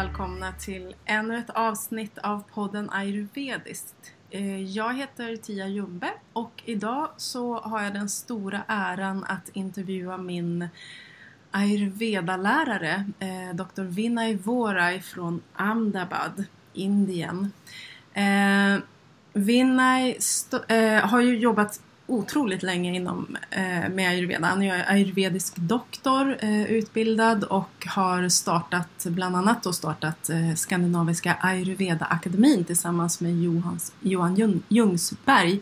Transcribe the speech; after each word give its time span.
välkomna 0.00 0.52
till 0.52 0.94
ännu 1.04 1.38
ett 1.38 1.50
avsnitt 1.50 2.18
av 2.18 2.42
podden 2.54 2.90
Ayurvediskt. 2.90 3.94
Eh, 4.30 4.62
jag 4.62 4.96
heter 4.96 5.36
Tia 5.36 5.68
Jumbe 5.68 6.10
och 6.32 6.62
idag 6.64 7.08
så 7.16 7.58
har 7.58 7.82
jag 7.82 7.94
den 7.94 8.08
stora 8.08 8.62
äran 8.66 9.24
att 9.24 9.48
intervjua 9.52 10.18
min 10.18 10.68
ayurveda-lärare 11.50 13.04
eh, 13.18 13.54
Dr. 13.54 13.82
Vinay 13.82 14.36
Vorai 14.36 15.00
från 15.00 15.42
Ahmedabad, 15.54 16.44
Indien. 16.72 17.52
Eh, 18.14 18.82
Vinay 19.32 20.18
har 21.02 21.20
ju 21.20 21.38
jobbat 21.38 21.80
otroligt 22.10 22.62
länge 22.62 22.94
inom, 22.94 23.36
eh, 23.50 23.88
med 23.90 24.10
ayurveda. 24.10 24.46
Han 24.46 24.62
är 24.62 24.90
ayurvedisk 24.90 25.56
doktor, 25.56 26.36
eh, 26.40 26.62
utbildad 26.62 27.44
och 27.44 27.86
har 27.86 28.28
startat, 28.28 29.06
bland 29.06 29.36
annat 29.36 29.62
då 29.62 29.72
startat 29.72 30.30
eh, 30.30 30.54
Skandinaviska 30.54 31.36
ayurveda-akademin 31.40 32.64
tillsammans 32.64 33.20
med 33.20 33.42
Johans, 33.42 33.92
Johan 34.00 34.62
Ljungsberg 34.68 35.60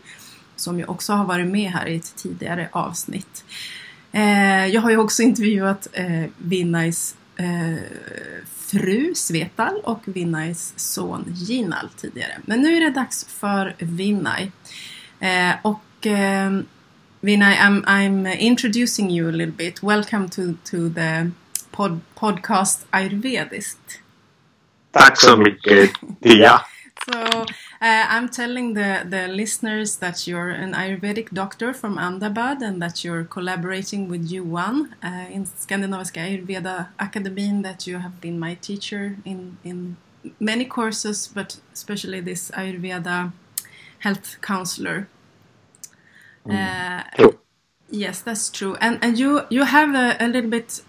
som 0.59 0.79
ju 0.79 0.85
också 0.85 1.13
har 1.13 1.25
varit 1.25 1.47
med 1.47 1.71
här 1.71 1.87
i 1.87 1.95
ett 1.95 2.15
tidigare 2.15 2.69
avsnitt. 2.71 3.43
Eh, 4.11 4.67
jag 4.67 4.81
har 4.81 4.91
ju 4.91 4.97
också 4.97 5.21
intervjuat 5.21 5.87
eh, 5.93 6.25
Vinnais 6.37 7.15
eh, 7.35 7.75
fru 8.55 9.15
Svetal 9.15 9.81
och 9.83 10.01
Vinnais 10.05 10.73
son 10.75 11.25
Ginal 11.27 11.89
tidigare. 11.97 12.39
Men 12.45 12.61
nu 12.61 12.75
är 12.77 12.81
det 12.81 12.89
dags 12.89 13.25
för 13.25 13.75
Vinnai. 13.79 14.51
Eh, 15.19 15.51
och 15.61 15.81
um, 16.07 16.67
Vinay, 17.23 17.57
I'm, 17.59 17.83
I'm 17.85 18.25
introducing 18.25 19.09
you 19.09 19.29
a 19.29 19.31
little 19.31 19.53
bit. 19.53 19.83
Welcome 19.83 20.29
to, 20.29 20.57
to 20.65 20.89
the 20.89 21.31
pod, 21.71 22.01
podcast 22.15 22.85
Ayurvediskt. 22.93 23.99
Tack 24.91 25.17
så 25.17 25.37
mycket, 25.37 25.91
Tia. 26.21 26.61
so, 27.05 27.41
uh, 27.41 27.45
I'm 27.81 28.29
telling 28.29 28.73
the, 28.73 29.05
the 29.09 29.27
listeners 29.27 29.97
that 29.97 30.27
you're 30.27 30.49
an 30.49 30.73
Ayurvedic 30.73 31.31
doctor 31.33 31.73
from 31.73 31.97
Ahmedabad 31.97 32.61
and 32.61 32.81
that 32.81 33.03
you're 33.03 33.25
collaborating 33.25 34.07
with 34.07 34.31
Johan 34.31 34.95
uh, 35.03 35.25
in 35.29 35.45
Skandinaviska 35.45 36.21
Ayurveda 36.21 36.87
Akademin, 36.99 37.63
that 37.63 37.85
you 37.85 37.97
have 37.97 38.21
been 38.21 38.39
my 38.39 38.55
teacher 38.55 39.17
in, 39.25 39.57
in 39.63 39.97
many 40.39 40.65
courses, 40.65 41.27
but 41.27 41.59
especially 41.73 42.21
this 42.21 42.49
Ayurveda 42.51 43.31
health 43.99 44.37
counselor 44.41 45.07
Mm. 46.47 47.09
Uh, 47.19 47.31
yes, 47.89 48.21
that's 48.21 48.49
true. 48.49 48.75
And 48.81 48.99
and 49.01 49.17
you 49.17 49.41
you 49.49 49.63
have 49.63 49.93
a, 49.95 50.17
a, 50.19 50.27
little 50.27 50.49
bit. 50.49 50.81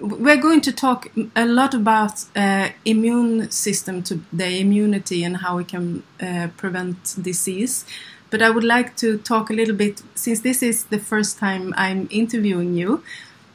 We're 0.00 0.40
going 0.40 0.60
to 0.62 0.72
talk 0.72 1.10
a 1.36 1.46
lot 1.46 1.74
about 1.74 2.24
uh, 2.34 2.70
immune 2.84 3.50
system 3.50 4.02
to 4.04 4.20
the 4.32 4.58
immunity 4.60 5.22
and 5.22 5.36
how 5.36 5.56
we 5.56 5.64
can 5.64 6.02
uh, 6.20 6.48
prevent 6.56 7.14
disease. 7.22 7.84
But 8.30 8.42
I 8.42 8.50
would 8.50 8.64
like 8.64 8.96
to 8.96 9.18
talk 9.18 9.50
a 9.50 9.52
little 9.52 9.76
bit 9.76 10.02
since 10.14 10.40
this 10.40 10.62
is 10.62 10.84
the 10.84 10.98
first 10.98 11.38
time 11.38 11.74
I'm 11.76 12.08
interviewing 12.10 12.74
you. 12.74 13.02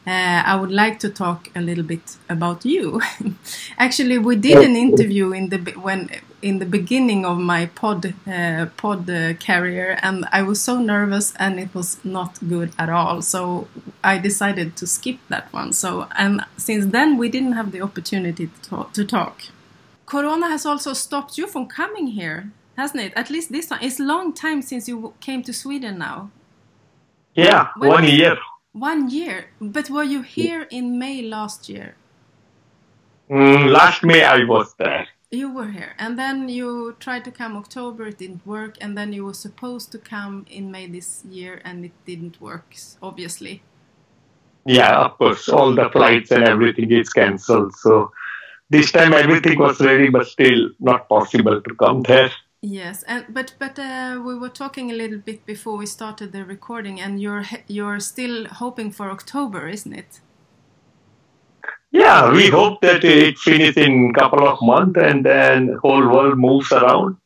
Uh, 0.06 0.42
I 0.46 0.56
would 0.56 0.72
like 0.72 1.00
to 1.00 1.10
talk 1.10 1.50
a 1.54 1.60
little 1.60 1.84
bit 1.84 2.16
about 2.30 2.64
you. 2.64 3.02
Actually, 3.78 4.20
we 4.20 4.38
did 4.38 4.60
an 4.60 4.76
interview 4.76 5.34
in 5.34 5.50
the 5.50 5.58
when 5.82 6.10
in 6.42 6.60
the 6.60 6.66
beginning 6.66 7.26
of 7.26 7.38
my 7.38 7.66
pod 7.66 8.14
uh, 8.28 8.68
pod 8.78 9.10
uh, 9.10 9.34
career, 9.34 9.98
and 10.02 10.26
I 10.32 10.44
was 10.44 10.62
so 10.62 10.80
nervous, 10.80 11.34
and 11.38 11.60
it 11.60 11.74
was 11.74 12.04
not 12.04 12.38
good 12.48 12.72
at 12.78 12.90
all. 12.90 13.22
So 13.22 13.68
I 14.04 14.18
decided 14.18 14.76
to 14.78 14.88
skip 14.88 15.18
that 15.30 15.52
one. 15.52 15.74
So 15.74 16.08
and 16.18 16.44
since 16.58 16.86
then, 16.88 17.18
we 17.18 17.30
didn't 17.30 17.54
have 17.54 17.72
the 17.72 17.82
opportunity 17.82 18.48
to 18.48 18.70
talk. 18.70 18.94
To 18.94 19.06
talk. 19.06 19.42
Corona 20.06 20.48
has 20.48 20.66
also 20.66 20.94
stopped 20.94 21.38
you 21.38 21.48
from 21.48 21.68
coming 21.68 22.08
here, 22.08 22.52
hasn't 22.78 23.04
it? 23.04 23.14
At 23.16 23.30
least 23.30 23.52
this 23.52 23.70
one. 23.70 23.84
It's 23.84 24.00
long 24.00 24.34
time 24.34 24.62
since 24.62 24.88
you 24.88 25.14
came 25.20 25.44
to 25.44 25.54
Sweden 25.54 25.98
now. 25.98 26.32
Yeah, 27.34 27.70
when 27.78 27.92
one 27.92 28.04
year. 28.06 28.38
One 28.72 29.10
year. 29.10 29.46
But 29.60 29.90
were 29.90 30.04
you 30.04 30.22
here 30.22 30.68
in 30.72 30.98
May 31.00 31.22
last 31.24 31.68
year? 31.68 31.96
Mm, 33.30 33.72
last 33.72 34.04
May 34.04 34.24
I 34.24 34.44
was 34.46 34.74
there. 34.78 35.08
You 35.30 35.52
were 35.52 35.72
here. 35.72 35.94
And 35.98 36.18
then 36.18 36.48
you 36.48 36.96
tried 37.00 37.26
to 37.26 37.32
come 37.32 37.58
October, 37.58 38.08
it 38.08 38.18
didn't 38.18 38.46
work. 38.46 38.78
And 38.80 38.98
then 38.98 39.12
you 39.12 39.26
were 39.26 39.34
supposed 39.34 39.92
to 39.92 39.98
come 39.98 40.46
in 40.50 40.72
May 40.72 40.88
this 40.88 41.26
year 41.30 41.62
and 41.66 41.84
it 41.84 41.92
didn't 42.06 42.40
work, 42.40 42.76
obviously. 43.02 43.62
Yeah, 44.66 45.06
of 45.06 45.18
course. 45.18 45.50
All 45.50 45.74
the 45.74 45.90
flights 45.90 46.32
and 46.32 46.44
everything 46.44 46.92
is 46.92 47.10
cancelled. 47.10 47.74
So 47.76 48.12
this 48.70 48.92
time 48.92 49.14
everything 49.14 49.60
was 49.60 49.80
ready, 49.82 50.10
but 50.10 50.28
still 50.28 50.70
not 50.80 51.08
possible 51.10 51.62
to 51.62 51.76
come 51.76 52.02
there. 52.02 52.32
Yes, 52.62 53.04
and 53.04 53.26
but 53.30 53.54
but 53.60 53.78
uh, 53.78 54.20
we 54.26 54.36
were 54.36 54.50
talking 54.50 54.90
a 54.90 54.96
little 54.96 55.20
bit 55.20 55.46
before 55.46 55.78
we 55.78 55.86
started 55.86 56.32
the 56.32 56.44
recording, 56.44 57.00
and 57.00 57.22
you're 57.22 57.46
you're 57.68 58.00
still 58.00 58.46
hoping 58.46 58.92
for 58.92 59.12
October, 59.12 59.68
isn't 59.68 59.94
it? 59.94 60.22
Yeah, 61.98 62.32
we 62.32 62.50
hope 62.50 62.82
that 62.82 63.04
it 63.04 63.38
finishes 63.38 63.78
in 63.78 64.12
a 64.12 64.20
couple 64.20 64.48
of 64.48 64.60
months, 64.62 65.00
and 65.02 65.26
then 65.26 65.78
whole 65.82 66.08
world 66.14 66.38
moves 66.38 66.72
around 66.72 67.18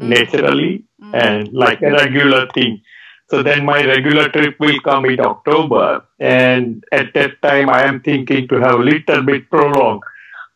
mm. 0.00 0.08
naturally 0.08 0.84
mm. 1.00 1.14
and 1.14 1.52
like 1.52 1.80
a 1.82 1.92
regular 1.92 2.48
thing. 2.52 2.82
So 3.30 3.42
then 3.42 3.64
my 3.64 3.84
regular 3.84 4.28
trip 4.30 4.56
will 4.58 4.80
come 4.80 5.04
in 5.06 5.20
October, 5.20 6.04
and 6.18 6.84
at 6.90 7.14
that 7.14 7.40
time 7.42 7.68
I 7.70 7.82
am 7.84 8.00
thinking 8.00 8.48
to 8.48 8.56
have 8.56 8.80
a 8.80 8.88
little 8.92 9.22
bit 9.22 9.50
prolonged 9.50 10.02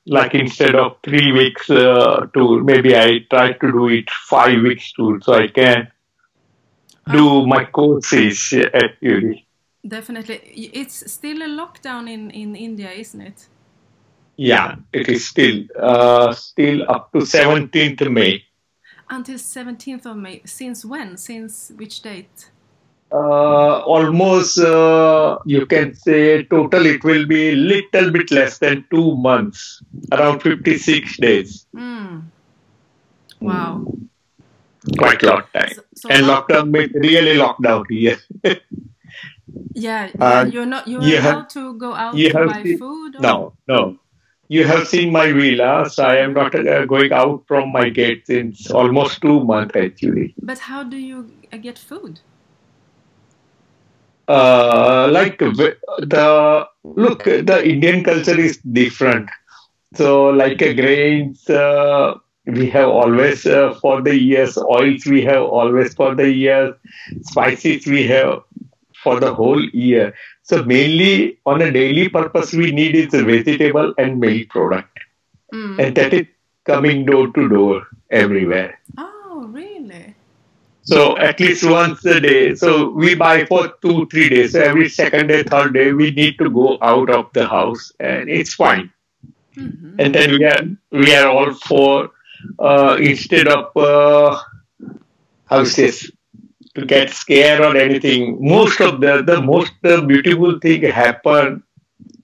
like 0.07 0.35
instead 0.35 0.75
of 0.75 0.97
three 1.05 1.33
weeks 1.33 1.71
uh, 1.71 2.27
tour, 2.35 2.63
maybe 2.63 2.97
I 2.97 3.21
try 3.31 3.53
to 3.53 3.73
do 3.73 3.89
it 3.89 4.11
five 4.11 4.61
weeks 4.61 4.93
tour 4.93 5.21
so 5.23 5.35
I 5.35 5.49
can 5.49 5.93
do 7.11 7.47
my 7.47 7.65
courses 7.65 8.53
at 8.53 8.97
uni. 9.01 9.47
Definitely. 9.87 10.41
It's 10.73 11.11
still 11.13 11.43
a 11.43 11.49
lockdown 11.49 12.11
in, 12.11 12.31
in 12.31 12.57
India, 12.57 12.91
isn't 12.91 13.21
it? 13.21 13.49
Yeah, 14.37 14.77
it 14.93 15.09
is 15.09 15.29
still 15.29 15.65
uh, 15.79 16.33
still 16.33 16.91
up 16.91 17.13
to 17.13 17.19
17th 17.19 18.11
May. 18.11 18.45
Until 19.11 19.37
17th 19.37 20.07
of 20.07 20.17
May. 20.17 20.43
Since 20.45 20.85
when? 20.85 21.17
Since 21.17 21.73
which 21.77 22.01
date? 22.01 22.51
uh, 23.13 23.79
almost 23.85 24.59
uh, 24.59 25.39
you 25.45 25.67
can 25.67 25.95
say 25.95 26.45
total 26.45 26.87
it 26.87 27.05
will 27.05 27.27
be 27.27 27.55
little 27.55 28.11
bit 28.11 28.31
less 28.31 28.59
than 28.59 28.85
two 28.91 29.17
months 29.17 29.83
around 30.13 30.41
56 30.41 31.17
days 31.19 31.67
mm. 31.75 32.23
wow 33.41 33.85
quite 34.99 35.23
a 35.23 35.27
lot 35.27 35.53
time 35.53 35.69
so, 35.75 35.83
so 35.95 36.09
and 36.09 36.27
lockdown 36.27 36.71
means 36.71 36.93
really 36.95 37.37
lockdown 37.37 37.85
here 37.89 38.19
yeah, 39.75 40.11
uh, 40.19 40.47
you're 40.51 40.67
not 40.67 40.89
you're 40.89 41.03
you 41.03 41.19
allowed 41.19 41.23
have, 41.23 41.49
to 41.49 41.75
go 41.75 41.95
out 41.95 42.17
to 42.17 42.47
buy 42.47 42.63
seen, 42.63 42.79
food 42.79 43.17
or? 43.17 43.21
no 43.21 43.53
no 43.69 43.99
you 44.49 44.65
have 44.65 44.87
seen 44.87 45.13
my 45.13 45.33
villa 45.33 45.89
so 45.89 46.05
i 46.05 46.17
am 46.17 46.33
not 46.35 46.55
uh, 46.55 46.85
going 46.87 47.13
out 47.13 47.43
from 47.47 47.73
my 47.73 47.89
gate 47.89 48.27
since 48.27 48.71
almost 48.71 49.21
two 49.21 49.45
months 49.45 49.77
actually 49.77 50.35
but 50.43 50.59
how 50.71 50.83
do 50.83 50.97
you 50.97 51.33
get 51.61 51.79
food 51.79 52.21
uh, 54.29 55.09
like 55.11 55.39
the 55.39 56.67
look, 56.85 57.25
the 57.25 57.61
Indian 57.69 58.05
culture 58.05 58.39
is 58.39 58.59
different. 58.59 59.29
So, 59.95 60.27
like 60.27 60.59
grains, 60.59 61.49
uh, 61.51 62.15
we 62.47 62.69
have 62.71 62.89
always 62.89 63.47
uh, 63.47 63.75
for 63.81 64.01
the 64.03 64.17
years. 64.17 64.57
Oils 64.59 65.07
we 65.07 65.23
have 65.25 65.43
always 65.43 65.95
for 65.95 66.15
the 66.15 66.31
years. 66.31 66.75
Spices 67.23 67.87
we 67.87 68.07
have 68.09 68.41
for 69.03 69.21
the 69.21 69.35
whole 69.35 69.63
year. 69.71 70.15
So 70.43 70.65
mainly 70.65 71.39
on 71.47 71.63
a 71.63 71.71
daily 71.71 72.09
purpose, 72.09 72.53
we 72.53 72.73
need 72.73 72.97
is 72.97 73.15
a 73.15 73.23
vegetable 73.23 73.95
and 73.97 74.19
milk 74.19 74.49
product, 74.49 74.99
mm. 75.55 75.79
and 75.79 75.97
that 75.97 76.13
is 76.13 76.27
coming 76.65 77.05
door 77.05 77.33
to 77.33 77.49
door 77.49 77.87
everywhere. 78.11 78.79
Oh, 78.99 79.47
really? 79.49 80.15
So 80.83 81.17
at 81.17 81.39
least 81.39 81.65
once 81.65 82.05
a 82.05 82.21
day. 82.21 82.57
So 82.57 82.91
we 82.91 83.15
buy 83.15 83.45
for 83.47 83.73
two, 83.83 84.07
three 84.07 84.29
days. 84.29 84.53
So 84.53 84.61
every 84.61 84.89
second 84.89 85.29
day, 85.29 85.45
third 85.45 85.75
day, 85.75 85.93
we 85.93 86.11
need 86.11 86.39
to 86.39 86.51
go 86.51 86.77
out 86.83 87.09
of 87.09 87.33
the 87.35 87.47
house, 87.47 87.93
and 88.01 88.29
it's 88.29 88.55
fine. 88.55 88.91
Mm-hmm. 89.57 90.01
And 90.01 90.15
then 90.15 90.31
we 90.33 90.45
are 90.45 90.63
we 90.91 91.15
are 91.15 91.29
all 91.29 91.55
for 91.55 92.11
uh, 92.59 92.97
instead 93.01 93.47
of 93.47 93.77
uh, 93.77 94.41
houses 95.45 96.11
to 96.75 96.87
get 96.87 97.11
scared 97.11 97.61
or 97.61 97.77
anything. 97.77 98.39
Most 98.41 98.81
of 98.81 99.01
the 99.01 99.23
the 99.23 99.41
most 99.41 99.73
beautiful 99.83 100.59
thing 100.61 100.83
happened 100.83 101.63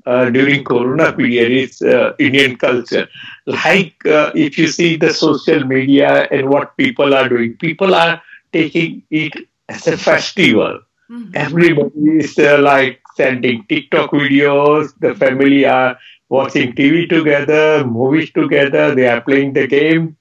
uh, 0.07 0.31
during 0.31 0.65
Corona 0.65 1.13
period 1.13 1.53
is 1.53 1.83
uh, 1.83 2.15
Indian 2.19 2.57
culture. 2.57 3.09
Like 3.47 4.05
uh, 4.07 4.33
if 4.35 4.59
you 4.59 4.69
see 4.69 4.97
the 4.97 5.13
social 5.13 5.65
media 5.65 6.27
and 6.31 6.49
what 6.49 6.77
people 6.77 7.15
are 7.15 7.29
doing, 7.29 7.55
people 7.57 7.95
are 7.95 8.23
taking 8.53 9.03
it 9.11 9.35
as 9.69 9.87
a 9.87 9.97
festival. 9.97 10.81
Mm-hmm. 11.11 11.31
Everybody 11.35 12.19
is 12.25 12.39
uh, 12.39 12.59
like 12.61 13.01
sending 13.17 13.65
TikTok 13.69 14.11
videos. 14.11 14.93
The 15.01 15.15
family 15.15 15.65
are 15.67 15.99
watching 16.29 16.73
TV 16.73 17.09
together, 17.09 17.85
movies 17.85 18.31
together. 18.33 18.95
They 18.95 19.09
are 19.09 19.21
playing 19.21 19.55
the 19.55 19.67
game. 19.67 20.17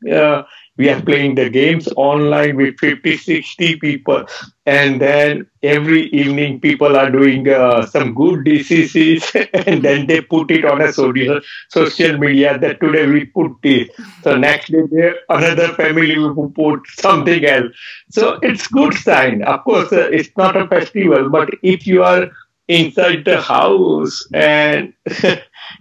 We 0.78 0.90
are 0.90 1.02
playing 1.02 1.36
the 1.36 1.50
games 1.50 1.88
online 1.96 2.56
with 2.56 2.78
50, 2.80 3.18
60 3.18 3.78
people. 3.78 4.26
And 4.66 5.02
then 5.02 5.48
every 5.64 6.08
evening, 6.10 6.60
people 6.60 6.96
are 6.98 7.10
doing 7.10 7.48
uh, 7.48 7.86
some 7.86 8.14
good 8.14 8.44
diseases 8.44 9.32
and 9.54 9.82
then 9.82 10.08
they 10.08 10.22
put 10.22 10.52
it 10.52 10.66
on 10.66 10.82
a 10.82 10.92
social, 10.94 11.40
social 11.70 12.18
media 12.18 12.58
that 12.60 12.80
today 12.82 13.08
we 13.08 13.26
put 13.26 13.52
this. 13.64 13.90
So 14.24 14.38
next 14.38 14.72
day, 14.72 15.14
another 15.30 15.70
family 15.74 16.18
will 16.18 16.50
put 16.50 16.82
something 17.00 17.46
else. 17.46 17.74
So 18.12 18.40
it's 18.42 18.68
good 18.68 18.94
sign. 18.94 19.44
Of 19.44 19.64
course, 19.64 19.92
uh, 19.92 20.10
it's 20.12 20.30
not 20.38 20.58
a 20.58 20.68
festival, 20.68 21.30
but 21.30 21.50
if 21.64 21.88
you 21.88 22.04
are 22.04 22.30
inside 22.68 23.24
the 23.26 23.42
house 23.42 24.28
and 24.34 24.94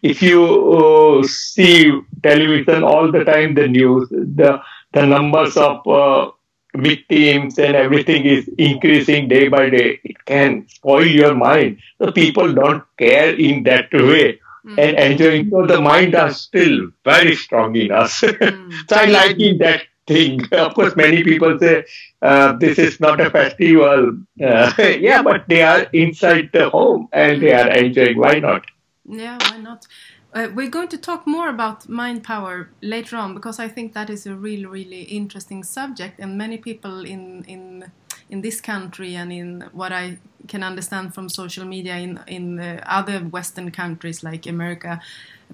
if 0.03 0.23
you 0.23 0.43
uh, 0.73 1.27
see 1.27 1.93
television 2.23 2.83
all 2.83 3.11
the 3.11 3.25
time, 3.25 3.55
the 3.55 3.67
news, 3.69 4.09
the 4.11 4.61
the 4.97 5.05
numbers 5.05 5.57
of 5.59 5.87
uh, 5.87 6.31
victims 6.75 7.59
and 7.59 7.77
everything 7.77 8.25
is 8.25 8.49
increasing 8.57 9.29
day 9.29 9.49
by 9.49 9.69
day, 9.69 10.01
it 10.05 10.25
can 10.25 10.67
spoil 10.69 11.07
your 11.07 11.35
mind. 11.35 11.79
The 11.99 12.13
people 12.13 12.53
don't 12.55 12.83
care 12.99 13.35
in 13.35 13.65
that 13.65 13.93
way 13.93 14.41
mm. 14.67 14.79
and 14.79 14.97
enjoying. 14.99 15.51
So 15.51 15.67
the 15.67 15.81
mind 15.81 16.15
are 16.15 16.33
still 16.33 16.89
very 17.05 17.37
strong 17.37 17.77
in 17.77 17.93
us. 17.93 18.23
Mm. 18.47 18.73
so 18.89 18.97
I 18.97 19.05
like 19.07 19.39
in 19.39 19.59
that 19.59 19.83
thing. 20.07 20.41
Of 20.53 20.75
course, 20.75 20.97
many 20.97 21.23
people 21.23 21.59
say 21.59 21.85
uh, 22.23 22.53
this 22.65 22.79
is 22.79 22.99
not 23.01 23.21
a 23.21 23.31
festival. 23.31 24.19
Uh, 24.43 24.73
yeah, 25.09 25.23
but 25.23 25.45
they 25.49 25.63
are 25.63 25.83
inside 26.05 26.51
the 26.53 26.71
home 26.71 27.09
and 27.13 27.43
they 27.43 27.53
are 27.53 27.69
enjoying. 27.71 28.19
Why 28.19 28.39
not? 28.39 28.65
Yeah, 29.09 29.39
why 29.49 29.59
not? 29.59 29.87
Uh, 30.37 30.49
we're 30.55 30.69
going 30.69 30.89
to 30.89 30.99
talk 30.99 31.27
more 31.27 31.49
about 31.49 31.89
mind 31.89 32.23
power 32.23 32.69
later 32.83 33.17
on 33.17 33.33
because 33.33 33.59
I 33.59 33.69
think 33.69 33.95
that 33.95 34.11
is 34.11 34.27
a 34.27 34.35
really, 34.35 34.67
really 34.67 35.03
interesting 35.05 35.65
subject, 35.65 36.21
and 36.21 36.37
many 36.37 36.59
people 36.59 37.07
in 37.07 37.43
in 37.45 37.91
in 38.29 38.43
this 38.43 38.61
country 38.61 39.17
and 39.17 39.33
in 39.33 39.65
what 39.73 39.93
I 39.93 40.19
can 40.47 40.63
understand 40.63 41.15
from 41.15 41.31
social 41.31 41.65
media 41.65 41.97
in 41.97 42.21
in 42.27 42.61
other 42.87 43.21
Western 43.21 43.71
countries 43.71 44.23
like 44.23 44.47
America, 44.47 45.01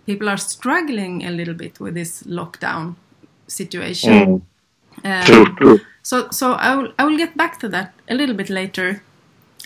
people 0.04 0.28
are 0.28 0.36
struggling 0.36 1.24
a 1.24 1.30
little 1.30 1.54
bit 1.54 1.78
with 1.78 1.94
this 1.94 2.24
lockdown 2.24 2.96
situation. 3.46 4.12
Mm. 4.12 4.42
Um, 5.04 5.24
true, 5.24 5.56
true. 5.56 5.80
So, 6.02 6.28
so 6.30 6.52
I 6.54 6.74
will 6.74 6.92
I 6.98 7.04
will 7.04 7.16
get 7.16 7.36
back 7.36 7.60
to 7.60 7.68
that 7.68 7.92
a 8.08 8.14
little 8.14 8.34
bit 8.34 8.50
later. 8.50 9.02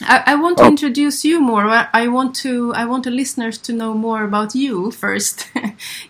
I, 0.02 0.22
I, 0.26 0.34
want 0.34 0.58
to 0.58 0.64
oh. 0.64 0.68
introduce 0.68 1.24
you 1.24 1.40
more. 1.40 1.66
I 1.68 2.08
want 2.08 2.34
to 2.36 2.74
I 2.74 2.84
want 2.84 3.04
the 3.04 3.10
listeners 3.10 3.56
to 3.58 3.72
know 3.72 3.94
more 3.94 4.24
about 4.24 4.54
you 4.54 4.90
first. 5.02 5.48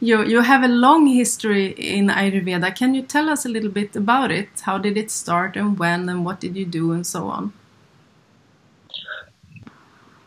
you 0.00 0.24
you 0.24 0.40
have 0.42 0.64
a 0.64 0.68
long 0.68 1.06
history 1.06 1.66
in 1.72 2.08
Ayurveda. 2.08 2.74
Can 2.74 2.94
you 2.94 3.02
tell 3.02 3.28
us 3.28 3.44
a 3.44 3.48
little 3.48 3.70
bit 3.70 3.94
about 3.94 4.32
it? 4.32 4.48
How 4.62 4.78
did 4.78 4.96
it 4.96 5.10
start 5.10 5.56
and 5.56 5.78
when 5.78 6.08
and 6.08 6.24
what 6.24 6.40
did 6.40 6.56
you 6.56 6.64
do 6.64 6.92
and 6.92 7.06
so 7.06 7.28
on? 7.28 7.52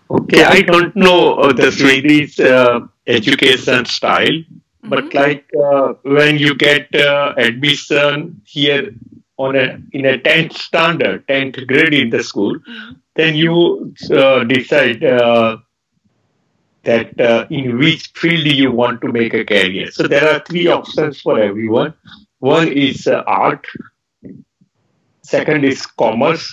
Okay, 0.09 0.43
I 0.43 0.61
don't 0.61 0.95
know 0.95 1.51
the 1.51 1.71
Swedish 1.71 2.39
uh, 2.39 2.79
education 3.05 3.85
style, 3.85 4.39
mm 4.39 4.45
-hmm. 4.83 4.89
but 4.89 5.03
mm-hmm. 5.03 5.23
like 5.23 5.45
uh, 5.53 5.93
when 6.03 6.39
you 6.39 6.55
get 6.55 6.87
uh, 6.95 7.35
admission 7.47 8.41
here 8.45 8.95
on 9.35 9.55
a 9.55 9.67
in 9.91 10.05
a 10.05 10.17
10th 10.17 10.57
standard, 10.57 11.27
10th 11.27 11.67
grade 11.67 11.93
in 11.93 12.09
the 12.09 12.23
school, 12.23 12.55
mm 12.55 12.63
-hmm 12.63 13.08
then 13.19 13.35
you 13.35 13.93
uh, 14.11 14.43
decide 14.45 15.03
uh, 15.03 15.57
that 16.83 17.19
uh, 17.19 17.45
in 17.49 17.77
which 17.77 18.11
field 18.15 18.45
you 18.45 18.71
want 18.71 19.01
to 19.01 19.11
make 19.11 19.33
a 19.33 19.43
career. 19.43 19.91
So 19.91 20.03
there 20.07 20.25
are 20.29 20.39
three 20.39 20.67
options 20.67 21.19
for 21.19 21.37
everyone. 21.37 21.93
One 22.39 22.69
is 22.69 23.07
uh, 23.07 23.23
art, 23.27 23.67
second 25.21 25.65
is 25.65 25.85
commerce, 25.85 26.45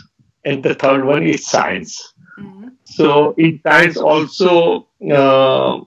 and 0.44 0.64
the 0.64 0.74
third 0.74 1.04
one 1.04 1.22
is 1.22 1.46
science. 1.46 1.92
Mm-hmm. 2.38 2.68
So 2.84 3.32
in 3.44 3.60
science 3.62 3.96
also 3.96 4.88
uh, 5.20 5.80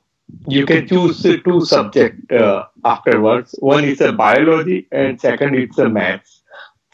you 0.48 0.66
can 0.66 0.88
choose 0.88 1.22
two 1.22 1.60
subjects 1.66 2.32
uh, 2.32 2.64
afterwards. 2.86 3.54
One 3.60 3.84
is 3.84 4.00
a 4.00 4.14
biology, 4.14 4.88
and 4.94 5.20
second 5.20 5.56
is 5.56 5.78
a 5.78 5.90
maths. 5.90 6.42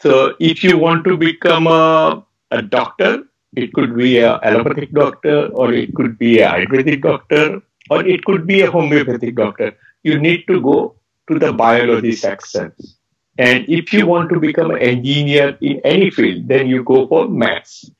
So 0.00 0.34
if 0.40 0.64
you 0.64 0.76
want 0.76 1.04
to 1.04 1.16
become 1.16 1.68
a, 1.68 2.24
a 2.50 2.62
doctor, 2.62 3.24
it 3.56 3.72
could 3.72 3.96
be 3.96 4.18
a 4.18 4.38
allopathic 4.42 4.92
doctor, 4.92 5.46
or 5.48 5.72
it 5.72 5.94
could 5.94 6.18
be 6.18 6.40
a 6.40 6.50
Ayurvedic 6.50 7.02
doctor, 7.02 7.62
or 7.90 8.04
it 8.04 8.24
could 8.24 8.46
be 8.46 8.60
a 8.60 8.70
homeopathic 8.70 9.34
doctor. 9.34 9.72
You 10.02 10.18
need 10.20 10.46
to 10.46 10.60
go 10.60 10.96
to 11.28 11.38
the 11.38 11.52
biology 11.52 12.12
section. 12.12 12.72
And 13.38 13.68
if 13.68 13.92
you 13.92 14.06
want 14.06 14.30
to 14.30 14.40
become 14.40 14.70
an 14.70 14.78
engineer 14.78 15.56
in 15.60 15.80
any 15.84 16.10
field, 16.10 16.48
then 16.48 16.68
you 16.68 16.84
go 16.84 17.06
for 17.06 17.28
maths. 17.28 17.90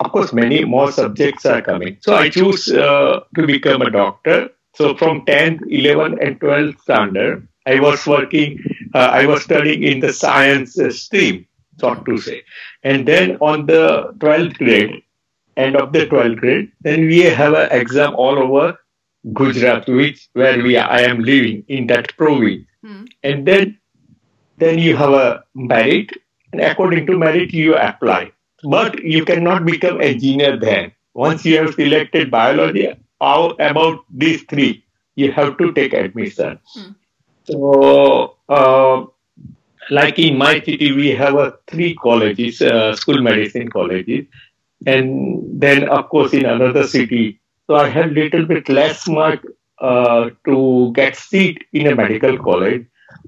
Of 0.00 0.12
course, 0.12 0.32
many 0.32 0.64
more 0.64 0.92
subjects 0.92 1.46
are 1.46 1.62
coming. 1.62 1.96
So 2.00 2.14
I 2.14 2.28
choose 2.28 2.70
uh, 2.70 3.20
to 3.34 3.46
become 3.46 3.82
a 3.82 3.90
doctor. 3.90 4.50
So 4.74 4.94
from 4.96 5.24
10th, 5.24 5.60
11th, 5.60 6.18
and 6.24 6.38
12th 6.38 6.80
standard, 6.80 7.48
I 7.66 7.80
was 7.80 8.06
working, 8.06 8.62
uh, 8.94 8.98
I 8.98 9.26
was 9.26 9.42
studying 9.42 9.82
in 9.82 10.00
the 10.00 10.12
science 10.12 10.78
stream 10.90 11.46
sort 11.78 12.04
to 12.06 12.18
say. 12.18 12.42
And 12.82 13.06
then 13.06 13.36
on 13.40 13.66
the 13.66 14.14
12th 14.18 14.58
grade, 14.58 15.02
end 15.56 15.76
of 15.76 15.92
the 15.92 16.06
12th 16.06 16.38
grade, 16.38 16.72
then 16.80 17.06
we 17.06 17.20
have 17.20 17.54
an 17.54 17.68
exam 17.70 18.14
all 18.14 18.38
over 18.38 18.78
Gujarat, 19.32 19.88
which 19.88 20.28
where 20.34 20.62
we 20.62 20.76
I 20.76 21.00
am 21.00 21.20
living 21.20 21.64
in 21.68 21.86
that 21.88 22.16
province. 22.16 22.66
Hmm. 22.82 23.04
And 23.22 23.46
then 23.46 23.78
then 24.58 24.78
you 24.78 24.96
have 24.96 25.12
a 25.12 25.44
merit, 25.54 26.10
and 26.52 26.62
according 26.62 27.06
to 27.06 27.18
merit 27.18 27.52
you 27.52 27.76
apply. 27.76 28.32
But 28.62 29.02
you 29.02 29.24
cannot 29.24 29.64
become 29.64 30.00
engineer 30.00 30.56
then. 30.56 30.92
Once 31.14 31.44
you 31.44 31.58
have 31.58 31.74
selected 31.74 32.30
biology, 32.30 32.94
how 33.20 33.50
about 33.58 34.04
these 34.10 34.42
three? 34.44 34.84
You 35.16 35.32
have 35.32 35.56
to 35.58 35.72
take 35.72 35.92
admission. 35.92 36.58
Hmm. 36.74 36.92
So 37.44 38.36
uh, 38.48 39.06
like 39.90 40.18
in 40.18 40.36
my 40.36 40.60
city, 40.60 40.92
we 40.92 41.10
have 41.10 41.36
uh, 41.36 41.52
three 41.66 41.94
colleges, 41.94 42.60
uh, 42.60 42.94
school 42.94 43.20
medicine 43.22 43.68
colleges, 43.68 44.26
and 44.86 45.42
then 45.60 45.88
of 45.88 46.08
course 46.08 46.32
in 46.32 46.44
another 46.44 46.86
city. 46.86 47.40
So 47.66 47.76
I 47.76 47.88
had 47.88 48.12
little 48.12 48.44
bit 48.44 48.68
less 48.68 49.08
mark 49.08 49.46
uh, 49.80 50.30
to 50.44 50.92
get 50.94 51.16
seat 51.16 51.64
in 51.72 51.86
a 51.86 51.94
medical 51.94 52.38
college. 52.38 52.86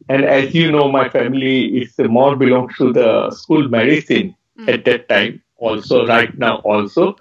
And 0.09 0.25
as 0.25 0.55
you 0.55 0.71
know, 0.71 0.91
my 0.91 1.09
family 1.09 1.83
is 1.83 1.95
more 1.99 2.37
belongs 2.37 2.77
to 2.79 2.93
the 2.93 3.31
school 3.31 3.69
medicine 3.69 4.35
mm. 4.59 4.69
at 4.69 4.85
that 4.85 5.09
time, 5.09 5.43
also 5.57 6.07
right 6.07 6.37
now 6.39 6.57
also. 6.59 7.17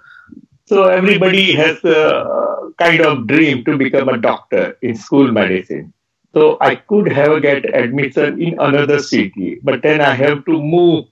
So 0.66 0.84
everybody 0.84 1.54
has 1.54 1.82
a 1.84 2.70
kind 2.78 3.00
of 3.00 3.26
dream 3.26 3.64
to 3.64 3.76
become 3.76 4.08
a 4.08 4.18
doctor 4.18 4.76
in 4.82 4.94
school 4.96 5.30
medicine. 5.32 5.92
So 6.38 6.56
I 6.60 6.76
could 6.76 7.10
have 7.10 7.42
get 7.42 7.64
admission 7.74 8.40
in 8.40 8.60
another 8.60 9.00
city, 9.00 9.58
but 9.60 9.82
then 9.82 10.00
I 10.00 10.14
have 10.14 10.44
to 10.44 10.62
move 10.62 11.06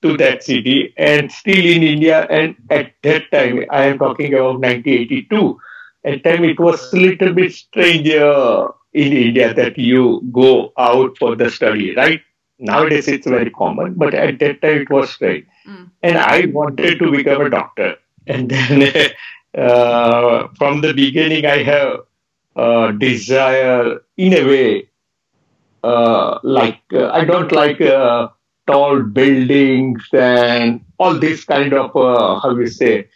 to 0.00 0.16
that 0.16 0.42
city 0.42 0.94
and 0.96 1.30
still 1.30 1.66
in 1.72 1.82
India. 1.82 2.26
And 2.30 2.56
at 2.70 2.92
that 3.02 3.30
time, 3.30 3.66
I 3.70 3.82
am 3.88 3.98
talking 3.98 4.32
about 4.32 4.60
1982. 4.60 5.60
At 6.06 6.24
time 6.24 6.44
it 6.44 6.58
was 6.58 6.90
a 6.90 6.96
little 6.96 7.34
bit 7.34 7.52
strange 7.52 8.08
uh, 8.08 8.68
in 8.94 9.12
India 9.12 9.52
that 9.52 9.76
you 9.76 10.22
go 10.32 10.72
out 10.78 11.18
for 11.18 11.36
the 11.36 11.50
study, 11.50 11.94
right? 11.94 12.22
Nowadays 12.58 13.08
it's 13.08 13.26
very 13.26 13.50
common, 13.50 13.92
but 13.94 14.14
at 14.14 14.38
that 14.38 14.62
time 14.62 14.78
it 14.86 14.90
was 14.90 15.10
strange. 15.10 15.44
Mm. 15.68 15.90
And 16.02 16.16
I 16.16 16.46
wanted 16.46 16.98
to 16.98 17.10
become 17.10 17.42
a 17.42 17.50
doctor. 17.50 17.96
And 18.26 18.48
then 18.48 19.10
uh, 19.54 20.48
from 20.56 20.80
the 20.80 20.94
beginning, 20.94 21.44
I 21.44 21.62
have 21.62 22.00
uh, 22.56 22.92
desire 22.92 24.00
in 24.16 24.34
a 24.34 24.44
way 24.44 24.88
uh, 25.84 26.38
like 26.42 26.80
uh, 26.92 27.08
I 27.08 27.24
don't 27.24 27.50
like 27.50 27.80
uh, 27.80 28.28
tall 28.66 29.02
buildings 29.02 30.02
and 30.12 30.84
all 30.98 31.18
this 31.18 31.44
kind 31.44 31.72
of 31.72 31.96
uh, 31.96 32.38
how 32.38 32.54
we 32.54 32.68
say 32.68 33.08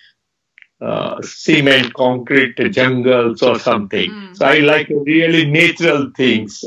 uh, 0.80 1.22
cement 1.22 1.94
concrete 1.94 2.56
jungles 2.72 3.42
or 3.42 3.58
something. 3.58 4.10
Mm. 4.10 4.36
So 4.36 4.46
I 4.46 4.58
like 4.58 4.88
really 4.88 5.46
natural 5.46 6.10
things. 6.16 6.64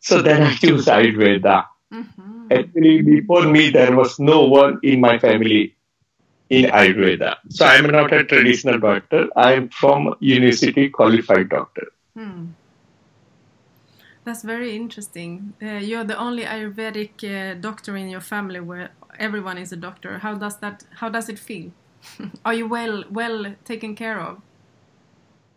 so 0.00 0.20
then 0.22 0.42
I 0.42 0.54
choose 0.56 0.86
Ayurveda. 0.86 1.64
Mm-hmm. 1.92 2.52
Actually, 2.52 3.02
before 3.02 3.44
me, 3.44 3.70
there 3.70 3.96
was 3.96 4.18
no 4.18 4.44
one 4.44 4.78
in 4.82 5.00
my 5.00 5.18
family 5.18 5.74
in 6.50 6.66
Ayurveda. 6.66 7.36
So 7.48 7.64
I'm 7.64 7.86
not 7.86 8.12
a 8.12 8.24
traditional 8.24 8.78
doctor. 8.78 9.28
I'm 9.36 9.68
from 9.68 10.14
university 10.20 10.88
qualified 10.90 11.48
doctor. 11.48 11.88
Hmm. 12.14 12.46
That's 14.24 14.42
very 14.42 14.74
interesting. 14.74 15.54
Uh, 15.62 15.80
you're 15.88 16.04
the 16.04 16.18
only 16.18 16.44
Ayurvedic 16.44 17.24
uh, 17.24 17.54
doctor 17.60 17.96
in 17.96 18.08
your 18.08 18.22
family 18.22 18.60
where 18.60 18.90
everyone 19.18 19.58
is 19.58 19.72
a 19.72 19.76
doctor. 19.76 20.18
How 20.18 20.34
does 20.34 20.56
that? 20.58 20.84
How 20.94 21.10
does 21.10 21.28
it 21.28 21.38
feel? 21.38 21.72
Are 22.44 22.54
you 22.54 22.66
well 22.66 23.04
well 23.10 23.54
taken 23.64 23.94
care 23.94 24.20
of? 24.20 24.40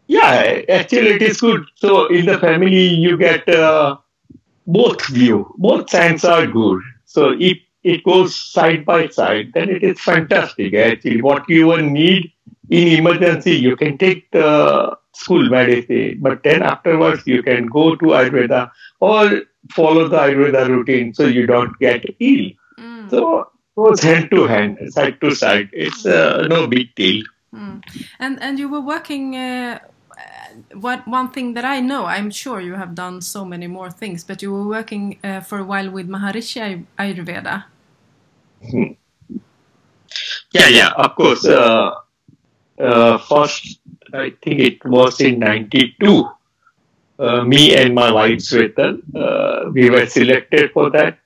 Yeah, 0.07 0.61
actually 0.69 1.11
it 1.15 1.21
is 1.21 1.39
good. 1.39 1.65
So 1.75 2.07
in 2.07 2.25
the 2.25 2.39
family 2.39 2.87
you 2.87 3.17
get 3.17 3.47
uh, 3.49 3.97
both 4.65 5.05
view, 5.07 5.53
both 5.57 5.89
sides 5.89 6.23
are 6.23 6.47
good. 6.47 6.81
So 7.05 7.35
if 7.37 7.57
it 7.93 8.03
goes 8.03 8.35
side 8.35 8.85
by 8.85 9.07
side, 9.07 9.51
then 9.53 9.69
it 9.69 9.83
is 9.83 9.99
fantastic. 10.01 10.73
Actually, 10.73 11.21
what 11.21 11.49
you 11.49 11.73
even 11.73 11.93
need 11.93 12.31
in 12.69 12.87
emergency, 12.99 13.55
you 13.67 13.75
can 13.75 13.97
take 13.97 14.29
the 14.31 14.97
school 15.13 15.49
medicine, 15.49 16.19
but 16.21 16.43
then 16.43 16.61
afterwards 16.61 17.23
you 17.25 17.41
can 17.41 17.67
go 17.67 17.95
to 17.95 18.05
Ayurveda 18.19 18.71
or 18.99 19.43
follow 19.71 20.07
the 20.07 20.17
Ayurveda 20.17 20.67
routine 20.67 21.13
so 21.13 21.25
you 21.25 21.45
don't 21.47 21.77
get 21.79 22.03
ill. 22.19 22.45
Mm. 22.79 23.09
So 23.09 23.49
goes 23.75 24.01
hand 24.01 24.29
to 24.31 24.47
hand, 24.47 24.77
side 24.89 25.21
to 25.21 25.31
side. 25.33 25.69
It's 25.71 26.05
uh, 26.05 26.47
no 26.49 26.67
big 26.67 26.93
deal. 26.95 27.23
Mm. 27.53 27.83
And 28.19 28.41
and 28.41 28.59
you 28.59 28.69
were 28.69 28.81
working. 28.81 29.35
Uh, 29.35 29.79
what 30.73 31.07
one 31.07 31.29
thing 31.29 31.53
that 31.53 31.65
I 31.65 31.79
know, 31.81 32.05
I'm 32.05 32.31
sure 32.31 32.59
you 32.59 32.73
have 32.73 32.95
done 32.95 33.21
so 33.21 33.45
many 33.45 33.67
more 33.67 33.91
things, 33.91 34.23
but 34.23 34.41
you 34.41 34.51
were 34.51 34.67
working 34.67 35.19
uh, 35.23 35.41
for 35.41 35.59
a 35.59 35.63
while 35.63 35.89
with 35.91 36.07
Maharishi 36.09 36.85
Ayurveda. 36.97 37.65
Hmm. 38.61 38.93
Yeah, 40.53 40.67
yeah, 40.69 40.89
of 40.97 41.15
course. 41.15 41.45
Uh, 41.45 41.91
uh, 42.79 43.17
first, 43.17 43.79
I 44.13 44.31
think 44.43 44.59
it 44.61 44.85
was 44.85 45.21
in 45.21 45.39
'92. 45.39 46.29
Uh, 47.19 47.43
me 47.43 47.75
and 47.75 47.95
my 47.95 48.11
wife 48.11 48.39
Sweta, 48.39 48.99
uh, 49.15 49.71
we 49.71 49.89
were 49.89 50.05
selected 50.05 50.71
for 50.71 50.89
that 50.91 51.17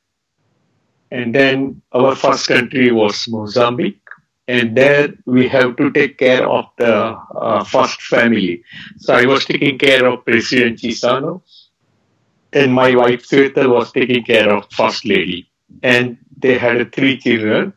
and 1.12 1.36
then 1.36 1.82
our 1.92 2.16
first 2.16 2.48
country 2.48 2.92
was 2.92 3.28
Mozambique. 3.28 4.00
And 4.48 4.76
there 4.76 5.10
we 5.26 5.48
have 5.50 5.76
to 5.78 5.92
take 5.92 6.18
care 6.18 6.48
of 6.48 6.66
the 6.78 6.94
uh, 6.94 7.64
first 7.64 8.02
family. 8.02 8.64
So 8.98 9.14
I 9.14 9.26
was 9.26 9.46
taking 9.46 9.78
care 9.78 10.06
of 10.08 10.26
President 10.26 10.80
Chissano, 10.80 11.42
and 12.54 12.74
my 12.74 12.96
wife 12.96 13.28
Sweta 13.28 13.70
was 13.70 13.92
taking 13.92 14.24
care 14.24 14.50
of 14.54 14.66
First 14.72 15.06
Lady. 15.06 15.50
And 15.84 16.18
they 16.42 16.58
had 16.58 16.94
three 16.94 17.18
children. 17.18 17.74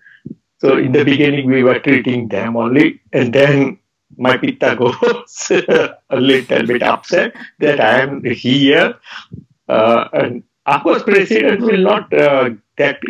So 0.59 0.79
in 0.79 0.93
the 0.93 1.05
beginning 1.05 1.47
we 1.47 1.63
were 1.63 1.79
treating 1.79 2.29
them 2.29 2.57
only, 2.57 3.01
and 3.13 3.33
then 3.33 3.79
my 4.17 4.37
pitta 4.37 4.77
goes 4.77 5.51
a 6.11 6.17
little 6.17 6.67
bit 6.67 6.83
upset 6.83 7.35
that 7.59 7.81
I 7.81 8.01
am 8.01 8.25
here. 8.25 8.95
Uh, 9.69 10.09
and 10.13 10.43
of 10.67 10.83
course, 10.83 11.03
president 11.03 11.61
will 11.61 11.83
not 11.83 12.13
uh, 12.13 12.51
get 12.77 13.01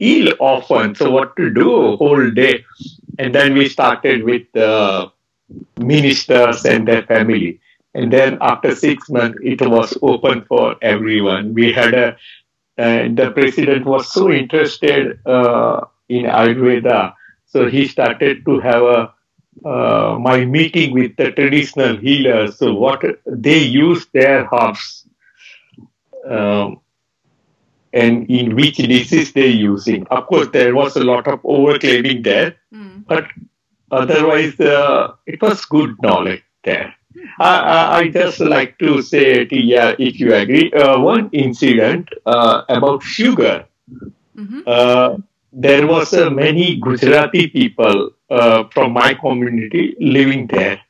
ill 0.00 0.32
often. 0.40 0.94
So 0.94 1.10
what 1.10 1.36
to 1.36 1.50
do 1.50 1.96
whole 1.96 2.30
day? 2.30 2.64
And 3.18 3.34
then 3.34 3.54
we 3.54 3.68
started 3.68 4.24
with 4.24 4.42
the 4.52 5.12
ministers 5.78 6.64
and 6.64 6.86
their 6.86 7.02
family. 7.02 7.60
And 7.94 8.12
then 8.12 8.38
after 8.40 8.74
six 8.74 9.08
months, 9.08 9.38
it 9.42 9.60
was 9.66 9.96
open 10.02 10.44
for 10.44 10.76
everyone. 10.82 11.54
We 11.54 11.72
had 11.72 11.94
a, 11.94 12.16
and 12.76 13.16
the 13.16 13.30
president 13.30 13.86
was 13.86 14.12
so 14.12 14.30
interested 14.30 15.18
uh, 15.26 15.80
in 16.08 16.24
Ayurveda. 16.24 17.14
So 17.46 17.68
he 17.68 17.88
started 17.88 18.44
to 18.44 18.60
have 18.60 18.82
a 18.82 19.12
uh, 19.64 20.18
my 20.20 20.44
meeting 20.44 20.92
with 20.92 21.16
the 21.16 21.32
traditional 21.32 21.96
healers. 21.96 22.58
So 22.58 22.74
what 22.74 23.02
they 23.24 23.58
use 23.58 24.06
their 24.12 24.48
herbs. 24.52 25.06
Um, 26.28 26.80
and 27.92 28.28
in 28.28 28.54
which 28.54 28.76
disease 28.76 29.32
they're 29.32 29.46
using. 29.46 30.06
Of 30.08 30.26
course, 30.26 30.48
there 30.52 30.74
was 30.74 30.96
a 30.96 31.04
lot 31.04 31.26
of 31.28 31.40
overclaiming 31.42 32.24
there, 32.24 32.56
mm. 32.74 33.06
but 33.06 33.26
otherwise, 33.90 34.58
uh, 34.60 35.14
it 35.24 35.40
was 35.40 35.64
good 35.64 35.94
knowledge 36.02 36.42
there. 36.62 36.94
I, 37.38 38.00
I, 38.00 38.08
just 38.08 38.40
like 38.40 38.78
to 38.78 39.02
say, 39.02 39.46
yeah, 39.50 39.94
if 39.98 40.18
you 40.20 40.34
agree, 40.34 40.72
uh, 40.72 40.98
one 41.00 41.30
incident 41.32 42.08
uh, 42.24 42.62
about 42.68 43.02
sugar. 43.02 43.66
Mm-hmm. 44.36 44.60
Uh, 44.66 45.18
there 45.52 45.86
was 45.86 46.12
uh, 46.12 46.30
many 46.30 46.76
Gujarati 46.76 47.48
people 47.48 48.10
uh, 48.30 48.64
from 48.72 48.92
my 48.92 49.14
community 49.14 49.96
living 50.00 50.46
there. 50.46 50.80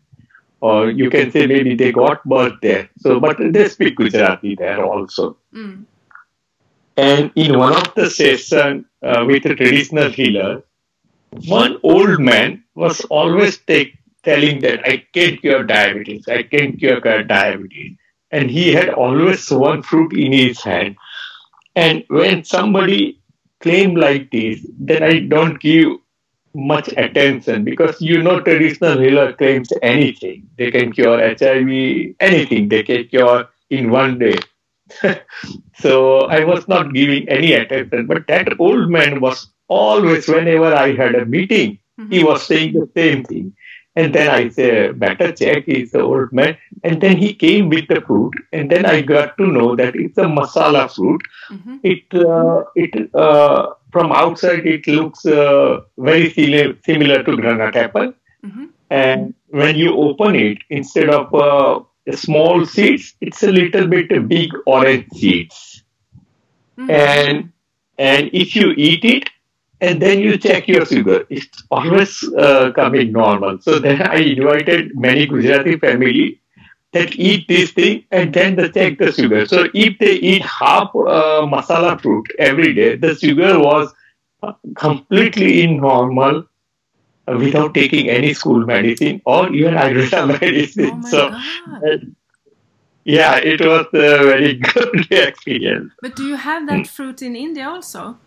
Or 0.60 0.90
you 0.90 1.10
can 1.10 1.30
say 1.30 1.46
maybe 1.46 1.74
they 1.74 1.92
got 1.92 2.24
birth 2.24 2.54
there. 2.62 2.88
So, 2.98 3.20
but 3.20 3.36
they 3.38 3.68
speak 3.68 3.96
Gujarati 3.96 4.56
there 4.56 4.84
also. 4.84 5.36
Mm. 5.54 5.84
And 6.96 7.30
in 7.36 7.58
one 7.58 7.74
of 7.74 7.94
the 7.94 8.08
sessions 8.10 8.86
uh, 9.02 9.24
with 9.26 9.44
a 9.44 9.54
traditional 9.54 10.10
healer, 10.10 10.62
one 11.46 11.78
old 11.82 12.18
man 12.20 12.64
was 12.74 13.00
always 13.02 13.58
take, 13.58 13.98
telling 14.26 14.60
that 14.60 14.86
I 14.86 15.04
can 15.14 15.38
cure 15.38 15.62
diabetes, 15.62 16.28
I 16.28 16.42
can 16.42 16.76
cure 16.76 17.00
diabetes. 17.00 17.96
And 18.30 18.50
he 18.50 18.74
had 18.74 18.90
always 18.90 19.50
one 19.50 19.82
fruit 19.82 20.12
in 20.12 20.32
his 20.32 20.60
hand. 20.62 20.96
And 21.76 22.04
when 22.08 22.44
somebody 22.44 23.20
claim 23.60 23.94
like 23.94 24.30
this, 24.30 24.66
then 24.78 25.02
I 25.02 25.20
don't 25.20 25.60
give 25.60 25.92
much 26.54 26.88
attention 26.96 27.64
because 27.64 28.00
you 28.00 28.22
know 28.22 28.40
traditional 28.40 28.98
healer 28.98 29.32
claims 29.34 29.72
anything. 29.82 30.48
They 30.58 30.70
can 30.70 30.92
cure 30.92 31.18
HIV, 31.18 32.16
anything 32.18 32.68
they 32.68 32.82
can 32.82 33.06
cure 33.08 33.48
in 33.70 33.90
one 33.90 34.18
day. 34.18 34.38
so 35.78 36.20
I 36.22 36.44
was 36.44 36.66
not 36.66 36.94
giving 36.94 37.28
any 37.28 37.52
attention. 37.52 38.06
But 38.06 38.26
that 38.26 38.58
old 38.58 38.90
man 38.90 39.20
was 39.20 39.48
always, 39.68 40.26
whenever 40.28 40.74
I 40.74 40.94
had 40.94 41.14
a 41.14 41.26
meeting, 41.26 41.78
mm-hmm. 41.98 42.12
he 42.12 42.24
was 42.24 42.46
saying 42.46 42.72
the 42.72 42.88
same 42.94 43.24
thing. 43.24 43.54
And 43.96 44.14
then 44.14 44.28
I 44.28 44.50
said, 44.50 44.98
better 44.98 45.32
check, 45.32 45.64
he's 45.64 45.92
the 45.92 46.02
old 46.02 46.30
man. 46.30 46.58
And 46.84 47.00
then 47.00 47.16
he 47.16 47.32
came 47.32 47.70
with 47.70 47.88
the 47.88 48.02
fruit. 48.02 48.34
And 48.52 48.70
then 48.70 48.84
I 48.84 49.00
got 49.00 49.38
to 49.38 49.46
know 49.46 49.74
that 49.74 49.96
it's 49.96 50.18
a 50.18 50.24
masala 50.24 50.94
fruit. 50.94 51.22
Mm-hmm. 51.50 51.76
It, 51.82 52.04
uh, 52.14 52.64
it 52.74 53.14
uh, 53.14 53.72
from 53.90 54.12
outside, 54.12 54.66
it 54.66 54.86
looks 54.86 55.24
uh, 55.24 55.80
very 55.96 56.30
similar, 56.30 56.76
similar 56.84 57.22
to 57.22 57.36
granite 57.36 57.74
apple. 57.74 58.12
Mm-hmm. 58.44 58.66
And 58.90 59.34
when 59.48 59.76
you 59.76 59.96
open 59.96 60.36
it, 60.36 60.58
instead 60.68 61.08
of 61.08 61.34
uh, 61.34 61.80
small 62.14 62.66
seeds, 62.66 63.14
it's 63.22 63.42
a 63.42 63.50
little 63.50 63.86
bit 63.86 64.28
big 64.28 64.50
orange 64.66 65.08
seeds. 65.14 65.82
Mm-hmm. 66.78 66.90
And 66.90 67.52
and 67.98 68.30
if 68.34 68.54
you 68.54 68.74
eat 68.76 69.04
it 69.04 69.30
and 69.80 70.00
then 70.00 70.20
you 70.20 70.38
check 70.38 70.68
your 70.68 70.86
sugar, 70.86 71.26
it's 71.28 71.62
always 71.70 72.22
uh, 72.34 72.72
coming 72.72 73.12
normal. 73.12 73.58
So 73.60 73.78
then 73.78 74.02
I 74.02 74.16
invited 74.16 74.96
many 74.96 75.26
Gujarati 75.26 75.78
family 75.78 76.40
that 76.92 77.14
eat 77.16 77.46
this 77.48 77.72
thing 77.72 78.04
and 78.10 78.32
then 78.32 78.56
they 78.56 78.70
check 78.70 78.98
the 78.98 79.12
sugar. 79.12 79.46
So 79.46 79.68
if 79.74 79.98
they 79.98 80.14
eat 80.14 80.42
half 80.42 80.88
uh, 80.94 81.44
masala 81.54 82.00
fruit 82.00 82.26
every 82.38 82.72
day, 82.74 82.96
the 82.96 83.14
sugar 83.14 83.58
was 83.58 83.92
completely 84.76 85.62
in 85.62 85.78
normal 85.78 86.44
without 87.26 87.74
taking 87.74 88.08
any 88.08 88.32
school 88.32 88.64
medicine 88.64 89.20
or 89.26 89.52
even 89.52 89.74
Ayurveda 89.74 90.40
medicine. 90.40 91.02
Oh 91.04 91.10
so, 91.10 91.28
uh, 91.28 91.96
yeah, 93.04 93.36
it 93.36 93.60
was 93.60 93.86
a 93.92 94.24
very 94.24 94.54
good 94.74 95.12
experience. 95.12 95.92
But 96.00 96.16
do 96.16 96.26
you 96.26 96.36
have 96.36 96.66
that 96.66 96.86
fruit 96.86 97.20
in 97.22 97.36
India 97.36 97.68
also? 97.68 98.18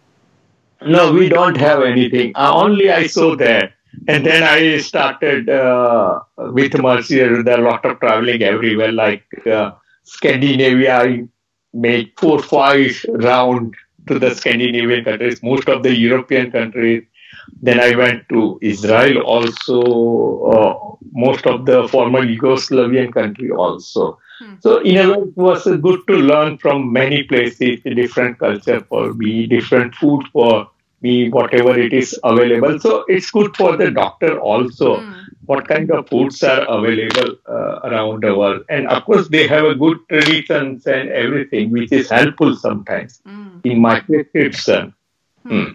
No, 0.82 1.12
we 1.12 1.30
don't 1.30 1.58
have 1.58 1.84
anything. 1.84 2.32
Uh, 2.36 2.54
only 2.54 2.90
I 2.90 3.08
saw 3.08 3.36
that. 3.38 3.74
And 4.08 4.26
then 4.26 4.44
I 4.44 4.78
started 4.78 5.50
uh, 5.50 6.20
with 6.38 6.72
Maharishi, 6.74 7.44
there 7.44 7.60
a 7.60 7.64
lot 7.64 7.86
of 7.86 8.00
traveling 8.00 8.44
everywhere, 8.44 8.92
like 8.92 9.26
uh, 9.46 9.72
Scandinavia. 10.04 10.98
I 11.02 11.24
made 11.74 12.14
four, 12.18 12.42
five 12.42 12.92
round 13.10 13.76
to 14.08 14.20
the 14.20 14.34
Scandinavian 14.34 15.04
countries, 15.04 15.44
most 15.44 15.68
of 15.68 15.84
the 15.84 15.96
European 15.96 16.52
countries, 16.52 17.04
then 17.62 17.80
I 17.80 17.96
went 17.96 18.28
to 18.30 18.58
Israel 18.62 19.22
also, 19.22 19.82
uh, 20.52 20.96
most 21.12 21.46
of 21.46 21.66
the 21.66 21.88
former 21.88 22.22
Yugoslavian 22.22 23.14
country 23.14 23.52
also. 23.52 24.20
Hmm. 24.40 24.56
So 24.62 24.80
in 24.80 24.98
a 24.98 25.10
way, 25.10 25.24
it 25.28 25.38
was 25.38 25.66
good 25.66 26.08
to 26.08 26.16
learn 26.16 26.58
from 26.58 26.92
many 26.94 27.24
places, 27.24 27.82
different 27.84 28.40
culture 28.40 28.80
for 28.82 29.14
me, 29.14 29.48
different 29.48 29.96
food 29.96 30.24
for 30.32 30.70
me, 31.02 31.30
whatever 31.30 31.78
it 31.78 31.94
is 31.94 32.18
available. 32.24 32.80
So 32.80 33.06
it's 33.08 33.30
good 33.32 33.56
for 33.56 33.76
the 33.76 33.92
doctor 33.92 34.40
also. 34.40 35.02
Hmm. 35.02 35.14
What 35.46 35.68
kind 35.68 35.92
of 35.92 36.08
foods 36.08 36.44
are 36.44 36.62
available 36.70 37.36
uh, 37.48 37.80
around 37.84 38.24
the 38.24 38.38
world, 38.38 38.66
and 38.70 38.88
of 38.88 39.04
course 39.04 39.28
they 39.30 39.48
have 39.48 39.66
a 39.66 39.74
good 39.74 39.98
traditions 40.08 40.86
and 40.86 41.10
everything, 41.10 41.72
which 41.72 41.92
is 41.92 42.10
helpful 42.10 42.56
sometimes 42.56 43.20
hmm. 43.26 43.60
in 43.64 43.82
my 43.82 44.00
prescription. 44.00 44.94
Hmm. 45.44 45.72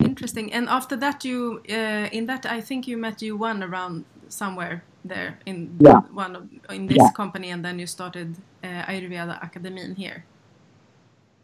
Interesting. 0.00 0.52
And 0.52 0.68
after 0.68 0.96
that, 0.96 1.24
you 1.24 1.62
uh, 1.70 2.08
in 2.10 2.26
that 2.26 2.44
I 2.44 2.60
think 2.60 2.88
you 2.88 2.96
met 2.96 3.22
Johan 3.22 3.62
around 3.62 4.04
somewhere 4.28 4.82
there 5.04 5.38
in 5.46 5.76
yeah. 5.80 6.00
one 6.12 6.36
of, 6.36 6.48
in 6.70 6.86
this 6.86 6.98
yeah. 6.98 7.10
company, 7.16 7.50
and 7.50 7.64
then 7.64 7.78
you 7.78 7.86
started 7.86 8.36
uh, 8.62 8.90
Ayurveda 8.90 9.42
Academy 9.42 9.94
here. 9.94 10.24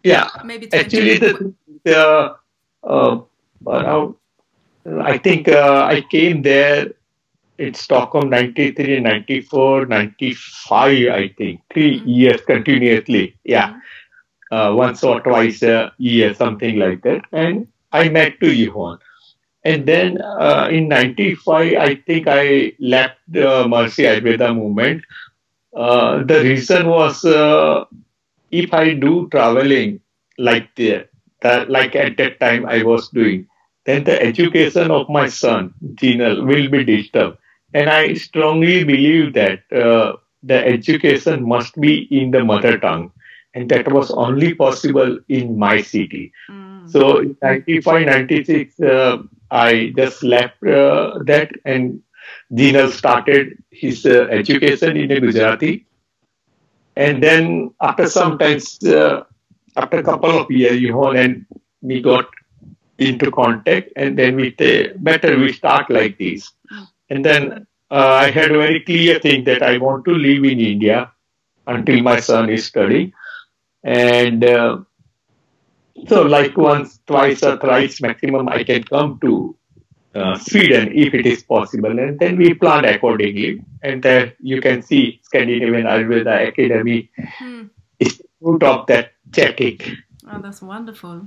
Yeah, 0.04 0.28
maybe 0.44 0.72
actually 0.72 1.18
the, 1.18 1.54
the 1.84 2.36
uh, 2.84 3.20
around 3.66 4.14
I 5.02 5.18
think 5.18 5.48
uh, 5.48 5.86
I 5.90 6.02
came 6.02 6.42
there 6.42 6.92
in 7.58 7.74
Stockholm 7.74 8.30
93, 8.30 9.00
94, 9.00 9.86
95, 9.86 11.08
I 11.08 11.28
think. 11.36 11.60
3 11.72 12.00
mm-hmm. 12.00 12.08
years 12.08 12.40
continuously. 12.42 13.36
Yeah. 13.44 13.70
Mm-hmm. 13.70 13.78
Uh, 14.50 14.74
once 14.74 15.04
or 15.04 15.20
twice 15.20 15.62
a 15.62 15.92
year, 15.98 16.32
something 16.32 16.78
like 16.78 17.02
that. 17.02 17.20
And 17.32 17.68
I 17.92 18.08
met 18.08 18.40
to 18.40 18.46
Yvonne. 18.46 18.98
And 19.64 19.86
then 19.86 20.20
uh, 20.22 20.68
in 20.70 20.88
95, 20.88 21.74
I 21.76 21.94
think 22.06 22.26
I 22.28 22.72
left 22.78 23.18
the 23.28 23.64
Maharishi 23.66 24.04
Ayurveda 24.06 24.54
movement. 24.54 25.04
Uh, 25.76 26.22
the 26.24 26.40
reason 26.42 26.86
was 26.88 27.24
uh, 27.24 27.84
if 28.50 28.72
I 28.72 28.94
do 28.94 29.28
traveling 29.30 30.00
like 30.38 30.74
the, 30.76 31.06
like 31.68 31.94
at 31.96 32.16
that 32.16 32.40
time 32.40 32.66
I 32.66 32.82
was 32.82 33.08
doing, 33.08 33.46
then 33.84 34.04
the 34.04 34.20
education 34.22 34.90
of 34.90 35.08
my 35.08 35.28
son, 35.28 35.74
Jinal, 35.94 36.46
will 36.46 36.68
be 36.70 36.84
disturbed. 36.84 37.38
And 37.74 37.90
I 37.90 38.14
strongly 38.14 38.84
believe 38.84 39.34
that 39.34 39.60
uh, 39.72 40.16
the 40.42 40.66
education 40.66 41.46
must 41.46 41.78
be 41.80 42.02
in 42.10 42.30
the 42.30 42.44
mother 42.44 42.78
tongue. 42.78 43.12
And 43.54 43.68
that 43.70 43.90
was 43.92 44.10
only 44.10 44.54
possible 44.54 45.18
in 45.28 45.58
my 45.58 45.82
city. 45.82 46.32
Mm. 46.50 46.57
So 46.88 47.18
in 47.18 47.36
95, 47.42 48.06
96, 48.06 48.80
uh, 48.80 49.18
I 49.50 49.92
just 49.96 50.22
left 50.22 50.62
uh, 50.66 51.18
that 51.24 51.52
and 51.64 52.02
Jinal 52.52 52.90
started 52.90 53.62
his 53.70 54.04
uh, 54.06 54.26
education 54.30 54.96
in 54.96 55.08
Gujarati. 55.20 55.86
And 56.96 57.22
then 57.22 57.70
after 57.80 58.06
some 58.08 58.38
time, 58.38 58.58
uh, 58.86 59.22
after 59.76 59.98
a 59.98 60.02
couple 60.02 60.30
of 60.38 60.50
years, 60.50 60.80
you 60.80 60.92
know, 60.92 61.12
and 61.12 61.46
we 61.80 62.02
got 62.02 62.26
into 62.98 63.30
contact 63.30 63.90
and 63.96 64.18
then 64.18 64.36
we 64.36 64.54
say, 64.58 64.92
better 64.96 65.38
we 65.38 65.52
start 65.52 65.90
like 65.90 66.18
this. 66.18 66.52
And 67.10 67.24
then 67.24 67.66
uh, 67.90 68.14
I 68.24 68.30
had 68.30 68.50
a 68.50 68.58
very 68.58 68.80
clear 68.80 69.18
thing 69.20 69.44
that 69.44 69.62
I 69.62 69.78
want 69.78 70.04
to 70.06 70.12
live 70.12 70.44
in 70.44 70.60
India 70.60 71.12
until 71.66 72.02
my 72.02 72.20
son 72.20 72.50
is 72.50 72.66
studying. 72.66 73.12
And 73.84 74.44
uh, 74.44 74.78
so, 76.06 76.22
like 76.22 76.56
once, 76.56 77.00
twice, 77.06 77.42
or 77.42 77.56
thrice 77.58 78.00
maximum, 78.00 78.48
I 78.48 78.64
can 78.64 78.84
come 78.84 79.18
to 79.20 79.56
uh, 80.14 80.38
Sweden 80.38 80.92
if 80.94 81.14
it 81.14 81.26
is 81.26 81.42
possible. 81.42 81.98
And 81.98 82.18
then 82.18 82.36
we 82.36 82.54
plan 82.54 82.84
accordingly. 82.84 83.64
And 83.82 84.02
there 84.02 84.34
you 84.40 84.60
can 84.60 84.82
see 84.82 85.20
Scandinavian 85.22 85.86
Ayurveda 85.86 86.48
Academy 86.48 87.10
mm-hmm. 87.18 87.66
is 87.98 88.20
out 88.46 88.62
of 88.62 88.86
that 88.86 89.12
checking. 89.32 89.80
Oh, 90.30 90.40
that's 90.40 90.62
wonderful. 90.62 91.26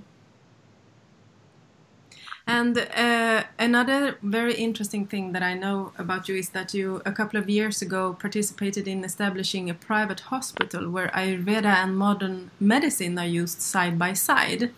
And 2.52 2.78
uh, 2.78 3.44
another 3.58 4.18
very 4.22 4.56
interesting 4.56 5.06
thing 5.06 5.32
that 5.32 5.42
I 5.42 5.54
know 5.54 5.94
about 5.98 6.28
you 6.28 6.36
is 6.36 6.50
that 6.50 6.74
you, 6.74 7.02
a 7.06 7.12
couple 7.14 7.40
of 7.40 7.50
years 7.50 7.82
ago, 7.82 8.14
participated 8.20 8.90
in 8.90 9.06
establishing 9.06 9.70
a 9.70 9.74
private 9.74 10.20
hospital 10.32 10.90
where 10.90 11.08
Ayurveda 11.20 11.74
and 11.84 11.98
modern 11.98 12.52
medicine 12.60 13.18
are 13.18 13.26
used 13.26 13.62
side 13.62 13.98
by 13.98 14.12
side. 14.12 14.72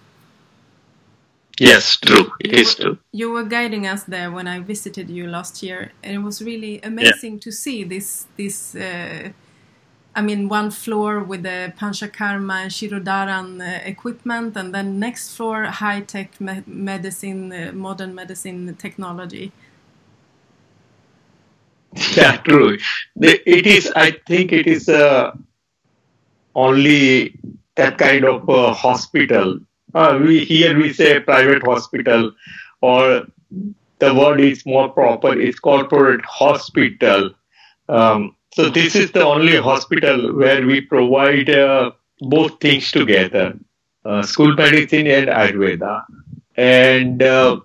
Yes, 1.60 1.98
true. 1.98 2.32
It 2.39 2.53
is 2.53 2.75
true. 2.75 3.00
You 3.12 3.32
were 3.32 3.44
guiding 3.44 3.88
us 3.88 4.03
there 4.03 4.30
when 4.32 4.48
I 4.48 4.60
visited 4.60 5.10
you 5.10 5.25
last 5.27 5.63
year, 5.63 5.92
and 6.03 6.13
it 6.15 6.20
was 6.20 6.44
really 6.44 6.80
amazing 6.82 7.34
yeah. 7.34 7.46
to 7.46 7.51
see 7.51 7.84
this 7.84 8.27
this 8.38 8.75
uh, 8.75 9.30
I 10.15 10.22
mean, 10.22 10.48
one 10.48 10.70
floor 10.70 11.24
with 11.24 11.43
the 11.43 11.74
Panchakarma 11.77 12.63
and 12.63 12.72
Shirodharan 12.72 13.62
uh, 13.62 13.82
equipment, 13.84 14.55
and 14.55 14.74
then 14.74 15.00
next 15.00 15.36
floor 15.36 15.63
high 15.65 16.01
tech 16.01 16.39
me 16.39 16.62
medicine, 16.67 17.51
uh, 17.51 17.72
modern 17.74 18.14
medicine 18.16 18.75
technology. 18.75 19.51
Yeah, 22.18 22.37
true. 22.37 22.77
It 23.22 23.68
is. 23.68 23.92
I 23.96 24.18
think 24.27 24.51
it 24.51 24.66
is 24.66 24.90
uh, 24.90 25.35
only 26.55 27.35
that 27.75 27.98
kind 27.98 28.25
of 28.25 28.50
uh, 28.50 28.74
hospital. 28.74 29.59
Uh, 29.94 30.20
we 30.22 30.44
here 30.44 30.77
we 30.77 30.92
say 30.92 31.20
private 31.20 31.64
hospital, 31.64 32.31
or 32.81 33.27
the 34.00 34.14
word 34.14 34.42
is 34.42 34.66
more 34.66 34.90
proper. 34.90 35.40
It's 35.40 35.59
corporate 35.59 36.25
hospital. 36.25 37.31
Um, 37.90 38.35
so 38.53 38.70
this 38.70 38.96
is 38.96 39.11
the 39.11 39.25
only 39.25 39.57
hospital 39.57 40.35
where 40.35 40.66
we 40.66 40.81
provide 40.81 41.50
uh, 41.50 41.92
both 42.20 42.59
things 42.59 42.92
together, 42.92 43.57
uh, 44.05 44.22
school 44.22 44.53
medicine 44.55 45.07
and 45.07 45.27
Ayurveda. 45.27 46.03
And 46.55 47.24
uh, 47.24 47.61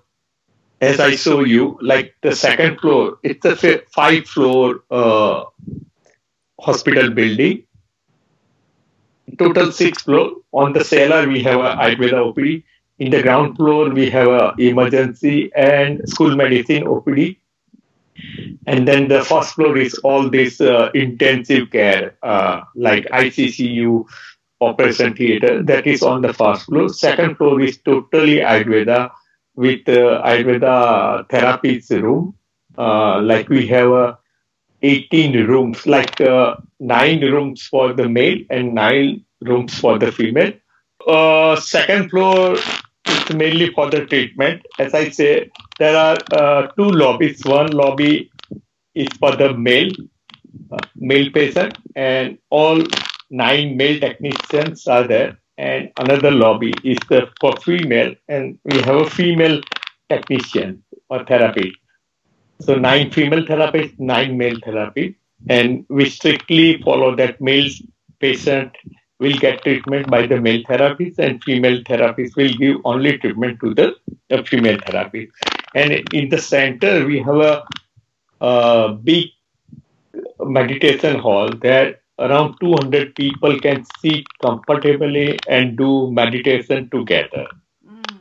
as 0.81 0.99
I 0.99 1.11
show 1.15 1.43
you, 1.43 1.77
like 1.81 2.15
the 2.23 2.35
second 2.35 2.79
floor, 2.79 3.19
it's 3.21 3.45
a 3.45 3.81
five 3.93 4.25
floor 4.25 4.83
uh, 4.89 5.43
hospital 6.59 7.11
building. 7.11 7.63
Total 9.37 9.71
six 9.71 10.01
floor. 10.01 10.31
On 10.53 10.73
the 10.73 10.83
cellar, 10.83 11.27
we 11.27 11.43
have 11.43 11.59
a 11.59 11.75
Ayurveda 11.75 12.33
OPD. 12.33 12.63
In 12.97 13.11
the 13.11 13.21
ground 13.21 13.57
floor, 13.57 13.89
we 13.91 14.09
have 14.09 14.27
a 14.27 14.55
emergency 14.57 15.51
and 15.55 16.01
school 16.09 16.35
medicine 16.35 16.85
OPD 16.85 17.37
and 18.67 18.87
then 18.87 19.07
the 19.07 19.23
first 19.23 19.55
floor 19.55 19.77
is 19.77 19.95
all 20.03 20.29
this 20.29 20.61
uh, 20.61 20.91
intensive 20.93 21.71
care, 21.71 22.17
uh, 22.23 22.61
like 22.75 23.05
ICCU, 23.05 24.05
operation 24.61 25.15
theater, 25.15 25.63
that 25.63 25.87
is 25.87 26.03
on 26.03 26.21
the 26.21 26.33
first 26.33 26.65
floor. 26.65 26.89
Second 26.89 27.37
floor 27.37 27.61
is 27.61 27.77
totally 27.77 28.37
Ayurveda 28.37 29.11
with 29.55 29.87
uh, 29.87 30.21
Ayurveda 30.25 31.27
therapies 31.29 31.89
room. 31.89 32.35
Uh, 32.77 33.21
like 33.21 33.49
we 33.49 33.67
have 33.67 33.91
uh, 33.91 34.15
18 34.81 35.47
rooms, 35.47 35.85
like 35.85 36.21
uh, 36.21 36.55
nine 36.79 37.21
rooms 37.21 37.65
for 37.67 37.93
the 37.93 38.07
male 38.07 38.39
and 38.49 38.73
nine 38.73 39.25
rooms 39.41 39.77
for 39.77 39.97
the 39.97 40.11
female. 40.11 40.53
Uh, 41.07 41.55
second 41.55 42.09
floor 42.09 42.57
is 43.09 43.35
mainly 43.35 43.71
for 43.73 43.89
the 43.89 44.05
treatment. 44.05 44.65
As 44.79 44.93
I 44.93 45.09
say, 45.09 45.49
there 45.79 45.95
are 45.97 46.17
uh, 46.31 46.67
two 46.77 46.89
lobbies. 46.91 47.43
One 47.45 47.71
lobby 47.71 48.31
is 48.95 49.09
for 49.19 49.35
the 49.35 49.53
male 49.53 49.91
uh, 50.71 50.77
male 50.95 51.29
patient, 51.31 51.77
and 51.95 52.37
all 52.49 52.81
nine 53.29 53.77
male 53.77 53.99
technicians 53.99 54.87
are 54.87 55.07
there. 55.07 55.39
And 55.57 55.91
another 55.97 56.31
lobby 56.31 56.73
is 56.83 56.97
the, 57.09 57.27
for 57.41 57.55
female, 57.57 58.15
and 58.27 58.57
we 58.63 58.77
have 58.81 58.95
a 58.95 59.09
female 59.09 59.61
technician 60.09 60.83
or 61.09 61.25
therapy. 61.25 61.73
So 62.61 62.75
nine 62.75 63.11
female 63.11 63.43
therapists, 63.45 63.99
nine 63.99 64.37
male 64.37 64.57
therapists, 64.57 65.15
and 65.49 65.85
we 65.89 66.09
strictly 66.09 66.81
follow 66.81 67.15
that 67.15 67.41
male 67.41 67.69
patient 68.19 68.75
will 69.19 69.37
get 69.37 69.61
treatment 69.63 70.09
by 70.09 70.25
the 70.25 70.39
male 70.39 70.63
therapist 70.67 71.19
and 71.19 71.43
female 71.43 71.81
therapist 71.85 72.35
will 72.37 72.53
give 72.53 72.77
only 72.85 73.17
treatment 73.17 73.59
to 73.59 73.73
the, 73.73 73.95
the 74.29 74.43
female 74.43 74.79
therapist. 74.85 75.33
And 75.75 75.91
in 76.13 76.29
the 76.29 76.37
center, 76.37 77.05
we 77.05 77.19
have 77.19 77.37
a, 77.37 77.63
a 78.41 78.93
big 78.93 79.27
meditation 80.39 81.19
hall 81.19 81.49
that 81.61 82.01
around 82.17 82.57
200 82.59 83.15
people 83.15 83.59
can 83.59 83.85
sit 84.01 84.25
comfortably 84.41 85.37
and 85.47 85.77
do 85.77 86.11
meditation 86.11 86.89
together. 86.89 87.47
Mm. 87.85 88.19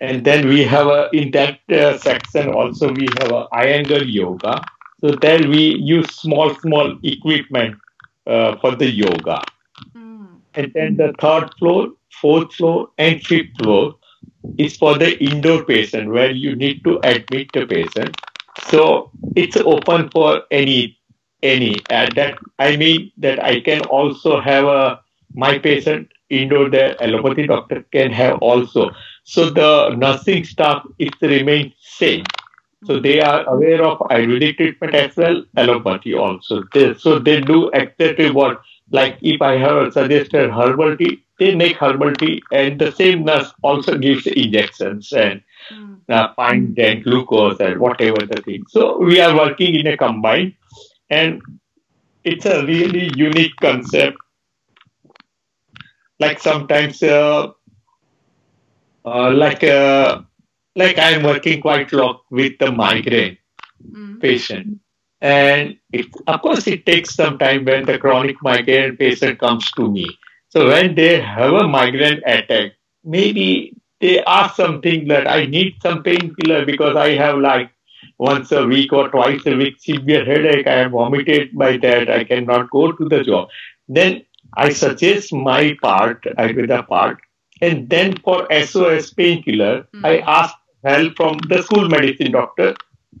And 0.00 0.24
then 0.24 0.48
we 0.48 0.62
have 0.64 0.86
a, 0.86 1.08
in 1.12 1.30
that 1.32 1.60
uh, 1.70 1.98
section 1.98 2.48
also 2.48 2.92
we 2.92 3.08
have 3.18 3.30
a 3.30 3.46
Iyengar 3.52 4.04
yoga. 4.06 4.62
So 5.00 5.12
there 5.12 5.46
we 5.48 5.76
use 5.76 6.14
small, 6.14 6.54
small 6.56 6.98
equipment 7.02 7.76
uh, 8.26 8.56
for 8.58 8.74
the 8.74 8.90
yoga. 8.90 9.42
And 10.54 10.72
then 10.74 10.96
the 10.96 11.14
third 11.20 11.50
floor, 11.58 11.88
fourth 12.20 12.54
floor, 12.54 12.88
and 12.98 13.22
fifth 13.22 13.56
floor 13.58 13.96
is 14.58 14.76
for 14.76 14.98
the 14.98 15.18
indoor 15.22 15.64
patient 15.64 16.10
where 16.10 16.30
you 16.30 16.56
need 16.56 16.82
to 16.84 16.98
admit 17.04 17.48
the 17.52 17.66
patient. 17.66 18.16
So 18.68 19.10
it's 19.36 19.56
open 19.56 20.10
for 20.10 20.42
any 20.50 20.98
any. 21.42 21.76
And 21.90 22.14
that 22.16 22.38
I 22.58 22.76
mean 22.76 23.12
that 23.18 23.42
I 23.42 23.60
can 23.60 23.82
also 23.82 24.40
have 24.40 24.64
a 24.64 25.00
my 25.34 25.58
patient 25.58 26.08
indoor 26.30 26.68
the 26.70 26.96
allopathy 27.00 27.46
doctor 27.46 27.84
can 27.92 28.10
have 28.12 28.38
also. 28.38 28.90
So 29.24 29.50
the 29.50 29.90
nursing 29.96 30.44
staff 30.44 30.86
it 30.98 31.14
remains 31.20 31.72
same. 31.80 32.24
So 32.84 33.00
they 33.00 33.20
are 33.20 33.44
aware 33.48 33.82
of 33.84 33.98
Ayurvedic 33.98 34.56
treatment 34.56 34.94
as 34.94 35.16
well, 35.16 35.44
allopathy 35.56 36.14
also. 36.14 36.62
They, 36.72 36.94
so 36.94 37.18
they 37.18 37.40
do 37.40 37.70
exactly 37.70 38.30
what 38.30 38.60
like 38.90 39.18
if 39.22 39.42
I 39.42 39.56
have 39.58 39.92
suggested 39.92 40.50
herbal 40.50 40.96
tea, 40.96 41.22
they 41.38 41.54
make 41.54 41.76
herbal 41.76 42.14
tea, 42.14 42.42
and 42.52 42.80
the 42.80 42.90
same 42.92 43.24
nurse 43.24 43.52
also 43.62 43.96
gives 43.96 44.26
injections 44.26 45.12
and 45.12 45.42
mm. 45.70 45.98
uh, 46.08 46.32
and 46.38 47.04
glucose 47.04 47.60
and 47.60 47.78
whatever 47.80 48.24
the 48.26 48.40
thing. 48.42 48.64
So 48.68 48.98
we 48.98 49.20
are 49.20 49.36
working 49.36 49.74
in 49.74 49.86
a 49.86 49.96
combined, 49.96 50.54
and 51.10 51.42
it's 52.24 52.46
a 52.46 52.64
really 52.64 53.10
unique 53.14 53.56
concept. 53.60 54.16
Like 56.18 56.40
sometimes, 56.40 57.02
uh, 57.02 57.52
uh, 59.04 59.30
like 59.30 59.62
uh, 59.62 60.22
like 60.74 60.98
I'm 60.98 61.22
working 61.22 61.60
quite 61.60 61.92
a 61.92 61.96
lot 61.96 62.22
with 62.30 62.58
the 62.58 62.72
migraine 62.72 63.38
mm. 63.86 64.20
patient. 64.20 64.80
And 65.20 65.76
it, 65.92 66.06
of 66.26 66.42
course, 66.42 66.66
it 66.66 66.86
takes 66.86 67.14
some 67.14 67.38
time 67.38 67.64
when 67.64 67.86
the 67.86 67.98
chronic 67.98 68.36
migraine 68.42 68.96
patient 68.96 69.38
comes 69.38 69.70
to 69.72 69.90
me. 69.90 70.06
So 70.50 70.68
when 70.68 70.94
they 70.94 71.20
have 71.20 71.52
a 71.52 71.66
migraine 71.68 72.22
attack, 72.24 72.72
maybe 73.04 73.74
they 74.00 74.22
ask 74.24 74.56
something 74.56 75.08
that 75.08 75.28
I 75.28 75.46
need 75.46 75.76
some 75.82 76.02
painkiller 76.02 76.64
because 76.64 76.96
I 76.96 77.10
have 77.16 77.38
like 77.38 77.70
once 78.18 78.52
a 78.52 78.64
week 78.64 78.92
or 78.92 79.08
twice 79.08 79.44
a 79.46 79.56
week 79.56 79.76
severe 79.80 80.24
headache. 80.24 80.66
I 80.66 80.80
am 80.80 80.92
vomited 80.92 81.56
by 81.56 81.76
that. 81.78 82.08
I 82.10 82.24
cannot 82.24 82.70
go 82.70 82.92
to 82.92 83.08
the 83.08 83.22
job. 83.24 83.48
Then 83.88 84.24
I 84.54 84.70
suggest 84.70 85.32
my 85.32 85.76
part, 85.82 86.22
Ayurveda 86.22 86.86
part, 86.86 87.18
and 87.60 87.88
then 87.88 88.16
for 88.18 88.46
SOS 88.52 89.12
painkiller, 89.12 89.86
mm. 89.94 90.04
I 90.04 90.18
ask 90.18 90.54
help 90.84 91.16
from 91.16 91.38
the 91.48 91.62
school 91.62 91.88
medicine 91.88 92.32
doctor 92.32 92.74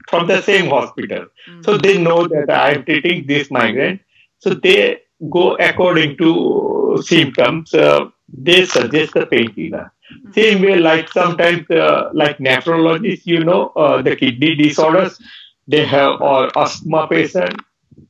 from 0.08 0.26
the 0.26 0.42
same 0.42 0.68
hospital. 0.70 1.26
Mm. 1.48 1.64
So 1.64 1.76
they 1.78 1.98
know 1.98 2.26
that 2.28 2.50
I 2.50 2.72
am 2.72 2.84
treating 2.84 3.26
this 3.26 3.50
migraine. 3.50 4.00
So 4.38 4.54
they 4.54 5.02
go 5.30 5.56
according 5.56 6.16
to 6.18 6.98
symptoms. 7.02 7.74
Uh, 7.74 8.10
they 8.28 8.64
suggest 8.64 9.14
the 9.14 9.26
painkiller. 9.26 9.92
Mm. 10.12 10.34
Same 10.34 10.62
way, 10.62 10.76
like 10.76 11.08
sometimes, 11.10 11.70
uh, 11.70 12.10
like 12.12 12.38
nephrologists, 12.38 13.26
you 13.26 13.44
know, 13.44 13.68
uh, 13.76 14.02
the 14.02 14.16
kidney 14.16 14.54
disorders, 14.54 15.20
they 15.66 15.84
have 15.84 16.20
or 16.20 16.50
asthma 16.58 17.06
patient, 17.08 17.56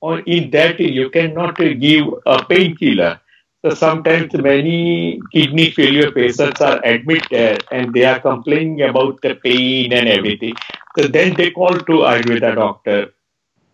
or 0.00 0.20
in 0.20 0.50
that 0.50 0.78
you 0.80 1.11
cannot 1.11 1.56
give 1.58 2.06
a 2.26 2.44
painkiller. 2.44 3.20
So 3.64 3.74
sometimes 3.74 4.32
many 4.34 5.20
kidney 5.32 5.70
failure 5.70 6.12
patients 6.12 6.61
are 6.61 6.80
admitted 6.84 7.64
and 7.70 7.92
they 7.92 8.04
are 8.04 8.20
complaining 8.20 8.82
about 8.82 9.20
the 9.22 9.34
pain 9.34 9.92
and 9.92 10.08
everything. 10.08 10.54
So 10.98 11.06
then 11.06 11.34
they 11.34 11.50
call 11.50 11.76
to 11.78 11.92
Ayurveda 12.11 12.56
doctor 12.56 13.14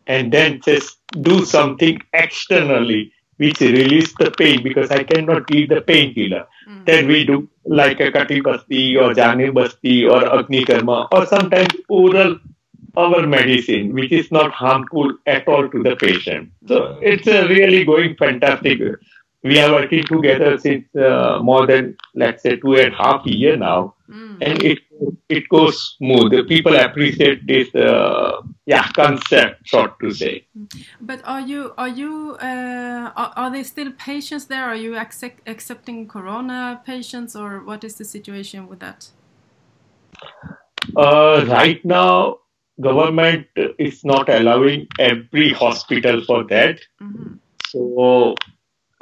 and 0.06 0.30
then 0.30 0.60
just 0.60 0.98
do 1.22 1.44
something 1.44 1.98
externally 2.12 3.12
which 3.38 3.60
release 3.60 4.12
the 4.18 4.30
pain 4.30 4.62
because 4.62 4.90
I 4.90 5.02
cannot 5.04 5.46
give 5.46 5.70
the 5.70 5.80
painkiller. 5.80 6.46
Mm. 6.68 6.84
Then 6.84 7.08
we 7.08 7.24
do 7.24 7.48
like 7.64 8.00
a 8.00 8.12
Kati 8.12 8.44
Basti 8.44 8.96
or 8.96 9.14
Janu 9.14 9.54
Basti 9.54 10.06
or 10.06 10.38
Agni 10.38 10.64
Karma 10.64 11.08
or 11.10 11.26
sometimes 11.26 11.70
oral 11.88 12.38
our 12.96 13.26
medicine, 13.26 13.92
which 13.92 14.12
is 14.12 14.30
not 14.30 14.52
harmful 14.52 15.12
at 15.26 15.48
all 15.48 15.68
to 15.68 15.82
the 15.82 15.96
patient. 15.96 16.50
So 16.68 16.98
it's 17.02 17.26
a 17.26 17.48
really 17.48 17.84
going 17.84 18.14
fantastic 18.16 18.80
we 19.44 19.61
are 19.61 19.70
working 19.70 20.02
together 20.04 20.57
since 20.57 20.87
uh, 20.96 21.38
more 21.42 21.66
than 21.66 21.96
let's 22.14 22.42
say 22.42 22.57
two 22.57 22.74
and 22.76 22.94
a 22.94 22.96
half 22.96 23.26
year 23.26 23.57
now, 23.57 23.94
mm. 24.09 24.38
and 24.40 24.62
it 24.62 24.78
it 25.28 25.48
goes 25.50 25.96
smooth. 25.98 26.33
The 26.33 26.44
people 26.44 26.74
appreciate 26.74 27.46
this 27.46 27.72
uh, 27.74 28.40
yeah 28.64 28.88
concept, 28.92 29.68
sort 29.68 30.00
to 30.00 30.12
say. 30.12 30.46
But 31.00 31.20
are 31.24 31.42
you 31.42 31.74
are 31.76 31.88
you 31.88 32.38
uh, 32.40 33.12
are, 33.14 33.33
are 33.37 33.50
there 33.50 33.64
still 33.64 33.92
patients 33.92 34.46
there? 34.46 34.64
Are 34.64 34.76
you 34.76 34.96
accept, 34.96 35.46
accepting 35.46 36.09
corona 36.09 36.80
patients, 36.87 37.37
or 37.37 37.62
what 37.64 37.85
is 37.85 37.96
the 37.96 38.04
situation 38.04 38.66
with 38.66 38.80
that? 38.80 39.11
Uh, 40.96 41.44
right 41.48 41.85
now, 41.85 42.38
government 42.80 43.46
is 43.78 44.04
not 44.07 44.30
allowing 44.30 44.87
every 44.98 45.52
hospital 45.52 46.24
for 46.24 46.44
that. 46.44 46.80
Mm 47.00 47.12
-hmm. 47.12 47.38
So 47.68 48.35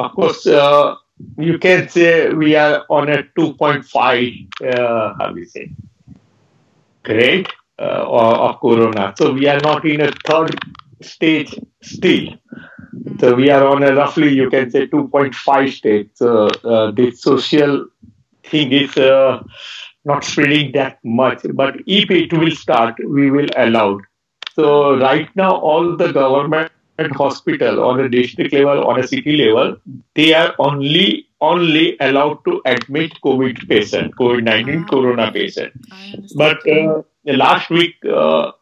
of 0.04 0.12
course, 0.12 0.46
uh, 0.46 0.96
you 1.38 1.58
can 1.58 1.88
say 1.88 2.30
we 2.30 2.56
are 2.56 2.84
on 2.88 3.08
a 3.08 3.22
2.5, 3.38 4.74
uh, 4.74 5.14
how 5.18 5.32
we 5.32 5.44
say, 5.44 5.70
grade 7.02 7.48
uh, 7.78 8.04
of 8.06 8.60
corona. 8.60 9.14
So 9.16 9.32
we 9.32 9.46
are 9.48 9.60
not 9.60 9.84
in 9.84 10.00
a 10.00 10.12
third 10.26 10.58
stage 11.00 11.54
still. 11.82 12.28
So 13.20 13.34
we 13.34 13.50
are 13.50 13.66
on 13.66 13.82
a 13.82 13.94
roughly, 13.94 14.32
you 14.32 14.50
can 14.50 14.70
say, 14.70 14.86
2.5 14.86 15.72
stage. 15.72 16.10
So 16.14 16.48
uh, 16.64 16.90
this 16.90 17.22
social 17.22 17.86
thing 18.44 18.72
is 18.72 18.96
uh, 18.96 19.42
not 20.04 20.24
spreading 20.24 20.72
that 20.72 20.98
much. 21.04 21.40
But 21.54 21.76
if 21.86 22.10
it 22.10 22.32
will 22.32 22.50
start, 22.50 22.96
we 23.06 23.30
will 23.30 23.48
allow. 23.56 24.00
So 24.54 24.98
right 24.98 25.28
now, 25.34 25.56
all 25.56 25.96
the 25.96 26.12
government 26.12 26.70
hospital 26.98 27.82
on 27.84 28.00
a 28.00 28.08
district 28.08 28.52
level, 28.52 28.84
on 28.86 29.00
a 29.00 29.06
city 29.06 29.36
level, 29.36 29.76
they 30.14 30.34
are 30.34 30.54
only 30.58 31.26
only 31.40 31.96
allowed 32.00 32.44
to 32.44 32.62
admit 32.64 33.12
COVID 33.24 33.68
patient, 33.68 34.14
COVID 34.16 34.44
nineteen 34.44 34.84
ah, 34.84 34.88
corona 34.88 35.32
patient. 35.32 35.72
But 36.36 36.58
uh, 36.68 37.02
last 37.24 37.70
week 37.70 37.96
uh, 38.04 38.52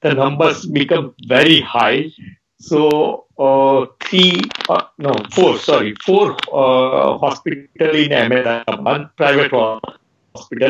the 0.00 0.14
numbers 0.14 0.66
become 0.66 1.14
very 1.26 1.60
high. 1.60 2.12
So 2.58 3.26
uh, 3.38 3.86
three, 4.00 4.40
uh, 4.68 4.84
no, 4.98 5.12
four, 5.32 5.58
sorry, 5.58 5.94
four 6.04 6.36
uh, 6.52 7.18
hospital 7.18 7.94
in 7.94 8.12
Ahmedabad, 8.12 9.14
private 9.16 9.50
hospital 9.50 9.94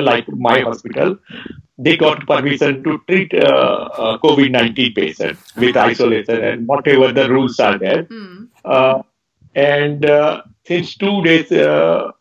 like 0.03 0.29
my 0.29 0.61
hospital, 0.61 1.19
they 1.79 1.97
got 1.97 2.27
permission 2.27 2.83
to 2.85 2.99
treat 3.07 3.35
uh, 3.35 3.89
uh, 3.99 4.19
COVID 4.19 4.51
19 4.51 4.95
patients 4.95 5.55
with 5.57 5.77
isolation 5.77 6.43
and 6.43 6.67
whatever 6.67 7.13
the 7.13 7.29
rules 7.29 7.61
are 7.61 7.79
there. 7.79 8.05
Mm. 8.05 8.49
Uh, 8.65 9.03
and 9.55 10.05
uh, 10.05 10.43
since 10.65 10.97
two 10.97 11.23
days, 11.23 11.51
uh, 11.53 12.13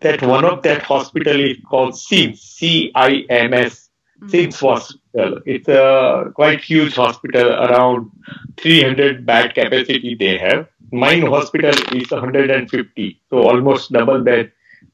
that 0.00 0.22
one 0.22 0.44
of 0.44 0.62
that 0.62 0.82
hospital 0.82 1.38
is 1.38 1.56
called 1.68 1.94
CIMS, 1.94 2.40
C-I-M-S, 2.40 3.90
mm. 4.20 4.30
CIMS 4.30 4.60
Hospital. 4.60 5.40
It's 5.44 5.68
a 5.68 6.32
quite 6.34 6.62
huge 6.62 6.94
hospital, 6.94 7.52
around 7.52 8.10
300 8.56 9.26
bed 9.26 9.54
capacity 9.54 10.14
they 10.14 10.38
have. 10.38 10.68
Mine 10.92 11.22
hospital 11.22 11.70
is 11.94 12.10
150, 12.10 13.20
so 13.30 13.38
almost 13.38 13.92
double 13.92 14.20
bed, 14.22 14.50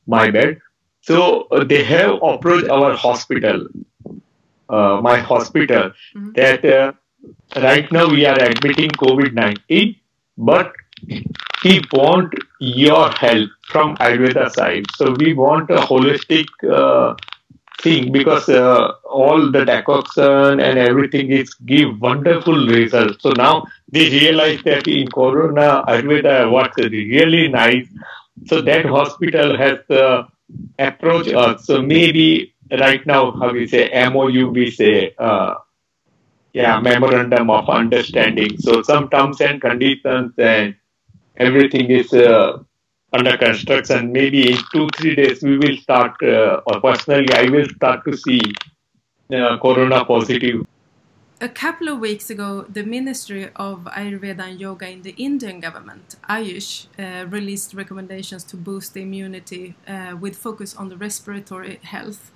my 0.07 0.31
bed. 0.31 0.61
So 1.07 1.42
uh, 1.51 1.64
they 1.64 1.85
have 1.85 2.23
approached 2.23 2.69
our 2.69 2.95
hospital 2.97 3.66
uh, 4.69 5.01
my 5.01 5.19
hospital 5.19 5.90
mm-hmm. 6.14 6.33
that 6.33 6.64
uh, 6.64 6.92
right 7.57 7.90
now 7.92 8.09
we 8.09 8.27
are 8.27 8.38
admitting 8.38 8.90
COVID 8.90 9.33
19, 9.33 9.95
but 10.37 10.73
we 11.64 11.81
want 11.92 12.35
your 12.59 13.11
help 13.12 13.51
from 13.69 13.97
Ayurveda 13.99 14.51
side. 14.51 14.87
So 14.97 15.14
we 15.19 15.35
want 15.35 15.71
a 15.71 15.77
holistic 15.77 16.47
uh, 16.69 17.14
thing 17.81 18.11
because 18.11 18.49
uh, 18.49 18.92
all 19.05 19.53
the 19.53 19.64
decoction 19.64 20.61
and 20.61 20.79
everything 20.79 21.31
is 21.31 21.55
give 21.55 22.01
wonderful 22.01 22.66
results. 22.66 23.23
So 23.23 23.31
now 23.31 23.66
they 23.88 24.09
realize 24.11 24.62
that 24.64 24.88
in 24.88 25.09
Corona 25.09 25.85
Ayurveda 25.87 26.53
works 26.53 26.79
really 26.79 27.49
nice. 27.49 27.87
So 28.47 28.61
that 28.62 28.85
hospital 28.85 29.57
has 29.57 29.79
uh, 29.90 30.25
approached 30.78 31.32
us. 31.32 31.66
So 31.66 31.82
maybe 31.82 32.54
right 32.70 33.04
now, 33.06 33.32
how 33.32 33.52
we 33.52 33.66
say 33.66 33.90
MOU, 34.11 34.50
we 34.50 34.70
say, 34.70 35.14
uh, 35.18 35.54
yeah, 36.52 36.80
memorandum 36.80 37.50
of 37.50 37.68
understanding. 37.68 38.59
So 38.59 38.82
some 38.82 39.09
terms 39.11 39.40
and 39.40 39.61
conditions 39.61 40.32
and 40.38 40.74
everything 41.37 41.90
is 41.90 42.12
uh, 42.12 42.59
under 43.12 43.37
construction. 43.37 44.12
Maybe 44.12 44.52
in 44.52 44.59
two, 44.72 44.88
three 44.96 45.14
days, 45.14 45.42
we 45.42 45.59
will 45.59 45.76
start, 45.76 46.14
uh, 46.22 46.61
or 46.66 46.80
personally, 46.80 47.32
I 47.35 47.48
will 47.50 47.68
start 47.68 48.04
to 48.06 48.16
see 48.16 48.40
uh, 49.35 49.59
corona 49.59 50.04
positive. 50.04 50.64
A 51.38 51.51
couple 51.51 51.88
of 51.90 51.99
weeks 51.99 52.31
ago, 52.31 52.64
the 52.66 52.83
Ministry 52.83 53.51
of 53.57 53.85
Ayurveda 53.85 54.40
and 54.40 54.59
Yoga 54.59 54.88
in 54.88 55.03
the 55.03 55.11
Indian 55.18 55.61
government, 55.61 56.16
Ayush, 56.31 56.87
uh, 56.99 57.27
released 57.27 57.75
recommendations 57.75 58.42
to 58.44 58.57
boost 58.57 58.94
the 58.94 59.03
immunity 59.03 59.75
uh, 59.87 60.16
with 60.18 60.35
focus 60.35 60.75
on 60.75 60.88
the 60.88 60.96
respiratory 60.96 61.79
health. 61.83 62.33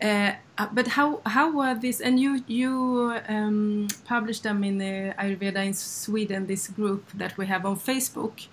Uh, 0.00 0.32
uh, 0.56 0.68
but 0.72 0.88
how 0.88 1.20
how 1.26 1.52
were 1.52 1.74
these? 1.74 2.00
And 2.00 2.18
you 2.18 2.42
you 2.46 3.14
um, 3.28 3.88
published 4.06 4.42
them 4.42 4.64
in 4.64 4.78
the 4.78 5.14
Ayurveda 5.18 5.62
in 5.66 5.74
Sweden, 5.74 6.46
this 6.46 6.68
group 6.68 7.04
that 7.12 7.36
we 7.36 7.44
have 7.44 7.66
on 7.66 7.76
Facebook, 7.76 8.46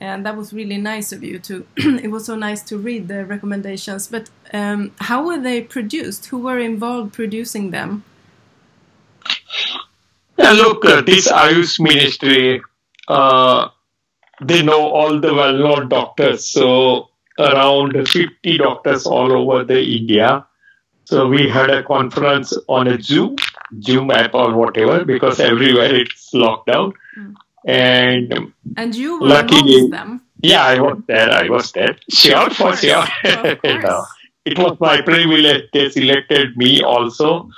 and 0.00 0.26
that 0.26 0.36
was 0.36 0.52
really 0.52 0.76
nice 0.76 1.12
of 1.12 1.24
you 1.24 1.38
to. 1.38 1.66
it 1.76 2.10
was 2.10 2.26
so 2.26 2.36
nice 2.36 2.60
to 2.64 2.76
read 2.76 3.08
the 3.08 3.24
recommendations. 3.24 4.06
But 4.06 4.28
um, 4.52 4.92
how 5.00 5.24
were 5.24 5.40
they 5.40 5.62
produced? 5.62 6.26
Who 6.26 6.40
were 6.40 6.58
involved 6.58 7.14
producing 7.14 7.70
them? 7.70 8.04
Yeah, 10.38 10.52
look, 10.52 10.84
uh, 10.84 11.00
this 11.02 11.28
Ayush 11.28 11.80
ministry, 11.80 12.62
uh, 13.08 13.68
they 14.40 14.62
know 14.62 14.88
all 14.88 15.20
the 15.20 15.34
well-known 15.34 15.88
doctors. 15.88 16.46
So 16.46 17.08
around 17.38 18.08
50 18.08 18.58
doctors 18.58 19.06
all 19.06 19.32
over 19.32 19.64
the 19.64 19.82
India 19.82 20.46
so 21.08 21.26
we 21.26 21.48
had 21.48 21.70
a 21.70 21.82
conference 21.82 22.52
on 22.68 22.86
a 22.86 23.00
Zoom, 23.00 23.36
Zoom 23.80 24.10
app 24.10 24.34
or 24.34 24.54
whatever, 24.54 25.06
because 25.06 25.40
everywhere 25.40 25.94
it's 25.94 26.34
locked 26.34 26.66
down. 26.66 26.92
Mm. 27.18 27.34
And 27.64 28.52
and 28.76 28.94
you 28.94 29.18
were 29.18 29.28
luckily, 29.28 29.76
amongst 29.76 29.90
them. 29.92 30.20
Yeah, 30.42 30.64
I 30.64 30.78
was 30.78 30.98
there. 31.06 31.30
I 31.30 31.48
was 31.48 31.72
there. 31.72 31.96
Sure, 32.10 32.50
for 32.50 32.76
sure. 32.76 33.06
know. 33.24 34.04
it 34.44 34.58
was 34.58 34.76
my 34.80 35.00
privilege. 35.00 35.70
They 35.72 35.88
selected 35.88 36.58
me 36.58 36.82
also. 36.82 37.48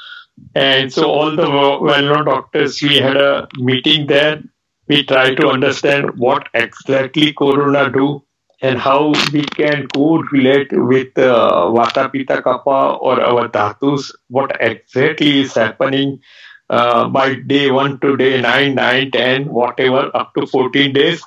And 0.55 0.92
so 0.92 1.11
all 1.11 1.37
the 1.37 1.48
well-known 1.48 2.24
doctors, 2.24 2.83
we 2.83 2.96
had 2.98 3.16
a 3.16 3.48
meeting 3.57 4.07
there. 4.07 4.42
We 4.88 5.05
tried 5.05 5.37
to 5.37 5.48
understand 5.48 6.18
what 6.18 6.48
exactly 6.55 7.33
Corona 7.33 7.90
do 7.90 8.24
and 8.61 8.79
how 8.79 9.12
we 9.33 9.42
can 9.42 9.87
correlate 9.88 10.68
with 10.72 11.16
uh, 11.16 11.70
Vata 11.74 12.12
Pitta 12.12 12.42
Kapha 12.42 13.00
or 13.00 13.20
our 13.20 13.48
dhatus, 13.48 14.12
what 14.29 14.50
exactly 14.61 15.40
is 15.40 15.55
happening 15.55 16.20
uh, 16.68 17.09
by 17.09 17.35
day 17.35 17.70
1 17.70 18.00
to 18.00 18.16
day 18.16 18.40
9, 18.40 18.74
9, 18.74 19.11
10, 19.11 19.48
whatever, 19.48 20.11
up 20.14 20.35
to 20.35 20.46
14 20.46 20.92
days. 20.92 21.22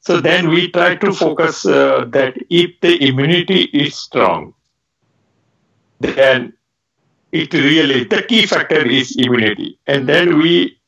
So 0.00 0.20
then 0.20 0.48
we 0.48 0.70
try 0.70 0.96
to 0.96 1.12
focus 1.12 1.64
uh, 1.66 2.04
that 2.08 2.34
if 2.48 2.80
the 2.80 3.06
immunity 3.06 3.62
is 3.64 3.94
strong, 3.94 4.54
then 6.00 6.54
it 7.32 7.52
really, 7.54 8.04
the 8.04 8.22
key 8.22 8.46
factor 8.46 8.86
is 8.86 9.16
immunity. 9.16 9.78
And 9.86 10.08
then 10.08 10.38
we, 10.38 10.78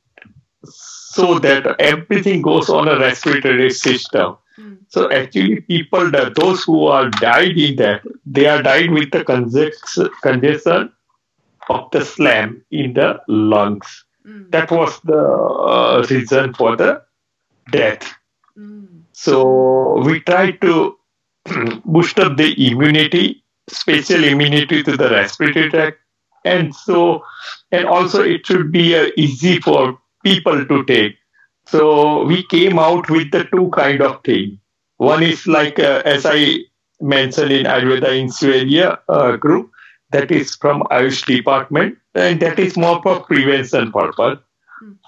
so 0.65 1.39
that 1.39 1.81
everything 1.81 2.43
goes 2.43 2.69
on 2.69 2.89
a 2.89 2.99
respiratory 2.99 3.71
system. 3.71 4.37
So 4.93 5.11
actually, 5.11 5.63
people, 5.63 6.11
those 6.35 6.65
who 6.65 6.87
are 6.87 7.09
died 7.09 7.57
in 7.57 7.77
that, 7.77 8.03
they 8.27 8.47
are 8.47 8.63
died 8.63 8.91
with 8.91 9.11
the 9.11 9.25
congestion 9.25 10.93
of 11.71 11.91
the 11.93 12.01
phlegm 12.03 12.63
in 12.71 12.93
the 12.93 13.19
lungs. 13.27 14.05
Mm. 14.27 14.51
That 14.51 14.71
was 14.71 15.01
the 15.01 15.19
uh, 15.19 16.07
reason 16.11 16.53
for 16.53 16.77
the 16.77 17.03
death. 17.71 18.15
Mm. 18.57 19.05
So 19.13 20.03
we 20.05 20.21
try 20.21 20.51
to 20.51 20.99
boost 21.87 22.19
up 22.19 22.37
the 22.37 22.55
immunity, 22.71 23.43
special 23.69 24.23
immunity 24.25 24.83
to 24.83 24.95
the 24.95 25.09
respiratory 25.09 25.71
tract, 25.71 25.99
and 26.45 26.75
so 26.75 27.25
and 27.71 27.87
also 27.87 28.23
it 28.23 28.47
should 28.47 28.73
be 28.73 28.97
uh, 28.97 29.09
easy 29.17 29.61
for 29.61 29.99
people 30.25 30.65
to 30.65 30.85
take. 30.85 31.17
So 31.67 32.25
we 32.25 32.45
came 32.47 32.79
out 32.79 33.09
with 33.11 33.31
the 33.31 33.45
two 33.45 33.71
kind 33.71 34.03
of 34.03 34.23
thing. 34.25 34.59
One 34.97 35.23
is 35.23 35.47
like 35.47 35.79
uh, 35.79 36.03
as 36.05 36.27
i 36.27 36.59
mentioned 37.01 37.51
in 37.53 37.67
ayurveda 37.67 38.17
in 38.19 38.31
Sweden 38.31 38.97
uh, 39.09 39.37
group 39.37 39.71
that 40.13 40.31
is 40.31 40.55
from 40.55 40.83
ayush 40.83 41.25
department 41.27 41.99
and 42.15 42.41
that 42.41 42.59
is 42.59 42.77
more 42.77 43.03
for 43.03 43.21
prevention 43.21 43.91
purpose. 43.91 44.39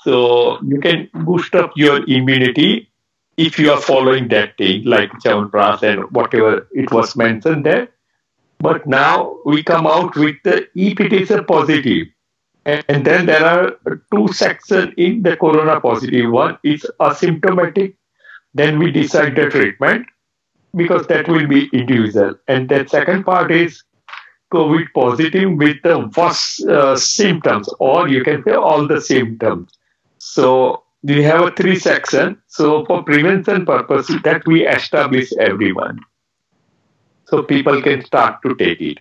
So 0.02 0.60
you 0.62 0.80
can 0.80 1.08
boost 1.14 1.54
up 1.54 1.72
your 1.76 2.08
immunity 2.08 2.90
if 3.36 3.58
you 3.58 3.72
are 3.72 3.80
following 3.80 4.28
that 4.28 4.56
thing 4.56 4.84
like 4.84 5.10
Chyawanprash 5.24 5.82
and 5.82 6.10
whatever 6.12 6.68
it 6.72 6.90
was 6.92 7.16
mentioned 7.16 7.66
there 7.66 7.88
but 8.60 8.86
now 8.86 9.36
we 9.44 9.62
come 9.62 9.86
out 9.86 10.16
with 10.16 10.36
the 10.44 10.66
a 10.76 11.42
positive. 11.42 12.06
And 12.66 13.04
then 13.04 13.26
there 13.26 13.44
are 13.44 13.76
two 14.12 14.28
sections 14.32 14.94
in 14.96 15.22
the 15.22 15.36
corona 15.36 15.80
positive. 15.80 16.30
One 16.30 16.58
is 16.64 16.86
asymptomatic. 16.98 17.94
Then 18.54 18.78
we 18.78 18.90
decide 18.90 19.36
the 19.36 19.50
treatment 19.50 20.06
because 20.74 21.06
that 21.08 21.28
will 21.28 21.46
be 21.46 21.68
individual. 21.72 22.36
And 22.48 22.68
the 22.68 22.86
second 22.88 23.24
part 23.24 23.50
is 23.52 23.82
COVID 24.52 24.86
positive 24.94 25.52
with 25.52 25.76
the 25.82 26.10
worst 26.16 26.64
uh, 26.66 26.96
symptoms, 26.96 27.68
or 27.80 28.08
you 28.08 28.24
can 28.24 28.42
say 28.44 28.52
all 28.52 28.86
the 28.86 29.00
symptoms. 29.00 29.72
So 30.18 30.84
we 31.02 31.22
have 31.22 31.42
a 31.42 31.50
three 31.50 31.78
section. 31.78 32.40
So 32.46 32.86
for 32.86 33.02
prevention 33.02 33.66
purpose, 33.66 34.10
that 34.22 34.46
we 34.46 34.66
establish 34.66 35.30
everyone 35.38 35.98
so 37.34 37.42
people 37.42 37.82
can 37.82 38.04
start 38.04 38.40
to 38.42 38.54
take 38.54 38.80
it. 38.80 38.98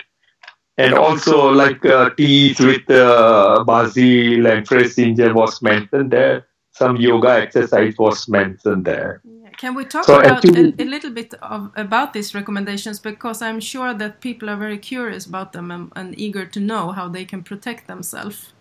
And 0.78 0.96
also, 0.96 1.52
like 1.52 1.86
uh, 1.86 2.10
teas 2.18 2.60
with 2.60 2.90
uh, 2.90 3.64
basil 3.64 4.48
and 4.48 4.68
fresh 4.68 4.96
ginger 4.96 5.32
was 5.34 5.62
mentioned 5.62 6.10
there. 6.10 6.48
Some 6.72 6.96
yoga 6.98 7.30
exercise 7.30 7.94
was 8.00 8.28
mentioned 8.28 8.86
there. 8.86 9.22
Can 9.58 9.76
we 9.76 9.86
talk 9.86 10.06
so 10.06 10.20
about 10.20 10.44
actually, 10.44 10.74
a, 10.80 10.84
a, 10.84 10.86
little 10.86 11.12
bit 11.12 11.36
of, 11.36 11.72
about 11.76 12.14
these 12.14 12.34
recommendations 12.34 13.00
because 13.00 13.44
I'm 13.44 13.60
sure 13.60 13.94
that 13.94 14.20
people 14.20 14.50
are 14.50 14.58
very 14.58 14.80
curious 14.80 15.28
about 15.28 15.54
them 15.54 15.70
and, 15.70 15.92
and 15.96 16.18
eager 16.18 16.48
to 16.48 16.60
know 16.60 16.92
how 16.92 17.08
they 17.08 17.24
can 17.24 17.44
protect 17.44 17.86
themselves. 17.86 18.52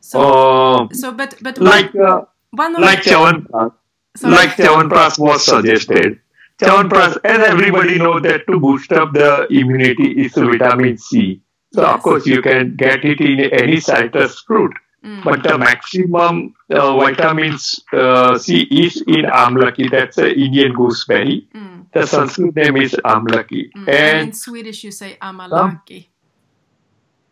So, 0.00 0.18
uh, 0.18 0.88
so 0.94 1.12
but 1.12 1.36
but 1.42 1.58
like 1.58 1.92
one, 1.92 2.06
uh, 2.06 2.24
one 2.52 2.72
like 2.80 3.02
Chyawanprash, 3.02 3.74
like 4.22 4.50
Chyawanprash 4.56 5.18
was 5.18 5.44
suggested. 5.44 6.22
Chyawanprash, 6.62 7.18
as 7.24 7.48
everybody 7.48 7.98
knows 7.98 8.22
that 8.22 8.46
to 8.46 8.60
boost 8.60 8.92
up 8.92 9.12
the 9.12 9.46
immunity 9.50 10.24
is 10.24 10.32
vitamin 10.34 10.96
C. 10.96 11.40
So 11.72 11.82
yes. 11.82 11.94
of 11.94 12.02
course 12.02 12.26
you 12.26 12.40
can 12.42 12.76
get 12.76 13.04
it 13.04 13.20
in 13.20 13.40
any 13.52 13.80
citrus 13.80 14.40
fruit. 14.40 14.72
Mm. 15.04 15.24
But 15.24 15.42
the 15.42 15.58
maximum 15.58 16.54
uh, 16.70 16.96
vitamins 16.96 17.80
uh, 17.92 18.38
C 18.38 18.62
is 18.62 19.02
in 19.08 19.24
amlaki. 19.24 19.90
That's 19.90 20.18
an 20.18 20.26
Indian 20.26 20.72
gooseberry. 20.74 21.48
Mm. 21.52 21.86
The 21.92 22.06
Sanskrit 22.06 22.54
name 22.54 22.76
is 22.76 22.92
amlaki. 23.04 23.72
Mm. 23.72 23.88
And, 23.88 23.88
and, 23.88 24.28
in 24.28 24.32
Swedish 24.32 24.84
you 24.84 24.92
say 24.92 25.16
amalaki. 25.20 26.06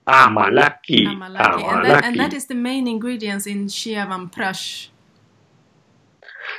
amalaki. 0.08 1.06
Amalaki. 1.06 1.06
amalaki. 1.06 1.72
And, 1.72 1.84
that, 1.84 2.04
and 2.04 2.18
that 2.18 2.32
is 2.32 2.46
the 2.46 2.56
main 2.56 2.88
ingredients 2.88 3.46
in 3.46 3.66
Chyawanprash. 3.66 4.88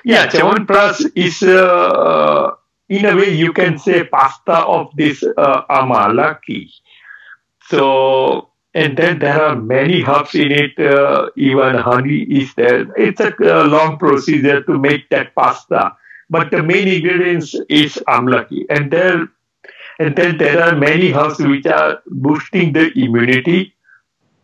Yeah, 0.06 0.28
Chyawanprash 0.28 1.12
is 1.16 1.44
uh, 1.44 2.52
in 2.92 3.06
a 3.06 3.16
way 3.16 3.34
you 3.34 3.54
can 3.54 3.80
say 3.80 4.04
pasta 4.04 4.58
of 4.78 4.92
this 4.98 5.24
uh, 5.24 5.62
amalaki. 5.70 6.70
So, 7.70 8.50
and 8.74 8.98
then 8.98 9.20
there 9.20 9.42
are 9.42 9.56
many 9.56 10.04
herbs 10.04 10.36
in 10.36 10.52
it, 10.52 10.78
uh, 10.78 11.30
even 11.38 11.76
honey 11.76 12.24
is 12.24 12.54
there. 12.56 12.92
It's 12.98 13.22
a 13.22 13.32
uh, 13.40 13.66
long 13.66 13.98
procedure 13.98 14.62
to 14.64 14.78
make 14.78 15.10
that 15.10 15.34
pasta. 15.36 15.96
But 16.30 16.52
the 16.52 16.64
main 16.64 16.90
ingredients 16.90 17.56
is 17.70 17.96
amlaki. 18.10 18.66
And 18.70 18.92
there, 18.92 19.30
and 20.00 20.16
then 20.18 20.38
there 20.38 20.62
are 20.62 20.76
many 20.76 21.14
herbs 21.14 21.40
which 21.40 21.66
are 21.68 22.02
boosting 22.08 22.74
the 22.74 22.92
immunity, 22.98 23.74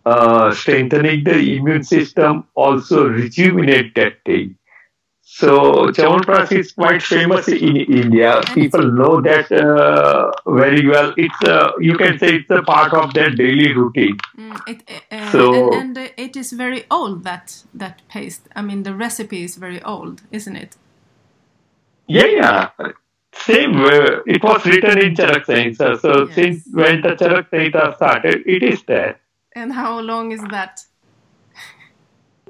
uh, 0.05 0.53
strengthening 0.53 1.25
the 1.25 1.37
immune 1.37 1.83
system, 1.83 2.45
also 2.55 3.09
rejuvenate 3.09 3.93
that 3.95 4.23
thing. 4.25 4.57
So 5.29 5.87
Chyawanprash 5.91 6.53
is 6.53 6.71
quite 6.71 7.03
famous 7.03 7.49
in 7.49 7.75
India. 7.75 8.41
People 8.53 8.91
know 8.93 9.19
that 9.21 9.51
uh, 9.51 10.31
very 10.49 10.87
well. 10.87 11.13
It's 11.17 11.43
a, 11.43 11.73
you 11.79 11.97
can 11.97 12.17
say 12.17 12.37
it's 12.37 12.49
a 12.49 12.61
part 12.63 12.93
of 12.93 13.13
their 13.13 13.29
daily 13.29 13.73
routine. 13.73 14.17
Mm, 14.37 14.61
it, 14.67 14.89
uh, 15.11 15.31
so, 15.31 15.73
and, 15.73 15.97
and, 15.97 16.11
it 16.15 16.37
is 16.37 16.53
very 16.53 16.85
old 16.89 17.25
that 17.25 17.61
that 17.73 18.01
paste. 18.07 18.47
I 18.55 18.61
mean, 18.61 18.83
the 18.83 18.95
recipe 18.95 19.43
is 19.43 19.57
very 19.57 19.83
old, 19.83 20.21
isn't 20.31 20.55
it? 20.55 20.77
Yeah, 22.07 22.27
yeah. 22.27 22.69
Same. 23.33 23.75
Uh, 23.83 24.21
it 24.25 24.41
was 24.41 24.65
written 24.65 24.97
in 24.97 25.13
Charak 25.13 25.45
Samhita. 25.45 25.99
So 25.99 26.25
yes. 26.25 26.35
since 26.35 26.67
when 26.71 27.01
the 27.01 27.09
Charak 27.09 27.49
Samhita 27.49 27.95
started, 27.97 28.43
it 28.45 28.63
is 28.63 28.81
there. 28.83 29.19
And 29.53 29.73
how 29.73 29.99
long 29.99 30.31
is 30.31 30.41
that? 30.43 30.85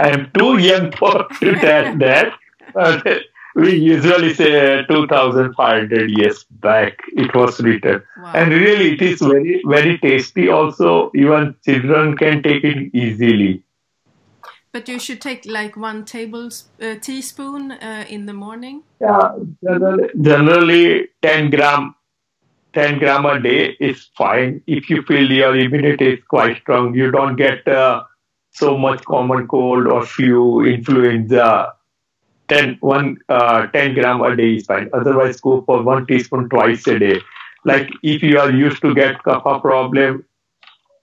I 0.00 0.08
am 0.08 0.30
too 0.36 0.58
young 0.58 0.92
for 1.00 1.26
to 1.40 1.54
tell 1.56 1.96
that. 1.98 2.32
But 2.74 3.06
we 3.54 3.76
usually 3.76 4.32
say 4.34 4.84
2,500 4.86 6.10
years 6.10 6.44
back 6.50 6.98
it 7.08 7.34
was 7.34 7.60
written. 7.60 8.02
Wow. 8.16 8.32
And 8.34 8.52
really, 8.52 8.92
it 8.94 9.02
is 9.02 9.20
very, 9.20 9.62
very 9.66 9.98
tasty 9.98 10.48
also. 10.48 11.10
Even 11.14 11.54
children 11.64 12.16
can 12.16 12.42
take 12.42 12.64
it 12.64 12.94
easily. 12.94 13.62
But 14.72 14.88
you 14.88 15.00
should 15.00 15.20
take 15.20 15.46
like 15.46 15.76
one 15.76 16.04
table 16.04 16.48
uh, 16.80 16.94
teaspoon 17.00 17.72
uh, 17.72 18.04
in 18.08 18.26
the 18.26 18.32
morning. 18.32 18.84
Yeah, 19.00 19.32
generally, 19.64 20.08
generally 20.20 21.08
10 21.22 21.50
gram 21.50 21.96
10 22.72 22.98
gram 23.00 23.26
a 23.26 23.40
day 23.40 23.76
is 23.80 24.10
fine. 24.16 24.62
If 24.66 24.88
you 24.88 25.02
feel 25.02 25.30
your 25.30 25.56
immunity 25.56 26.14
is 26.14 26.20
quite 26.28 26.58
strong, 26.60 26.94
you 26.94 27.10
don't 27.10 27.36
get 27.36 27.66
uh, 27.66 28.04
so 28.60 28.76
much 28.76 29.04
common 29.04 29.48
cold 29.48 29.86
or 29.86 30.04
flu, 30.06 30.64
influenza, 30.64 31.74
10, 32.48 32.78
one, 32.80 33.16
uh, 33.28 33.66
10 33.68 33.94
gram 33.94 34.20
a 34.22 34.36
day 34.36 34.54
is 34.56 34.66
fine. 34.66 34.90
Otherwise, 34.92 35.40
go 35.40 35.62
for 35.62 35.82
one 35.82 36.06
teaspoon 36.06 36.48
twice 36.48 36.86
a 36.86 36.98
day. 36.98 37.20
Like 37.64 37.90
if 38.02 38.22
you 38.22 38.38
are 38.38 38.50
used 38.50 38.82
to 38.82 38.94
get 38.94 39.22
kapha 39.22 39.60
problem 39.60 40.24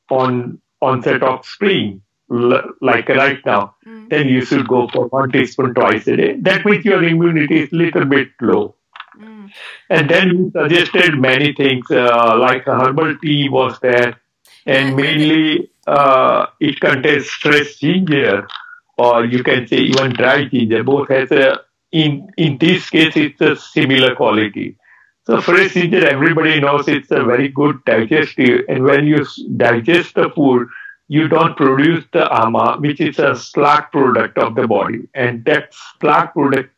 on 0.10 0.62
onset 0.82 1.24
of 1.24 1.46
spring, 1.46 2.02
like 2.30 3.08
right 3.10 3.40
now, 3.46 3.76
mm. 3.86 4.10
then 4.10 4.28
you 4.28 4.44
should 4.44 4.68
go 4.68 4.88
for 4.90 5.08
one 5.08 5.32
teaspoon 5.32 5.74
twice 5.74 6.08
a 6.08 6.18
day. 6.18 6.36
That 6.42 6.66
means 6.66 6.84
your 6.84 7.04
immunity 7.04 7.64
is 7.64 7.72
little 7.72 8.06
bit 8.06 8.30
low. 8.42 8.76
Mm. 9.20 9.52
And 9.90 10.10
then 10.10 10.38
we 10.38 10.52
suggested 10.52 11.18
many 11.18 11.54
things, 11.54 11.86
uh, 11.90 12.38
like 12.38 12.66
herbal 12.66 13.18
tea 13.20 13.50
was 13.50 13.80
there, 13.80 14.20
and 14.68 14.96
mainly 14.96 15.72
uh, 15.88 16.48
it 16.60 16.80
contains 16.80 17.28
fresh 17.30 17.78
ginger, 17.78 18.48
or 18.98 19.26
you 19.26 19.44
can 19.44 19.68
say 19.68 19.78
even 19.78 20.14
dry 20.14 20.46
ginger. 20.46 20.84
Both 20.84 21.10
has 21.10 21.32
a 21.32 21.62
in 21.92 22.30
in 22.38 22.58
this 22.60 22.90
case 22.90 23.18
it's 23.18 23.42
a 23.42 23.56
similar 23.56 24.16
quality. 24.16 24.78
So 25.26 25.42
fresh 25.42 25.74
ginger, 25.74 26.08
everybody 26.08 26.60
knows 26.60 26.88
it's 26.88 27.12
a 27.12 27.24
very 27.24 27.50
good 27.50 27.84
digestive, 27.86 28.66
and 28.70 28.84
when 28.84 29.08
you 29.08 29.26
digest 29.58 30.16
the 30.16 30.30
food, 30.36 30.68
you 31.08 31.28
don't 31.28 31.58
produce 31.58 32.06
the 32.14 32.26
ama, 32.34 32.78
which 32.80 33.02
is 33.02 33.20
a 33.20 33.36
slag 33.36 33.92
product 33.92 34.38
of 34.38 34.56
the 34.56 34.68
body, 34.68 35.08
and 35.14 35.46
that 35.46 35.74
slag 36.00 36.34
product 36.34 36.74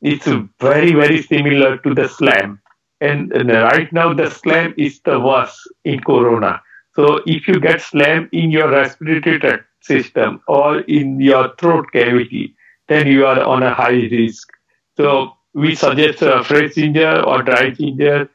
is 0.00 0.22
very 0.60 0.92
very 0.94 1.22
similar 1.22 1.78
to 1.78 1.94
the 1.94 2.08
slime. 2.08 2.60
And, 3.00 3.32
and 3.32 3.48
right 3.50 3.92
now, 3.92 4.14
the 4.14 4.30
slime 4.30 4.74
is 4.78 5.00
the 5.00 5.18
worst 5.18 5.58
in 5.84 5.98
corona. 6.00 6.62
So 6.94 7.20
if 7.26 7.48
you 7.48 7.58
get 7.60 7.80
slime 7.80 8.28
in 8.32 8.50
your 8.50 8.70
respiratory 8.70 9.38
tract 9.40 9.64
system 9.80 10.40
or 10.46 10.80
in 10.80 11.20
your 11.20 11.54
throat 11.56 11.86
cavity, 11.92 12.54
then 12.88 13.06
you 13.06 13.26
are 13.26 13.42
on 13.42 13.62
a 13.62 13.72
high 13.72 14.08
risk. 14.10 14.48
So 14.96 15.32
we 15.54 15.74
suggest 15.74 16.22
uh, 16.22 16.42
fresh 16.42 16.74
ginger 16.74 17.22
or 17.22 17.42
dry 17.42 17.70
ginger. 17.70 18.28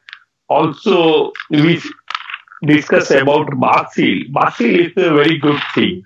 Also, 0.48 1.32
we 1.50 1.80
discuss 2.66 3.10
about 3.10 3.48
basil. 3.60 4.22
Basil 4.32 4.80
is 4.80 4.92
a 4.96 5.10
very 5.14 5.38
good 5.38 5.60
thing. 5.74 6.04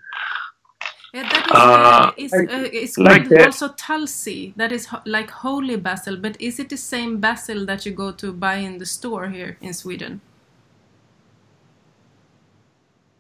Yeah, 1.14 1.28
that 1.28 1.46
is, 1.46 1.52
uh, 1.52 2.12
is, 2.16 2.32
uh, 2.32 2.68
it's 2.72 2.98
like 2.98 3.22
called 3.22 3.30
that. 3.30 3.46
also 3.46 3.68
tulsi. 3.68 4.54
That 4.56 4.72
is 4.72 4.86
ho- 4.86 5.02
like 5.04 5.30
holy 5.30 5.76
basil. 5.76 6.16
But 6.16 6.40
is 6.40 6.58
it 6.58 6.70
the 6.70 6.76
same 6.78 7.20
basil 7.20 7.66
that 7.66 7.84
you 7.84 7.92
go 7.92 8.12
to 8.12 8.32
buy 8.32 8.56
in 8.56 8.78
the 8.78 8.86
store 8.86 9.28
here 9.28 9.58
in 9.60 9.74
Sweden? 9.74 10.20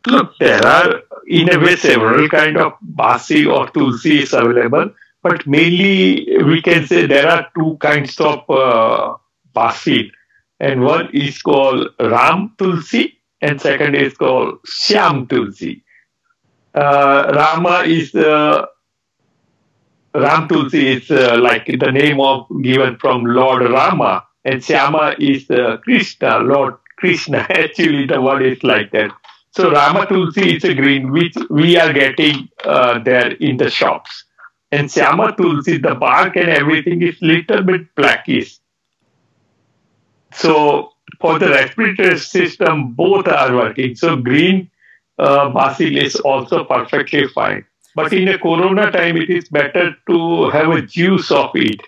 Look, 0.06 0.36
there 0.38 0.64
are 0.66 1.02
in 1.26 1.52
a 1.52 1.58
way 1.60 1.76
several 1.76 2.28
kind 2.28 2.56
of 2.56 2.72
basi 2.82 3.46
or 3.46 3.68
tulsi 3.70 4.22
is 4.22 4.32
available, 4.32 4.90
but 5.22 5.46
mainly 5.46 6.42
we 6.42 6.60
can 6.60 6.86
say 6.86 7.06
there 7.06 7.28
are 7.28 7.46
two 7.56 7.76
kinds 7.80 8.18
of 8.20 8.48
uh, 8.50 9.16
basil, 9.54 10.02
and 10.58 10.82
one 10.82 11.08
is 11.14 11.40
called 11.40 11.88
Ram 12.00 12.54
tulsi, 12.58 13.16
and 13.40 13.60
second 13.60 13.94
is 13.94 14.14
called 14.14 14.58
Shyam 14.64 15.28
tulsi. 15.28 15.84
Uh, 16.74 17.32
Rama 17.34 17.84
is 17.86 18.12
uh, 18.14 18.66
Ram 20.14 20.48
tulsi 20.48 20.88
is 20.96 21.10
uh, 21.10 21.38
like 21.40 21.66
the 21.66 21.92
name 21.92 22.20
of 22.20 22.46
given 22.60 22.96
from 22.96 23.24
Lord 23.24 23.62
Rama, 23.62 24.24
and 24.44 24.60
Shyama 24.60 25.14
is 25.20 25.48
uh, 25.48 25.76
Krishna, 25.84 26.38
Lord 26.40 26.74
Krishna. 26.98 27.38
Actually, 27.50 28.06
the 28.06 28.20
word 28.20 28.42
is 28.42 28.62
like 28.64 28.90
that. 28.90 29.12
So 29.52 29.70
Rama 29.70 30.06
Tulsi 30.06 30.56
is 30.56 30.64
a 30.64 30.74
green 30.74 31.12
which 31.12 31.34
we 31.50 31.76
are 31.76 31.92
getting 31.92 32.48
uh, 32.64 32.98
there 33.00 33.32
in 33.32 33.58
the 33.58 33.68
shops. 33.68 34.24
And 34.70 34.90
Syama 34.90 35.34
Tulsi, 35.36 35.76
the 35.76 35.94
bark 35.94 36.36
and 36.36 36.48
everything 36.48 37.02
is 37.02 37.20
little 37.20 37.62
bit 37.62 37.94
blackish. 37.94 38.58
So 40.32 40.92
for 41.20 41.38
the 41.38 41.50
respiratory 41.50 42.18
system, 42.18 42.92
both 42.92 43.28
are 43.28 43.54
working. 43.54 43.94
So 43.94 44.16
green 44.16 44.70
uh, 45.18 45.50
basil 45.50 45.98
is 45.98 46.16
also 46.16 46.64
perfectly 46.64 47.28
fine. 47.28 47.66
But 47.94 48.14
in 48.14 48.28
a 48.28 48.38
corona 48.38 48.90
time, 48.90 49.18
it 49.18 49.28
is 49.28 49.50
better 49.50 49.94
to 50.08 50.48
have 50.48 50.70
a 50.70 50.80
juice 50.80 51.30
of 51.30 51.50
it 51.54 51.80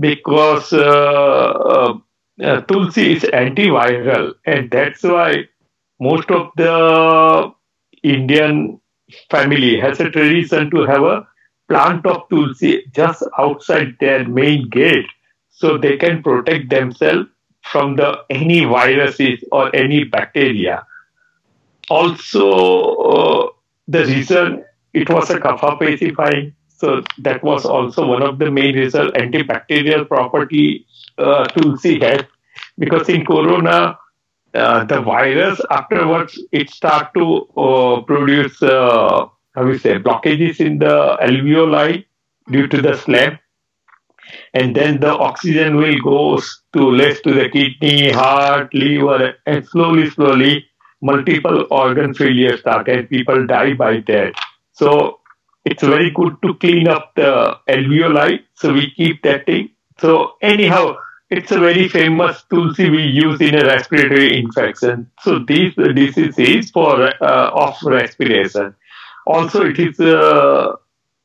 because 0.00 0.72
uh, 0.72 0.78
uh, 0.80 1.98
uh 2.42 2.60
tulsi 2.62 3.16
is 3.16 3.22
antiviral, 3.24 4.32
and 4.46 4.70
that's 4.70 5.02
why 5.02 5.48
most 6.00 6.30
of 6.30 6.50
the 6.56 7.52
Indian 8.02 8.80
family 9.30 9.78
has 9.80 10.00
a 10.00 10.10
tradition 10.10 10.70
to 10.70 10.84
have 10.84 11.02
a 11.02 11.26
plant 11.68 12.06
of 12.06 12.28
tulsi 12.28 12.84
just 12.94 13.22
outside 13.38 13.94
their 14.00 14.26
main 14.28 14.68
gate 14.68 15.06
so 15.50 15.76
they 15.78 15.96
can 15.96 16.22
protect 16.22 16.70
themselves 16.70 17.28
from 17.62 17.96
the 17.96 18.18
any 18.30 18.64
viruses 18.64 19.44
or 19.52 19.74
any 19.74 20.04
bacteria. 20.04 20.86
Also, 21.90 22.50
uh, 23.10 23.48
the 23.88 24.04
reason 24.04 24.64
it 24.92 25.08
was 25.10 25.30
a 25.30 25.38
kapha 25.38 25.78
pacifying, 25.78 26.54
so 26.68 27.02
that 27.18 27.42
was 27.42 27.64
also 27.64 28.06
one 28.06 28.22
of 28.22 28.38
the 28.38 28.50
main 28.50 28.74
reasons 28.74 29.10
antibacterial 29.12 30.06
property 30.06 30.86
uh, 31.18 31.44
tulsi 31.46 31.98
has 32.00 32.22
because 32.78 33.08
in 33.08 33.24
corona 33.24 33.98
uh, 34.54 34.84
the 34.84 35.00
virus 35.00 35.60
afterwards 35.70 36.40
it 36.52 36.70
start 36.70 37.12
to 37.14 37.46
uh, 37.56 38.00
produce 38.02 38.62
uh, 38.62 39.26
how 39.54 39.64
we 39.64 39.78
say 39.78 39.98
blockages 39.98 40.60
in 40.60 40.78
the 40.78 41.16
alveoli 41.20 42.04
due 42.50 42.66
to 42.66 42.80
the 42.80 42.96
slab. 42.96 43.34
And 44.54 44.74
then 44.76 45.00
the 45.00 45.10
oxygen 45.10 45.76
will 45.76 45.98
go 46.02 46.40
to 46.74 46.90
less 46.90 47.20
to 47.22 47.32
the 47.32 47.48
kidney 47.48 48.10
heart 48.10 48.72
liver 48.74 49.34
and 49.46 49.66
slowly 49.66 50.10
slowly 50.10 50.66
multiple 51.00 51.66
organ 51.70 52.12
failure 52.14 52.56
start 52.56 52.88
and 52.88 53.08
people 53.08 53.46
die 53.46 53.74
by 53.74 54.02
that. 54.06 54.34
So 54.72 55.20
it's 55.64 55.82
very 55.82 56.10
good 56.10 56.36
to 56.42 56.54
clean 56.54 56.88
up 56.88 57.12
the 57.16 57.56
alveoli 57.68 58.40
so 58.54 58.72
we 58.72 58.90
keep 58.90 59.22
that 59.22 59.46
thing. 59.46 59.70
So 59.98 60.34
anyhow 60.42 60.96
it's 61.30 61.52
a 61.52 61.58
very 61.58 61.88
famous 61.88 62.42
tulsi 62.50 62.88
we 62.88 63.02
use 63.02 63.40
in 63.40 63.54
a 63.54 63.64
respiratory 63.64 64.38
infection. 64.38 65.10
So 65.20 65.38
these 65.38 65.74
diseases 65.74 66.70
for 66.70 67.12
uh, 67.22 67.50
of 67.52 67.76
respiration. 67.82 68.74
Also, 69.26 69.66
it 69.66 69.78
is 69.78 70.00
uh, 70.00 70.74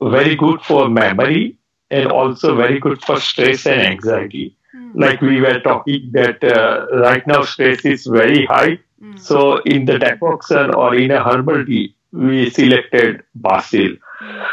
very 0.01 0.35
good 0.35 0.61
for 0.61 0.89
memory 0.89 1.57
and 1.89 2.11
also 2.11 2.55
very 2.55 2.79
good 2.79 3.01
for 3.03 3.19
stress 3.19 3.65
and 3.65 3.81
anxiety. 3.81 4.57
Mm. 4.75 4.91
Like 4.95 5.21
we 5.21 5.39
were 5.39 5.59
talking 5.61 6.09
that 6.11 6.43
uh, 6.43 6.87
right 6.97 7.25
now 7.25 7.43
stress 7.43 7.85
is 7.85 8.05
very 8.05 8.45
high. 8.45 8.79
Mm. 9.01 9.19
So 9.19 9.59
in 9.59 9.85
the 9.85 9.99
decoction 9.99 10.73
or 10.75 10.95
in 10.95 11.11
a 11.11 11.23
herbal 11.23 11.65
tea, 11.65 11.95
we 12.11 12.49
selected 12.49 13.23
basil. 13.35 13.95
Mm. 14.21 14.47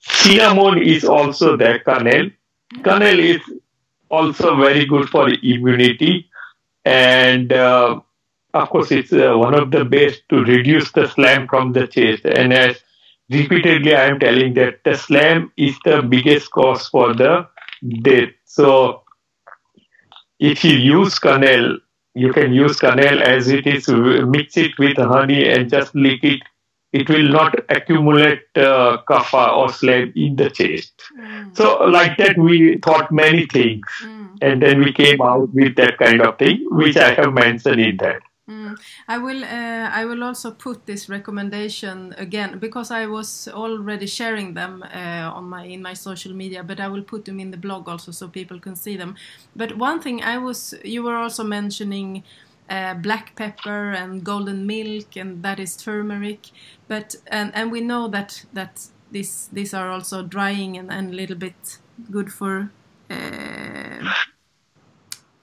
Cinnamon 0.00 0.82
is 0.82 1.04
also 1.04 1.56
there. 1.56 1.78
Cannel. 1.78 2.30
Cannel 2.84 3.18
is 3.18 3.40
also 4.10 4.56
very 4.56 4.86
good 4.86 5.08
for 5.08 5.28
immunity. 5.42 6.28
And 6.84 7.52
uh, 7.52 8.00
of 8.54 8.70
course, 8.70 8.90
it's 8.90 9.12
uh, 9.12 9.34
one 9.36 9.54
of 9.54 9.70
the 9.70 9.84
best 9.84 10.22
to 10.30 10.44
reduce 10.44 10.92
the 10.92 11.08
slam 11.08 11.46
from 11.48 11.72
the 11.72 11.86
chest. 11.86 12.24
And 12.24 12.52
as 12.52 12.82
repeatedly 13.30 13.94
I 13.94 14.06
am 14.06 14.18
telling 14.18 14.54
that 14.54 14.82
the 14.84 14.96
slam 14.96 15.52
is 15.56 15.76
the 15.84 16.02
biggest 16.02 16.50
cause 16.50 16.88
for 16.88 17.14
the 17.14 17.46
death. 18.02 18.30
So 18.44 19.04
if 20.38 20.64
you 20.64 20.72
use 20.72 21.18
cannel, 21.18 21.78
you 22.14 22.32
can 22.32 22.52
use 22.52 22.78
cannel 22.80 23.22
as 23.22 23.48
it 23.48 23.66
is, 23.66 23.88
mix 23.88 24.56
it 24.56 24.72
with 24.78 24.96
honey 24.96 25.48
and 25.48 25.70
just 25.70 25.94
lick 25.94 26.24
it 26.24 26.40
it 26.92 27.08
will 27.08 27.28
not 27.28 27.54
accumulate 27.68 28.42
uh, 28.56 28.98
kapha 29.08 29.56
or 29.56 29.72
slab 29.72 30.10
in 30.16 30.36
the 30.36 30.50
chest. 30.50 30.92
Mm. 31.18 31.56
So, 31.56 31.84
like 31.84 32.16
that, 32.18 32.36
we 32.36 32.78
thought 32.78 33.12
many 33.12 33.46
things, 33.46 33.86
mm. 34.02 34.36
and 34.42 34.62
then 34.62 34.80
we 34.80 34.92
came 34.92 35.20
out 35.22 35.52
with 35.54 35.76
that 35.76 35.98
kind 35.98 36.20
of 36.20 36.38
thing, 36.38 36.66
which 36.70 36.96
I 36.96 37.12
have 37.14 37.32
mentioned 37.32 37.80
in 37.80 37.96
that. 37.98 38.22
Mm. 38.50 38.76
I 39.06 39.18
will. 39.18 39.44
Uh, 39.44 39.88
I 39.92 40.04
will 40.04 40.24
also 40.24 40.50
put 40.50 40.84
this 40.84 41.08
recommendation 41.08 42.12
again 42.18 42.58
because 42.58 42.90
I 42.90 43.06
was 43.06 43.46
already 43.46 44.06
sharing 44.06 44.54
them 44.54 44.82
uh, 44.82 45.30
on 45.32 45.44
my 45.44 45.64
in 45.64 45.82
my 45.82 45.94
social 45.94 46.34
media, 46.34 46.64
but 46.64 46.80
I 46.80 46.88
will 46.88 47.02
put 47.02 47.24
them 47.24 47.38
in 47.38 47.52
the 47.52 47.56
blog 47.56 47.88
also 47.88 48.10
so 48.10 48.26
people 48.26 48.58
can 48.58 48.74
see 48.74 48.96
them. 48.96 49.14
But 49.54 49.78
one 49.78 50.00
thing 50.00 50.24
I 50.24 50.38
was, 50.38 50.74
you 50.84 51.04
were 51.04 51.14
also 51.14 51.44
mentioning 51.44 52.24
uh, 52.70 52.94
black 52.94 53.34
pepper 53.36 53.90
and 53.90 54.24
golden 54.24 54.66
milk, 54.66 55.16
and 55.16 55.42
that 55.42 55.58
is 55.58 55.76
turmeric. 55.76 56.46
But 56.88 57.16
and 57.26 57.50
and 57.54 57.70
we 57.72 57.80
know 57.80 58.08
that 58.08 58.44
that 58.52 58.86
this 59.10 59.48
these 59.52 59.74
are 59.74 59.90
also 59.90 60.22
drying 60.22 60.78
and, 60.78 60.90
and 60.90 61.12
a 61.12 61.16
little 61.16 61.36
bit 61.36 61.78
good 62.10 62.32
for. 62.32 62.70
Uh, 63.10 64.12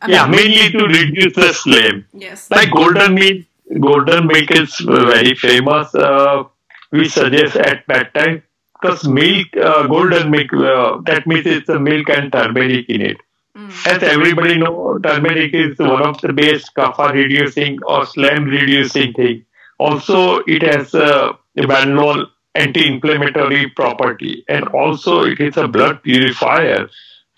yeah, 0.07 0.25
mainly 0.25 0.71
to 0.71 0.85
reduce 0.85 1.35
the 1.35 1.53
flame. 1.53 2.05
Yes. 2.13 2.49
Like 2.49 2.71
golden 2.71 3.15
milk, 3.15 3.45
golden 3.79 4.27
milk 4.27 4.51
is 4.51 4.75
very 4.79 5.35
famous. 5.35 5.93
Uh, 5.93 6.43
we 6.91 7.09
suggest 7.09 7.57
at 7.57 7.83
that 7.87 8.13
time 8.13 8.43
because 8.79 9.07
milk, 9.07 9.47
uh, 9.57 9.85
golden 9.87 10.31
milk, 10.31 10.53
uh, 10.53 11.01
that 11.05 11.27
means 11.27 11.45
it's 11.45 11.67
a 11.69 11.79
milk 11.79 12.09
and 12.09 12.31
turmeric 12.31 12.87
in 12.89 13.01
it. 13.01 13.17
Mm. 13.57 13.87
As 13.87 14.03
everybody 14.03 14.57
know, 14.59 14.99
turmeric 14.99 15.53
is 15.53 15.79
one 15.79 16.03
of 16.03 16.21
the 16.21 16.31
best 16.31 16.75
kapha 16.75 17.11
reducing 17.11 17.79
or 17.83 18.05
slam 18.05 18.45
reducing 18.45 19.13
thing. 19.13 19.45
Also, 19.79 20.39
it 20.45 20.61
has 20.61 20.93
a 20.93 21.37
well-known 21.55 22.27
anti-inflammatory 22.53 23.69
property, 23.69 24.43
and 24.47 24.67
also 24.69 25.23
it 25.23 25.39
is 25.39 25.57
a 25.57 25.67
blood 25.67 26.03
purifier. 26.03 26.87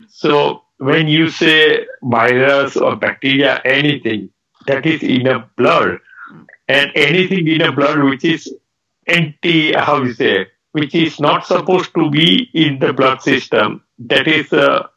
So 0.10 0.64
when 0.78 1.08
you 1.08 1.30
say 1.30 1.86
virus 2.02 2.76
or 2.76 2.98
bacteria, 2.98 3.62
anything 3.64 4.30
that 4.68 4.86
is 4.86 5.02
in 5.04 5.28
a 5.28 5.50
blood, 5.58 6.00
and 6.68 6.92
anything 6.96 7.48
in 7.48 7.62
a 7.62 7.72
blood 7.72 8.04
which 8.04 8.26
is 8.26 8.54
anti, 9.08 9.74
how 9.74 10.04
you 10.04 10.14
say, 10.14 10.48
which 10.74 10.94
is 10.96 11.20
not 11.20 11.46
supposed 11.46 11.94
to 11.96 12.10
be 12.10 12.50
in 12.54 12.80
the 12.80 12.94
blood 12.94 13.22
system, 13.22 13.84
that 14.00 14.28
is 14.28 14.52
uh, 14.54 14.88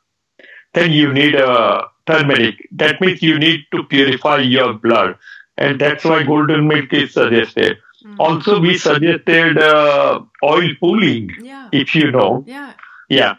then 0.75 0.93
you 0.93 1.13
need 1.13 1.35
a 1.35 1.87
turmeric. 2.07 2.69
That 2.73 3.01
means 3.01 3.23
you 3.23 3.39
need 3.39 3.67
to 3.73 3.83
purify 3.85 4.39
your 4.39 4.75
blood, 4.75 5.19
and 5.57 5.81
that's 5.81 6.05
why 6.05 6.23
golden 6.23 6.69
milk 6.69 6.93
is 6.93 7.13
suggested. 7.15 7.79
Mm. 8.05 8.17
Also, 8.19 8.61
we 8.61 8.79
suggested 8.79 9.59
uh, 9.59 10.21
oil 10.43 10.71
pulling, 10.81 11.31
yeah. 11.41 11.69
if 11.73 11.95
you 11.95 12.11
know. 12.11 12.45
Yeah. 12.47 12.73
Yeah. 13.09 13.37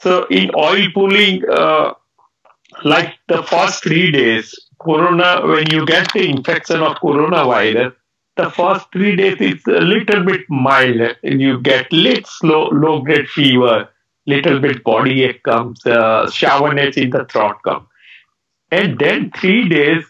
So 0.00 0.26
in 0.26 0.50
oil 0.54 0.88
pulling, 0.92 1.42
uh, 1.48 1.94
like 2.84 3.14
the 3.28 3.42
first 3.44 3.84
three 3.84 4.10
days, 4.10 4.54
corona, 4.80 5.46
when 5.46 5.70
you 5.70 5.86
get 5.86 6.12
the 6.12 6.28
infection 6.28 6.82
of 6.82 6.96
coronavirus, 6.96 7.94
the 8.36 8.50
first 8.50 8.86
three 8.92 9.14
days 9.16 9.40
is 9.40 9.62
a 9.66 9.80
little 9.80 10.24
bit 10.24 10.40
mild 10.48 11.16
and 11.22 11.40
you 11.40 11.60
get 11.60 11.92
little 11.92 12.24
slow, 12.24 12.68
low 12.70 13.00
grade 13.00 13.28
fever, 13.28 13.88
little 14.26 14.60
bit 14.60 14.84
body 14.84 15.24
ache 15.24 15.42
comes, 15.42 15.84
uh, 15.86 16.30
sourness 16.30 16.96
in 16.96 17.10
the 17.10 17.24
throat 17.24 17.56
comes. 17.64 17.86
And 18.70 18.98
then 18.98 19.30
three 19.36 19.68
days, 19.68 20.04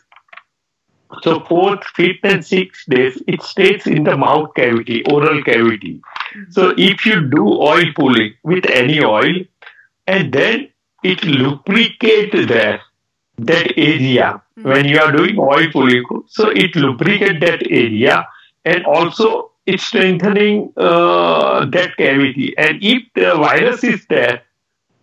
so 1.23 1.41
fourth, 1.41 1.85
fifth, 1.95 2.21
and 2.25 2.45
sixth 2.45 2.87
days, 2.89 3.23
it 3.27 3.43
stays 3.43 3.87
in 3.87 4.05
the 4.05 4.17
mouth 4.17 4.55
cavity, 4.55 5.05
oral 5.11 5.43
cavity. 5.43 6.01
So 6.51 6.75
if 6.77 7.05
you 7.05 7.29
do 7.29 7.61
oil 7.61 7.85
pulling 7.95 8.35
with 8.43 8.65
any 8.67 9.03
oil, 9.05 9.45
and 10.07 10.33
then 10.33 10.71
it 11.03 11.25
lubricate 11.25 12.49
that 12.49 12.81
that 13.39 13.73
area 13.77 14.43
mm-hmm. 14.59 14.69
when 14.69 14.85
you 14.87 14.99
are 14.99 15.13
doing 15.13 15.39
oil 15.39 15.71
pulling. 15.73 16.05
So 16.29 16.51
it 16.51 16.75
lubricate 16.77 17.41
that 17.41 17.63
area, 17.71 18.27
and 18.65 18.85
also 18.87 19.51
strengthening 19.77 20.73
uh, 20.77 21.65
that 21.67 21.97
cavity. 21.97 22.57
And 22.59 22.79
if 22.83 23.03
the 23.15 23.35
virus 23.37 23.85
is 23.85 24.05
there, 24.09 24.43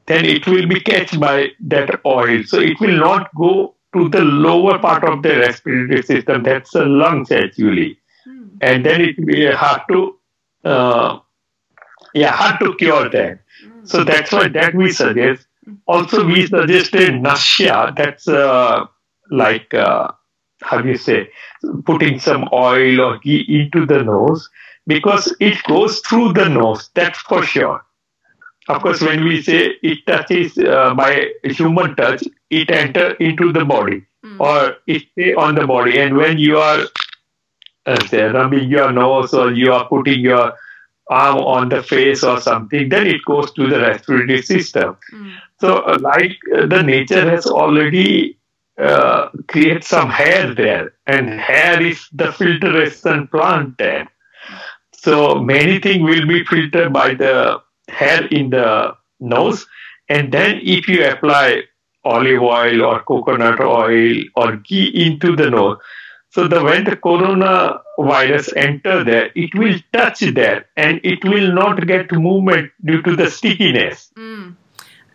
then 0.08 0.26
it 0.26 0.48
will 0.48 0.68
be 0.68 0.80
catched 0.80 1.20
by 1.20 1.50
that 1.62 2.02
oil. 2.06 2.44
So 2.44 2.60
it 2.60 2.80
will 2.80 2.98
not 2.98 3.30
go 3.36 3.76
to 3.94 4.10
the 4.10 4.22
lower 4.22 4.80
part 4.80 5.04
of 5.04 5.24
the 5.24 5.38
respiratory 5.38 6.04
system. 6.04 6.44
That's 6.44 6.72
the 6.72 6.86
lungs 6.86 7.32
actually. 7.32 8.00
Mm. 8.28 8.50
And 8.62 8.86
then 8.86 9.02
it 9.02 9.18
will 9.18 9.26
be 9.26 9.46
hard 9.52 9.82
to, 9.90 10.18
uh, 10.66 11.20
yeah, 12.14 12.32
hard 12.32 12.60
to 12.60 12.76
cure 12.76 13.10
that. 13.10 13.40
Mm. 13.66 13.88
So 13.88 14.04
that's 14.04 14.32
why 14.32 14.48
that 14.50 14.76
we 14.76 14.92
suggest. 14.92 15.46
Also, 15.88 16.26
we 16.26 16.48
suggested 16.48 17.14
nasya. 17.14 17.94
That's 17.96 18.28
uh, 18.28 18.86
like 19.30 19.74
uh, 19.74 20.12
how 20.62 20.82
do 20.82 20.90
you 20.90 20.98
say, 20.98 21.30
putting 21.86 22.20
some 22.20 22.48
oil 22.52 23.02
or 23.02 23.20
ghee 23.20 23.46
into 23.48 23.86
the 23.86 24.04
nose 24.04 24.50
because 24.88 25.34
it 25.40 25.62
goes 25.64 26.00
through 26.00 26.34
the 26.34 26.50
nose. 26.50 26.90
That's 26.94 27.20
for 27.20 27.44
sure. 27.44 27.86
Of 28.68 28.82
course, 28.82 29.02
when 29.02 29.24
we 29.24 29.42
say 29.42 29.74
it 29.82 30.06
touches 30.06 30.58
uh, 30.58 30.94
by 30.94 31.32
human 31.44 31.96
touch, 31.96 32.24
it 32.50 32.70
enter 32.70 33.12
into 33.16 33.52
the 33.52 33.66
body 33.66 34.06
mm. 34.24 34.40
or 34.40 34.78
it 34.86 35.04
stay 35.12 35.34
on 35.34 35.56
the 35.56 35.66
body. 35.66 36.00
And 36.00 36.16
when 36.16 36.38
you 36.38 36.58
are 36.58 36.86
uh, 37.86 38.08
say, 38.08 38.24
rubbing 38.24 38.70
your 38.70 38.92
nose 38.92 39.34
or 39.34 39.52
you 39.52 39.74
are 39.74 39.88
putting 39.88 40.20
your 40.20 40.54
arm 41.10 41.38
on 41.38 41.70
the 41.70 41.82
face 41.82 42.24
or 42.24 42.40
something, 42.40 42.90
then 42.90 43.08
it 43.08 43.22
goes 43.26 43.52
to 43.54 43.68
the 43.68 43.80
respiratory 43.80 44.42
system. 44.42 44.98
Mm. 45.12 45.36
So, 45.60 45.78
uh, 45.80 45.98
like 46.00 46.38
uh, 46.56 46.68
the 46.68 46.84
nature 46.84 47.28
has 47.30 47.46
already 47.48 48.39
uh, 48.80 49.30
create 49.48 49.84
some 49.84 50.10
hair 50.10 50.54
there, 50.54 50.94
and 51.06 51.40
hair 51.40 51.82
is 51.82 52.08
the 52.14 52.32
filtration 52.32 53.28
plant 53.28 53.78
there. 53.78 54.08
So 54.94 55.36
many 55.36 55.80
things 55.80 56.04
will 56.04 56.28
be 56.28 56.44
filtered 56.46 56.94
by 56.94 57.14
the 57.14 57.62
hair 57.88 58.26
in 58.28 58.50
the 58.52 58.96
nose, 59.20 59.66
and 60.08 60.32
then 60.32 60.62
if 60.64 60.88
you 60.88 61.06
apply 61.06 61.64
olive 62.04 62.42
oil 62.42 62.82
or 62.84 63.04
coconut 63.04 63.60
oil 63.60 64.16
or 64.36 64.56
ghee 64.58 64.88
into 65.06 65.36
the 65.36 65.50
nose, 65.50 65.78
so 66.32 66.48
the 66.48 66.64
when 66.64 66.84
the 66.84 66.96
coronavirus 66.96 68.54
enter 68.56 69.04
there, 69.04 69.32
it 69.36 69.54
will 69.56 69.78
touch 69.92 70.20
there, 70.20 70.68
and 70.78 71.02
it 71.04 71.24
will 71.26 71.52
not 71.54 71.86
get 71.88 72.12
movement 72.12 72.72
due 72.86 73.02
to 73.02 73.16
the 73.16 73.30
stickiness. 73.30 74.12
Mm. 74.18 74.56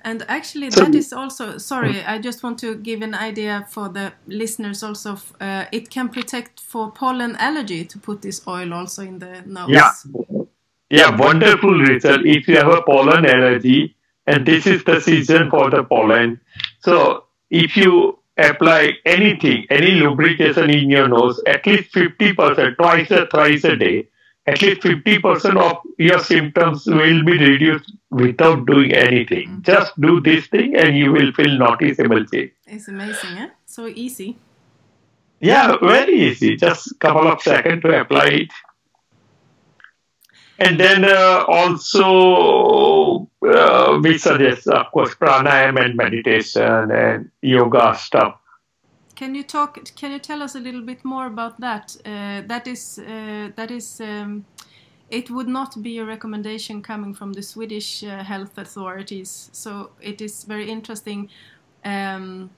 And 0.05 0.23
actually, 0.29 0.71
so, 0.71 0.85
that 0.85 0.95
is 0.95 1.15
also 1.15 1.57
sorry. 1.57 2.05
I 2.05 2.19
just 2.19 2.43
want 2.43 2.59
to 2.59 2.75
give 2.77 3.01
an 3.01 3.15
idea 3.15 3.67
for 3.71 3.89
the 3.89 4.13
listeners. 4.27 4.83
Also, 4.83 5.17
uh, 5.41 5.65
it 5.73 5.89
can 5.89 6.11
protect 6.11 6.61
for 6.61 6.93
pollen 6.93 7.37
allergy 7.37 7.87
to 7.87 7.99
put 7.99 8.21
this 8.21 8.47
oil 8.47 8.75
also 8.75 9.03
in 9.03 9.19
the 9.19 9.43
nose. 9.47 9.71
Yeah, 9.71 9.93
yeah, 10.91 11.17
wonderful 11.17 11.79
result. 11.79 12.21
If 12.27 12.47
you 12.49 12.57
have 12.57 12.69
a 12.69 12.83
pollen 12.83 13.25
allergy, 13.25 13.97
and 14.27 14.45
this 14.45 14.67
is 14.67 14.85
the 14.85 15.01
season 15.01 15.49
for 15.51 15.71
the 15.71 15.83
pollen, 15.83 16.39
so 16.81 17.25
if 17.51 17.75
you 17.75 18.19
apply 18.37 18.93
anything, 19.07 19.67
any 19.71 19.93
lubrication 19.93 20.69
in 20.69 20.91
your 20.91 21.09
nose, 21.09 21.43
at 21.47 21.67
least 21.67 21.93
fifty 21.93 22.35
percent, 22.35 22.77
twice 22.77 23.11
or 23.11 23.27
thrice 23.27 23.65
a 23.65 23.77
day, 23.77 24.09
at 24.47 24.61
least 24.61 24.83
50% 24.83 25.57
of 25.57 25.79
your 25.99 26.19
symptoms 26.19 26.87
will 26.87 27.25
be 27.25 27.39
reduced 27.39 27.93
without 28.11 28.67
doing 28.67 28.93
anything. 28.93 29.49
Mm-hmm. 29.49 29.63
Just 29.63 29.99
do 30.01 30.21
this 30.21 30.47
thing 30.49 30.77
and 30.77 30.97
you 30.97 31.13
will 31.13 31.33
feel 31.33 31.59
noticeable 31.59 32.25
change. 32.27 32.53
It's 32.67 32.89
amazing, 32.89 33.39
eh? 33.39 33.49
So 33.65 33.87
easy. 33.87 34.37
Yeah, 35.41 35.77
very 35.81 36.15
easy. 36.31 36.57
Just 36.57 36.93
a 36.93 36.95
couple 36.97 37.27
of 37.27 37.41
seconds 37.41 37.83
to 37.83 38.01
apply 38.01 38.27
it. 38.27 38.51
And 40.59 40.79
then 40.79 41.05
uh, 41.05 41.45
also 41.49 43.29
uh, 43.47 43.99
we 44.03 44.19
suggest, 44.19 44.69
of 44.69 44.91
course, 44.93 45.15
pranayama 45.15 45.85
and 45.87 45.97
meditation 45.97 46.91
and 46.91 47.31
yoga 47.43 47.97
stuff. 47.99 48.41
Can 49.15 49.35
you 49.35 49.45
talk? 49.45 49.79
Can 49.95 50.13
you 50.13 50.19
tell 50.19 50.43
us 50.43 50.55
a 50.55 50.61
little 50.61 50.83
bit 50.83 51.05
more 51.05 51.27
about 51.27 51.61
that? 51.61 51.97
Uh, 52.05 52.43
that 52.47 52.67
is 52.67 52.99
uh, 52.99 53.51
that 53.57 53.71
is. 53.71 54.01
Um, 54.01 54.45
it 55.11 55.31
would 55.31 55.47
not 55.47 55.81
be 55.83 55.99
a 55.99 56.05
recommendation 56.05 56.83
coming 56.83 57.15
from 57.15 57.35
the 57.35 57.43
Swedish 57.43 58.03
uh, 58.03 58.25
health 58.25 58.59
authorities, 58.59 59.51
so 59.53 59.91
it 60.01 60.21
is 60.21 60.45
very 60.45 60.69
interesting 60.69 61.29
um, 61.85 62.51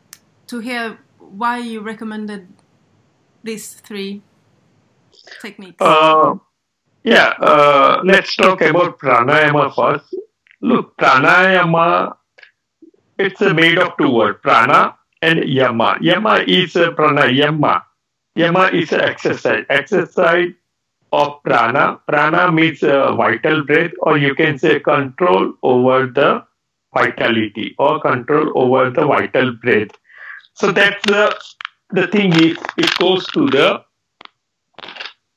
to 0.47 0.61
hear 0.61 0.99
why 1.19 1.59
you 1.59 1.81
recommended 1.81 2.47
these 3.43 3.75
three 3.75 4.23
techniques. 5.43 5.77
Uh, 5.81 6.37
yeah, 7.03 7.35
uh, 7.41 8.01
let's 8.05 8.35
talk 8.37 8.63
about 8.63 8.99
pranayama 8.99 9.75
first. 9.75 10.15
Look, 10.63 10.97
pranayama, 10.97 12.17
it's 13.19 13.41
a 13.43 13.53
made 13.53 13.79
of 13.79 13.97
two 13.99 14.11
words, 14.11 14.39
prana 14.43 14.96
and 15.23 15.45
yama. 15.49 15.99
Yama 16.01 16.45
is 16.47 16.77
a 16.77 16.89
pranayama. 16.91 17.83
Yama 18.35 18.67
is 18.73 18.93
exercise. 18.93 19.65
Exercise 19.71 20.53
of 21.13 21.43
prana. 21.43 22.01
Prana 22.07 22.53
means 22.53 22.83
uh, 22.83 23.15
vital 23.15 23.65
breath, 23.65 23.93
or 24.01 24.19
you 24.19 24.35
can 24.35 24.59
say 24.59 24.81
control 24.81 25.55
over 25.63 26.07
the 26.07 26.45
vitality 26.95 27.75
or 27.79 28.01
control 28.01 28.53
over 28.55 28.91
the 28.91 29.07
vital 29.07 29.53
breath. 29.53 29.91
So 30.55 30.73
that's 30.73 31.05
the 31.07 31.37
the 31.91 32.07
thing 32.09 32.33
is 32.35 32.59
it 32.77 32.91
goes 32.99 33.27
to 33.29 33.47
the 33.49 33.85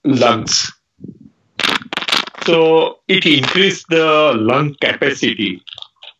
lungs. 0.04 0.72
So 2.46 3.00
it 3.08 3.26
increases 3.26 3.84
the 3.90 4.34
lung 4.36 4.76
capacity. 4.82 5.64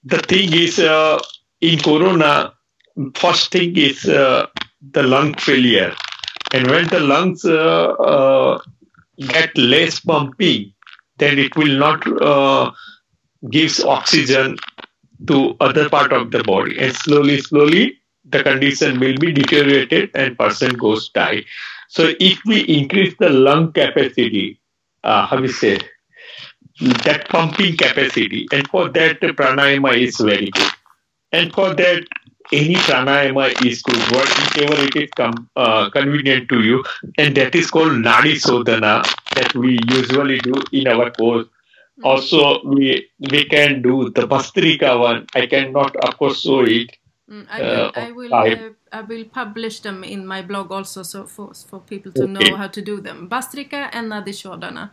The 0.04 0.20
thing 0.20 0.54
is 0.54 0.80
uh, 0.80 1.20
in 1.62 1.80
corona 1.80 2.54
first 3.16 3.52
thing 3.52 3.78
is 3.78 4.06
uh, 4.06 4.48
the 4.92 5.04
lung 5.04 5.34
failure. 5.36 5.94
And 6.54 6.70
when 6.70 6.88
the 6.88 7.00
lungs 7.00 7.46
uh, 7.46 7.92
uh, 7.92 8.60
get 9.18 9.56
less 9.58 10.00
pumping, 10.00 10.74
then 11.18 11.38
it 11.38 11.56
will 11.56 11.78
not 11.78 12.06
uh, 12.22 12.72
gives 13.50 13.84
oxygen 13.84 14.58
to 15.28 15.56
other 15.60 15.90
part 15.90 16.14
of 16.14 16.32
the 16.32 16.44
body. 16.44 16.78
And 16.80 16.96
slowly, 16.96 17.42
slowly, 17.42 18.00
the 18.26 18.44
condition 18.44 19.00
will 19.00 19.18
be 19.18 19.34
deteriorated 19.34 20.12
and 20.16 20.38
person 20.38 20.76
goes 20.76 21.10
die. 21.10 21.44
So 21.90 22.14
if 22.20 22.40
we 22.46 22.62
increase 22.62 23.16
the 23.20 23.30
lung 23.30 23.74
capacity, 23.74 24.60
uh, 25.04 25.26
how 25.26 25.42
we 25.42 25.48
say, 25.50 25.80
that 27.04 27.28
pumping 27.30 27.76
capacity, 27.76 28.48
and 28.54 28.68
for 28.70 28.90
that 28.90 29.20
pranayama 29.20 29.98
is 29.98 30.18
very 30.18 30.50
good. 30.50 30.72
And 31.32 31.54
for 31.54 31.74
that, 31.74 32.04
any 32.52 32.76
pranayama 32.76 33.66
is 33.66 33.82
good, 33.82 33.98
whatever 34.12 34.82
it 34.84 34.96
is 34.96 35.10
com- 35.16 35.50
uh, 35.56 35.90
convenient 35.90 36.50
to 36.50 36.62
you, 36.62 36.84
and 37.18 37.36
that 37.36 37.56
is 37.56 37.70
called 37.70 37.92
Nadi 37.92 38.36
Sodhana 38.36 39.04
that 39.36 39.54
we 39.56 39.80
usually 39.88 40.40
do 40.40 40.54
in 40.72 40.88
our 40.88 41.12
course. 41.12 41.48
Also, 42.04 42.64
we 42.64 43.10
we 43.32 43.46
can 43.46 43.82
do 43.82 44.10
the 44.10 44.22
Bhastrika 44.28 44.98
one. 45.00 45.28
I 45.36 45.46
cannot, 45.48 45.96
of 45.98 46.18
course, 46.18 46.42
show 46.42 46.62
it. 46.62 46.96
Mm, 47.30 47.46
I 47.52 47.62
will, 47.62 47.86
uh, 47.86 47.92
I, 47.96 48.12
will 48.12 48.34
uh, 48.34 48.70
I 48.92 49.02
will 49.02 49.26
publish 49.26 49.82
them 49.82 50.04
in 50.04 50.26
my 50.26 50.42
blog 50.42 50.72
also, 50.72 51.04
so 51.04 51.26
for 51.26 51.54
for 51.54 51.82
people 51.82 52.12
to 52.14 52.24
okay. 52.24 52.32
know 52.32 52.56
how 52.56 52.68
to 52.68 52.82
do 52.82 53.02
them. 53.02 53.28
Bhastrika 53.30 53.90
and 53.92 54.12
Nadi 54.12 54.34
Sodhana. 54.34 54.92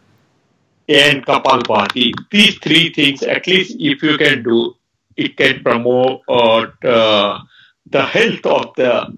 And 0.88 1.24
Kapalbhati. 1.24 2.12
These 2.30 2.58
three 2.58 2.92
things, 2.92 3.22
at 3.22 3.46
least 3.46 3.76
if 3.78 4.02
you 4.02 4.18
can 4.18 4.42
do, 4.42 4.76
it 5.16 5.36
can 5.36 5.62
promote 5.62 6.22
uh, 6.28 7.38
the 7.90 8.02
health 8.02 8.46
of 8.46 8.74
the 8.76 9.16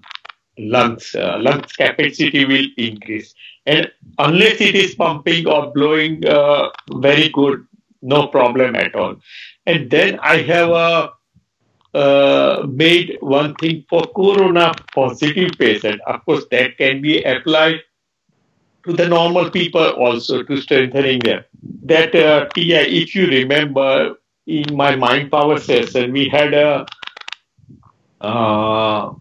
lungs, 0.57 1.15
uh, 1.15 1.37
lungs 1.39 1.71
capacity 1.73 2.45
will 2.45 2.67
increase. 2.77 3.33
And 3.65 3.91
unless 4.17 4.61
it 4.61 4.75
is 4.75 4.95
pumping 4.95 5.47
or 5.47 5.71
blowing 5.71 6.25
uh, 6.25 6.69
very 6.95 7.29
good, 7.29 7.65
no 8.01 8.27
problem 8.27 8.75
at 8.75 8.95
all. 8.95 9.15
And 9.65 9.89
then 9.89 10.19
I 10.21 10.37
have 10.37 10.69
uh, 11.93 12.65
made 12.67 13.17
one 13.21 13.55
thing 13.55 13.85
for 13.89 14.03
corona 14.15 14.73
positive 14.93 15.51
patient. 15.57 16.01
Of 16.07 16.25
course, 16.25 16.45
that 16.51 16.77
can 16.77 17.01
be 17.01 17.23
applied 17.23 17.81
to 18.85 18.93
the 18.93 19.07
normal 19.07 19.49
people 19.49 19.89
also 19.89 20.43
to 20.43 20.57
strengthening 20.61 21.19
them. 21.19 21.43
That 21.83 22.15
uh, 22.15 22.47
Tia, 22.55 22.81
if 22.83 23.13
you 23.15 23.27
remember 23.27 24.15
in 24.49 24.75
my 24.75 24.95
mind 24.95 25.31
power 25.31 25.59
session, 25.59 26.11
we 26.11 26.27
had 26.27 26.53
a, 26.53 26.85
uh, 28.19 29.13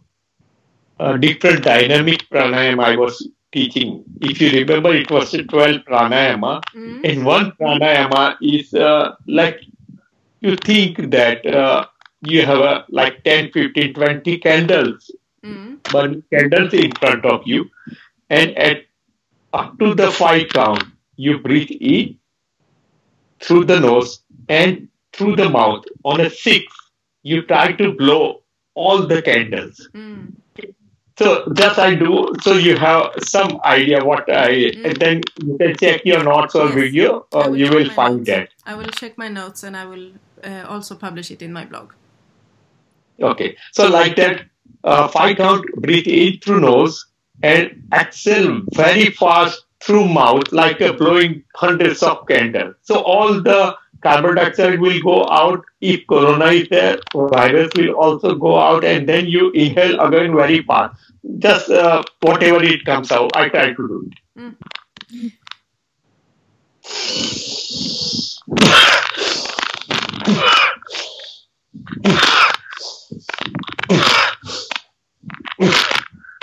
a 0.99 1.19
different 1.19 1.63
dynamic 1.63 2.29
pranayama 2.31 2.85
I 2.85 2.97
was 2.97 3.29
teaching. 3.53 4.05
If 4.23 4.41
you 4.41 4.51
remember, 4.51 4.95
it 4.95 5.11
was 5.11 5.35
a 5.35 5.45
12 5.45 5.83
pranayama, 5.83 6.63
mm-hmm. 6.75 7.05
and 7.05 7.27
one 7.27 7.53
pranayama 7.61 8.37
is 8.41 8.73
uh, 8.73 9.17
like 9.27 9.61
you 10.41 10.57
think 10.57 11.11
that 11.11 11.45
uh, 11.47 11.87
you 12.23 12.47
have 12.47 12.59
a, 12.61 12.85
like 12.89 13.23
10, 13.25 13.53
15, 13.53 13.93
20 13.93 14.39
candles, 14.39 15.11
mm-hmm. 15.45 15.75
burning 15.93 16.25
candles 16.33 16.73
in 16.73 16.91
front 16.93 17.27
of 17.27 17.43
you, 17.47 17.69
and 18.31 18.57
at 18.57 18.85
up 19.53 19.79
to 19.79 19.95
the 19.95 20.11
five 20.11 20.49
count, 20.49 20.85
you 21.17 21.39
breathe 21.39 21.71
in 21.71 22.19
through 23.41 23.65
the 23.65 23.79
nose 23.79 24.21
and 24.49 24.89
through 25.13 25.37
the 25.37 25.49
mouth. 25.49 25.85
On 26.05 26.21
a 26.21 26.31
six, 26.31 26.65
you 27.23 27.43
try 27.43 27.73
to 27.73 27.93
blow 27.93 28.43
all 28.75 29.07
the 29.07 29.23
candles. 29.23 29.89
Mm. 29.95 30.35
So 31.19 31.53
just 31.53 31.81
I 31.81 31.97
do, 31.97 32.33
so 32.43 32.53
you 32.53 32.77
have 32.77 33.11
some 33.25 33.61
idea 33.65 34.05
what 34.05 34.31
I, 34.31 34.51
mm. 34.51 34.85
and 34.85 34.97
then 34.97 35.21
you 35.45 35.59
can 35.59 35.77
check 35.77 36.05
your 36.05 36.23
notes 36.23 36.55
or 36.55 36.67
yes. 36.67 36.75
video, 36.75 37.27
or 37.33 37.51
will 37.51 37.57
you 37.57 37.71
will 37.71 37.91
find 37.91 38.19
notes. 38.19 38.29
that. 38.29 38.49
I 38.65 38.77
will 38.77 38.87
check 38.87 39.19
my 39.19 39.29
notes 39.29 39.65
and 39.65 39.77
I 39.77 39.85
will 39.85 40.13
uh, 40.45 40.65
also 40.69 40.95
publish 40.95 41.33
it 41.33 41.43
in 41.43 41.53
my 41.53 41.65
blog. 41.65 41.93
Okay, 43.21 43.57
so 43.73 43.89
like 43.89 44.15
that, 44.15 44.43
uh, 44.85 45.09
five 45.09 45.39
count, 45.39 45.67
breathe 45.79 46.07
in 46.07 46.39
through 46.39 46.61
nose, 46.61 47.05
and 47.43 47.83
exhale 47.93 48.63
very 48.73 49.11
fast 49.11 49.65
through 49.81 50.07
mouth 50.07 50.53
like 50.53 50.81
a 50.81 50.93
blowing 50.93 51.43
hundreds 51.57 52.03
of 52.03 52.27
candles. 52.29 52.77
So 52.83 53.01
all 53.01 53.41
the 53.41 53.77
carbon 54.03 54.35
dioxide 54.37 54.81
will 54.81 55.01
go 55.03 55.27
out. 55.29 55.65
If 55.81 56.07
corona 56.07 56.47
is 56.47 56.69
there, 56.69 56.99
virus 57.15 57.71
will 57.77 57.93
also 57.95 58.35
go 58.35 58.59
out, 58.59 58.85
and 58.85 59.09
then 59.09 59.27
you 59.27 59.51
inhale 59.51 60.01
again 60.01 60.35
very 60.35 60.63
fast. 60.63 61.01
Just 61.39 61.71
uh, 61.71 62.03
whatever 62.21 62.63
it 62.63 62.85
comes 62.85 63.11
out, 63.13 63.31
I 63.37 63.49
try 63.49 63.73
to 63.73 63.77
do 63.77 64.11
it. 64.11 64.19
Mm. 64.41 64.55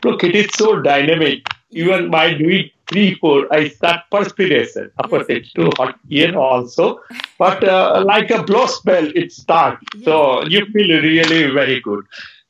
Look, 0.04 0.24
it 0.24 0.36
is 0.36 0.50
so 0.56 0.82
dynamic. 0.82 1.40
Even 1.72 2.12
by 2.12 2.34
doing 2.34 2.70
three, 2.90 3.16
four, 3.16 3.52
I 3.54 3.70
start 3.70 4.02
perspiration. 4.12 4.92
Of 4.98 5.10
course, 5.10 5.26
it's 5.30 5.52
too 5.54 5.70
hot 5.78 6.00
here 6.08 6.38
also, 6.38 7.00
but 7.38 7.64
uh, 7.64 8.04
like 8.06 8.30
a 8.32 8.44
blow 8.44 8.66
spell, 8.68 9.12
it 9.16 9.32
starts. 9.32 9.86
So 10.04 10.44
you 10.46 10.66
feel 10.68 11.02
really 11.02 11.52
very 11.52 11.80
good. 11.82 12.06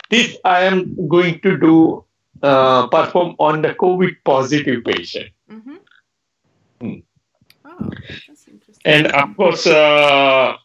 This 0.10 0.38
I 0.44 0.64
am 0.64 1.08
going 1.08 1.40
to 1.42 1.58
do 1.58 2.06
uh, 2.44 2.88
perform 2.88 3.36
on 3.40 3.62
the 3.62 3.74
COVID 3.74 4.18
positive 4.24 4.84
patient. 4.84 5.30
Mm-hmm. 5.50 5.76
Hmm. 6.82 7.00
Oh, 7.64 7.90
that's 8.08 8.48
interesting. 8.48 8.82
And 8.86 9.08
of 9.08 9.36
course, 9.38 9.66
uh, 9.66 10.58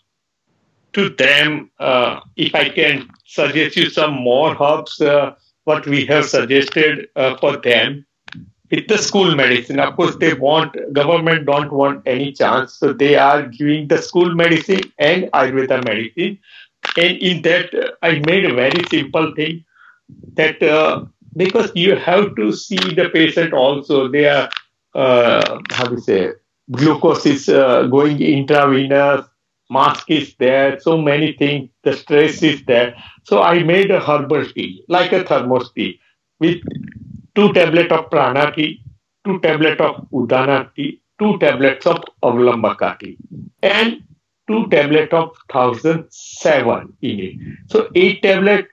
to 0.92 1.08
them, 1.10 1.70
uh, 1.78 2.20
if 2.36 2.54
I 2.54 2.68
can 2.68 3.08
suggest 3.24 3.76
you 3.76 3.88
some 3.88 4.14
more 4.14 4.60
herbs, 4.60 5.00
uh, 5.00 5.34
what 5.64 5.86
we 5.86 6.04
have 6.06 6.26
suggested 6.26 7.08
uh, 7.16 7.36
for 7.36 7.56
them 7.56 8.04
with 8.70 8.88
the 8.88 8.98
school 8.98 9.34
medicine. 9.34 9.80
Of 9.80 9.96
course, 9.96 10.16
they 10.16 10.34
want 10.34 10.76
government 10.92 11.46
don't 11.46 11.72
want 11.72 12.02
any 12.06 12.32
chance, 12.32 12.74
so 12.74 12.92
they 12.92 13.16
are 13.16 13.42
giving 13.46 13.88
the 13.88 13.98
school 13.98 14.34
medicine 14.34 14.92
and 14.98 15.24
Ayurveda 15.32 15.84
medicine. 15.84 16.38
And 16.96 17.18
in 17.18 17.42
that, 17.42 17.74
uh, 17.74 17.90
I 18.02 18.22
made 18.26 18.44
a 18.44 18.54
very 18.54 18.84
simple 18.90 19.32
thing 19.34 19.64
that 20.34 20.62
uh, 20.62 21.04
because 21.36 21.70
you 21.74 21.96
have 21.96 22.34
to 22.36 22.52
see 22.52 22.76
the 22.76 23.10
patient 23.12 23.52
also, 23.52 24.08
they 24.08 24.26
are 24.26 24.48
uh, 24.94 25.60
how 25.70 25.84
do 25.86 25.94
you 25.94 26.00
say 26.00 26.30
glucose 26.72 27.26
is 27.26 27.48
uh, 27.48 27.84
going 27.84 28.20
intravenous 28.20 29.26
mask 29.70 30.10
is 30.10 30.34
there, 30.38 30.78
so 30.80 30.98
many 30.98 31.32
things, 31.32 31.70
the 31.84 31.92
stress 31.92 32.42
is 32.42 32.62
there. 32.64 32.94
So 33.24 33.40
I 33.42 33.62
made 33.62 33.90
a 33.90 34.00
herbal 34.00 34.46
tea, 34.46 34.84
like 34.88 35.12
a 35.12 35.24
thermos 35.24 35.72
tea, 35.72 36.00
with 36.40 36.58
two 37.34 37.52
tablets 37.52 37.92
of 37.92 38.10
prana 38.10 38.52
two 38.54 39.38
tablets 39.40 39.80
of 39.80 40.06
udana 40.12 40.58
two 41.20 41.38
tablets 41.38 41.86
of 41.86 42.02
avlambaka 42.22 43.16
and 43.62 44.02
two 44.50 44.66
tablets 44.68 45.12
of 45.12 45.28
1007 45.52 46.92
in 47.02 47.20
it. 47.20 47.34
So 47.68 47.88
eight 47.94 48.22
tablets, 48.22 48.68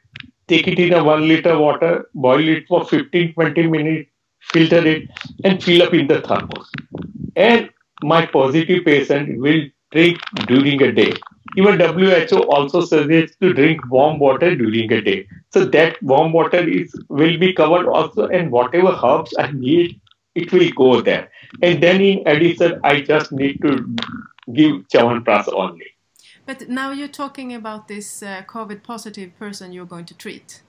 take 0.47 0.67
it 0.67 0.79
in 0.79 0.93
a 0.93 1.03
one 1.03 1.27
liter 1.27 1.57
water, 1.57 2.09
boil 2.15 2.47
it 2.47 2.67
for 2.67 2.81
15-20 2.81 3.69
minutes, 3.69 4.09
filter 4.41 4.85
it, 4.85 5.09
and 5.43 5.61
fill 5.63 5.83
up 5.83 5.93
in 5.93 6.07
the 6.07 6.21
thermos. 6.21 6.71
And 7.35 7.69
my 8.01 8.25
positive 8.25 8.85
patient 8.85 9.39
will 9.39 9.61
drink 9.91 10.19
during 10.47 10.81
a 10.81 10.91
day. 10.91 11.13
Even 11.55 11.79
WHO 11.79 12.41
also 12.55 12.81
suggests 12.81 13.37
to 13.41 13.53
drink 13.53 13.81
warm 13.89 14.19
water 14.19 14.55
during 14.55 14.91
a 14.91 15.01
day. 15.01 15.27
So 15.57 15.65
that 15.65 15.97
warm 16.03 16.33
water 16.33 16.59
is 16.69 16.93
will 17.09 17.39
be 17.39 17.51
covered 17.51 17.87
also, 17.87 18.27
and 18.27 18.51
whatever 18.51 18.95
herbs 19.03 19.33
I 19.39 19.49
need, 19.51 19.99
it 20.35 20.53
will 20.53 20.69
go 20.75 21.01
there. 21.01 21.31
And 21.63 21.81
then 21.81 21.99
in 21.99 22.27
addition, 22.27 22.79
I 22.83 23.01
just 23.01 23.31
need 23.31 23.59
to 23.63 23.71
give 24.53 24.87
Chyawanprash 24.93 25.51
only. 25.51 25.87
But 26.45 26.69
now 26.69 26.91
you're 26.91 27.07
talking 27.07 27.55
about 27.55 27.87
this 27.87 28.21
uh, 28.21 28.43
COVID 28.45 28.83
positive 28.83 29.35
person 29.39 29.73
you're 29.73 29.87
going 29.87 30.05
to 30.05 30.13
treat. 30.13 30.61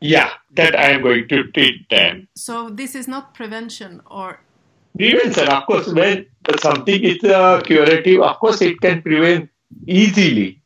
Yeah, 0.00 0.30
that 0.54 0.78
I 0.78 0.90
am 0.92 1.02
going 1.02 1.26
to 1.26 1.50
treat 1.50 1.88
them. 1.90 2.28
So 2.36 2.70
this 2.70 2.94
is 2.94 3.08
not 3.08 3.34
prevention 3.34 4.02
or 4.08 4.38
prevention. 4.96 5.48
Of 5.48 5.66
course, 5.66 5.88
when 5.88 6.26
something 6.60 7.02
is 7.02 7.24
uh, 7.24 7.60
curative, 7.62 8.20
of 8.20 8.38
course, 8.38 8.62
it 8.62 8.80
can 8.80 9.02
prevent 9.02 9.50
easily. 9.88 10.61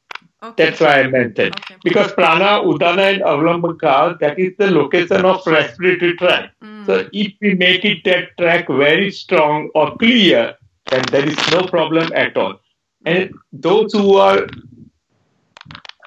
Okay. 0.46 0.64
That's 0.64 0.80
why 0.80 1.00
I 1.00 1.06
mentioned. 1.08 1.54
Okay. 1.58 1.76
Because 1.82 2.12
prana, 2.12 2.62
udana, 2.62 3.14
and 3.14 3.22
avlambaka, 3.22 4.18
that 4.20 4.38
is 4.38 4.52
the 4.58 4.70
location 4.70 5.24
of 5.24 5.46
respiratory 5.46 6.16
tract. 6.16 6.54
Mm. 6.62 6.86
So 6.86 7.08
if 7.12 7.32
we 7.40 7.54
make 7.54 7.84
it 7.84 8.04
that 8.04 8.36
track 8.38 8.68
very 8.68 9.10
strong 9.10 9.70
or 9.74 9.96
clear, 9.96 10.54
then 10.90 11.02
there 11.10 11.26
is 11.26 11.36
no 11.50 11.66
problem 11.66 12.12
at 12.14 12.36
all. 12.36 12.60
And 13.04 13.32
those 13.52 13.92
who 13.92 14.16
are 14.16 14.46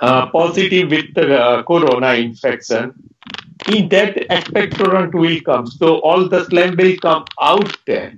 uh, 0.01 0.27
positive 0.27 0.89
with 0.89 1.13
the 1.13 1.37
uh, 1.37 1.63
corona 1.63 2.13
infection, 2.13 2.93
in 3.67 3.89
that 3.89 4.15
expectorant 4.29 5.13
will 5.13 5.41
come. 5.41 5.67
So 5.67 5.99
all 5.99 6.29
the 6.29 6.45
slime 6.45 6.77
will 6.77 6.95
come 7.01 7.25
out 7.41 7.77
there. 7.85 8.13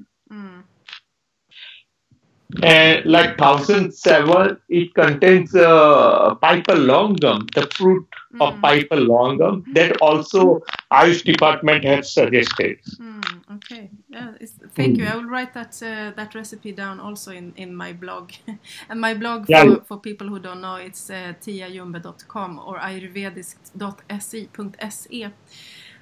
Mm. 2.52 2.66
And 2.66 3.06
like 3.06 3.40
1007, 3.40 4.58
it 4.68 4.94
contains 4.94 5.56
uh, 5.56 6.36
piper 6.36 6.76
longum, 6.76 7.48
the 7.56 7.66
fruit 7.68 8.06
mm. 8.34 8.42
of 8.42 8.60
piper 8.62 8.98
longum 8.98 9.64
that 9.74 9.96
also 10.02 10.62
Ayush 10.92 11.24
department 11.24 11.86
has 11.86 12.12
suggested. 12.12 12.78
Mm, 13.00 13.56
okay, 13.56 13.90
yeah, 14.10 14.34
thank 14.76 14.98
you. 14.98 15.06
I 15.06 15.16
will 15.16 15.30
write 15.30 15.54
that 15.54 15.82
uh, 15.82 16.12
that 16.18 16.36
recipe 16.36 16.74
down 16.74 17.00
also 17.00 17.32
in, 17.32 17.54
in 17.56 17.74
my 17.74 17.94
blog. 17.94 18.34
and 18.90 19.00
my 19.00 19.14
blog 19.14 19.48
yeah. 19.48 19.64
for, 19.64 19.82
for 19.84 19.98
people 19.98 20.28
who 20.28 20.40
don't 20.40 20.60
know, 20.60 20.76
it's 20.76 21.10
uh, 21.10 21.32
tiajumbe.com 21.42 22.60
or 22.60 22.80
ayurvediskt.se.se. 22.80 25.30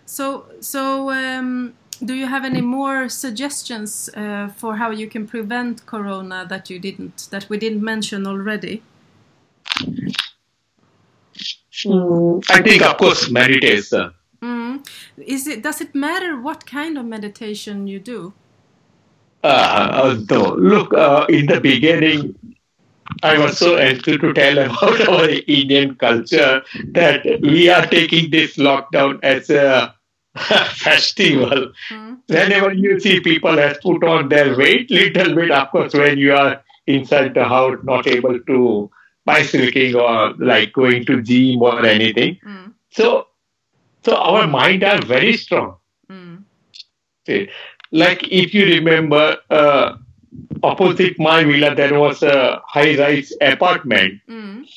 So, 0.05 0.45
so 0.59 1.11
um, 1.11 1.75
do 2.03 2.13
you 2.13 2.27
have 2.27 2.45
any 2.45 2.61
more 2.61 3.09
suggestions 3.09 4.09
uh, 4.15 4.49
for 4.55 4.77
how 4.77 4.91
you 4.91 5.07
can 5.07 5.27
prevent 5.27 5.85
corona 5.85 6.45
that 6.49 6.69
you 6.69 6.79
didn't 6.79 7.27
that 7.31 7.49
we 7.49 7.57
didn't 7.57 7.83
mention 7.83 8.25
already? 8.25 8.81
Mm, 11.85 12.43
I 12.49 12.61
think, 12.61 12.81
of 12.81 12.97
course, 12.97 13.29
meditation. 13.29 14.13
Mm. 14.41 14.87
Is 15.17 15.47
it? 15.47 15.63
Does 15.63 15.81
it 15.81 15.95
matter 15.95 16.39
what 16.39 16.65
kind 16.65 16.97
of 16.97 17.05
meditation 17.05 17.87
you 17.87 17.99
do? 17.99 18.33
Uh, 19.43 20.17
no. 20.29 20.55
Look, 20.55 20.93
uh, 20.93 21.25
in 21.29 21.45
the 21.45 21.61
beginning, 21.61 22.35
I 23.23 23.37
was 23.37 23.57
so 23.57 23.77
enthused 23.77 24.21
to 24.21 24.33
tell 24.33 24.57
about 24.57 25.07
our 25.09 25.29
Indian 25.47 25.95
culture 25.95 26.61
that 26.91 27.25
we 27.41 27.69
are 27.69 27.85
taking 27.85 28.29
this 28.29 28.57
lockdown 28.57 29.19
as 29.23 29.49
a 29.49 29.95
festival. 30.39 31.71
Mm. 31.91 32.17
Whenever 32.27 32.73
you 32.73 32.99
see 32.99 33.19
people 33.19 33.57
have 33.57 33.79
put 33.81 34.03
on 34.03 34.29
their 34.29 34.57
weight 34.57 34.89
little 34.89 35.35
bit, 35.35 35.51
of 35.51 35.69
course, 35.69 35.93
when 35.93 36.17
you 36.17 36.33
are 36.33 36.63
inside 36.87 37.33
the 37.33 37.45
house, 37.45 37.77
not 37.83 38.07
able 38.07 38.39
to 38.39 38.89
bicycling 39.25 39.95
or 39.95 40.33
like 40.39 40.73
going 40.73 41.05
to 41.05 41.21
gym 41.21 41.61
or 41.61 41.85
anything. 41.85 42.37
Mm. 42.45 42.73
So, 42.91 43.27
so 44.03 44.15
our 44.15 44.47
mind 44.47 44.83
are 44.83 45.01
very 45.01 45.37
strong. 45.37 45.77
Mm. 46.09 46.43
See, 47.25 47.49
like 47.91 48.23
if 48.31 48.53
you 48.53 48.65
remember, 48.65 49.37
uh, 49.49 49.97
opposite 50.63 51.19
my 51.19 51.43
villa, 51.43 51.75
there 51.75 51.99
was 51.99 52.23
a 52.23 52.61
high-rise 52.65 53.33
apartment. 53.41 54.21
Mm. 54.29 54.67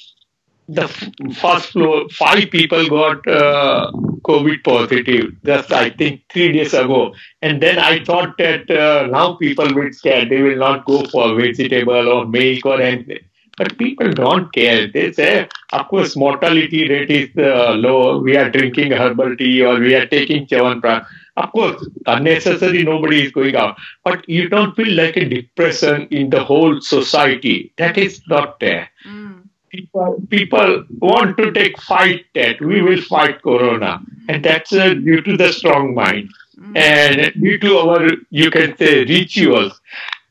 The 0.68 0.88
first 1.34 1.70
floor, 1.72 2.08
five 2.10 2.50
people 2.50 2.88
got 2.88 3.26
uh, 3.26 3.90
COVID 4.22 4.62
positive. 4.64 5.32
Just 5.44 5.72
I 5.72 5.90
think 5.90 6.22
three 6.32 6.52
days 6.52 6.72
ago, 6.72 7.14
and 7.42 7.60
then 7.62 7.78
I 7.78 8.04
thought 8.04 8.38
that 8.38 8.70
uh, 8.70 9.06
now 9.08 9.34
people 9.34 9.68
will 9.74 9.92
scare. 9.92 10.24
They 10.28 10.40
will 10.40 10.58
not 10.58 10.84
go 10.84 11.04
for 11.04 11.34
vegetable 11.34 12.08
or 12.08 12.26
milk 12.26 12.64
or 12.64 12.80
anything. 12.80 13.20
But 13.58 13.76
people 13.76 14.10
don't 14.12 14.52
care. 14.52 14.88
They 14.90 15.12
say, 15.12 15.48
of 15.72 15.88
course, 15.88 16.16
mortality 16.16 16.88
rate 16.88 17.10
is 17.10 17.30
uh, 17.36 17.72
low. 17.72 18.18
We 18.18 18.36
are 18.36 18.50
drinking 18.50 18.92
herbal 18.92 19.36
tea 19.36 19.62
or 19.62 19.78
we 19.78 19.94
are 19.94 20.06
taking 20.06 20.46
Chyawanprash. 20.46 21.04
Of 21.36 21.52
course, 21.52 21.88
unnecessary, 22.06 22.82
nobody 22.84 23.22
is 23.26 23.32
going 23.32 23.56
out. 23.56 23.76
But 24.04 24.28
you 24.28 24.48
don't 24.48 24.74
feel 24.74 24.94
like 24.94 25.16
a 25.16 25.28
depression 25.28 26.08
in 26.10 26.30
the 26.30 26.42
whole 26.44 26.80
society. 26.80 27.72
That 27.78 27.98
is 27.98 28.22
not 28.28 28.60
there. 28.60 28.88
Mm. 29.06 29.31
People, 29.72 30.22
people 30.28 30.84
want 30.98 31.38
to 31.38 31.50
take 31.52 31.80
fight 31.80 32.26
that 32.34 32.60
we 32.60 32.82
will 32.82 33.00
fight 33.02 33.40
corona. 33.42 34.00
And 34.28 34.44
that's 34.44 34.72
uh, 34.72 34.94
due 34.94 35.22
to 35.22 35.36
the 35.36 35.52
strong 35.52 35.94
mind. 35.94 36.28
Mm. 36.58 36.76
And 36.76 37.42
due 37.42 37.58
to 37.58 37.78
our, 37.78 38.10
you 38.30 38.50
can 38.50 38.76
say, 38.76 39.04
rituals. 39.04 39.80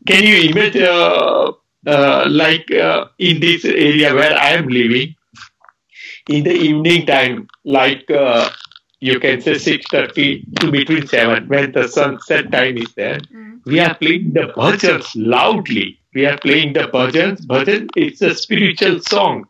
Can 0.08 0.24
you 0.24 0.52
imagine, 0.52 0.84
uh, 0.84 1.52
uh, 1.88 2.26
like 2.30 2.70
uh, 2.72 3.06
in 3.18 3.40
this 3.40 3.66
area 3.66 4.14
where 4.14 4.38
I 4.38 4.52
am 4.52 4.68
living, 4.68 5.16
in 6.30 6.44
the 6.44 6.54
evening 6.54 7.08
time, 7.08 7.48
like 7.66 8.10
uh, 8.12 8.50
you 9.02 9.20
can 9.20 9.42
say 9.42 9.54
6.30 9.54 10.60
to 10.60 10.72
between 10.72 11.08
7 11.08 11.48
when 11.48 11.72
the 11.72 11.88
sunset 11.88 12.52
time 12.52 12.78
is 12.78 12.94
there 12.94 13.20
mm. 13.20 13.60
we 13.66 13.80
are 13.80 13.96
playing 13.96 14.32
the 14.34 14.54
bhajans 14.56 15.12
loudly 15.16 16.00
we 16.14 16.26
are 16.26 16.38
playing 16.38 16.74
the 16.74 16.88
bhajans 16.96 17.46
bhajan 17.54 17.88
is 17.96 18.22
a 18.22 18.34
spiritual 18.34 19.00
song 19.02 19.46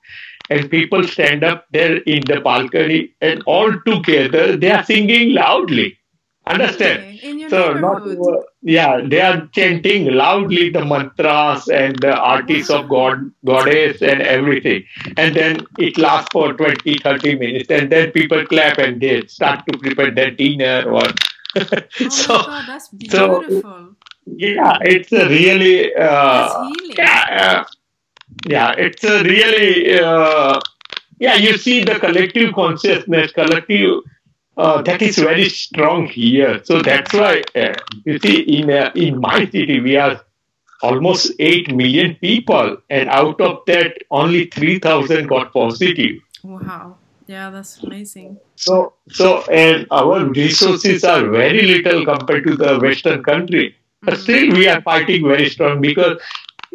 and 0.49 0.69
people 0.69 1.07
stand 1.07 1.43
up 1.43 1.65
there 1.71 1.97
in 2.15 2.21
the 2.33 2.39
balcony 2.41 3.01
and 3.21 3.43
all 3.45 3.71
together 3.85 4.57
they 4.57 4.71
are 4.71 4.83
singing 4.83 5.33
loudly 5.33 5.97
Understand? 6.47 7.19
Okay. 7.23 7.49
so 7.49 7.73
not 7.73 8.01
uh, 8.01 8.41
yeah, 8.63 8.99
they 9.05 9.21
are 9.21 9.47
chanting 9.53 10.11
loudly 10.11 10.69
the 10.71 10.83
mantras 10.83 11.67
and 11.67 11.95
the 11.99 12.15
artists 12.15 12.71
of 12.71 12.89
God, 12.89 13.31
goddess 13.45 14.01
and 14.01 14.23
everything. 14.23 14.83
And 15.17 15.35
then 15.35 15.67
it 15.77 15.99
lasts 15.99 16.29
for 16.31 16.53
20, 16.53 16.97
30 16.97 17.35
minutes. 17.35 17.69
And 17.69 17.91
then 17.91 18.11
people 18.11 18.43
clap 18.47 18.79
and 18.79 18.99
they 18.99 19.27
start 19.27 19.63
to 19.71 19.77
prepare 19.77 20.09
their 20.09 20.31
dinner 20.31 20.83
or 20.89 21.03
oh 21.55 22.09
so, 22.09 22.27
God, 22.27 22.65
that's 22.67 22.87
beautiful. 22.89 23.61
So, 23.61 23.90
yeah, 24.25 24.77
it's 24.81 25.11
a 25.11 25.27
really 25.27 25.93
uh, 25.95 26.69
yeah, 26.97 27.25
uh, 27.31 27.63
yeah, 28.47 28.71
it's 28.77 29.03
a 29.03 29.23
really 29.23 29.99
uh, 29.99 30.59
yeah. 31.19 31.35
You 31.35 31.57
see 31.57 31.83
the 31.83 31.99
collective 31.99 32.53
consciousness, 32.53 33.31
collective 33.31 34.01
uh, 34.57 34.81
that 34.83 35.01
is 35.01 35.17
very 35.17 35.49
strong 35.49 36.07
here. 36.07 36.61
So 36.63 36.81
that's 36.81 37.13
why 37.13 37.41
uh, 37.55 37.73
you 38.05 38.19
see 38.19 38.41
in 38.41 38.69
uh, 38.69 38.91
in 38.95 39.19
my 39.19 39.45
city 39.45 39.79
we 39.79 39.97
are 39.97 40.21
almost 40.81 41.31
eight 41.39 41.73
million 41.73 42.15
people, 42.15 42.77
and 42.89 43.09
out 43.09 43.39
of 43.41 43.63
that 43.67 43.97
only 44.09 44.45
three 44.45 44.79
thousand 44.79 45.27
got 45.27 45.53
positive. 45.53 46.17
Wow. 46.43 46.97
Yeah, 47.27 47.49
that's 47.49 47.81
amazing. 47.81 48.39
So, 48.55 48.93
so 49.09 49.43
and 49.43 49.87
our 49.89 50.25
resources 50.25 51.05
are 51.05 51.25
very 51.29 51.61
little 51.61 52.03
compared 52.03 52.45
to 52.45 52.57
the 52.57 52.77
Western 52.79 53.23
country, 53.23 53.75
but 54.01 54.15
mm-hmm. 54.15 54.23
still 54.23 54.53
we 54.57 54.67
are 54.67 54.81
fighting 54.81 55.27
very 55.27 55.49
strong 55.49 55.81
because 55.81 56.21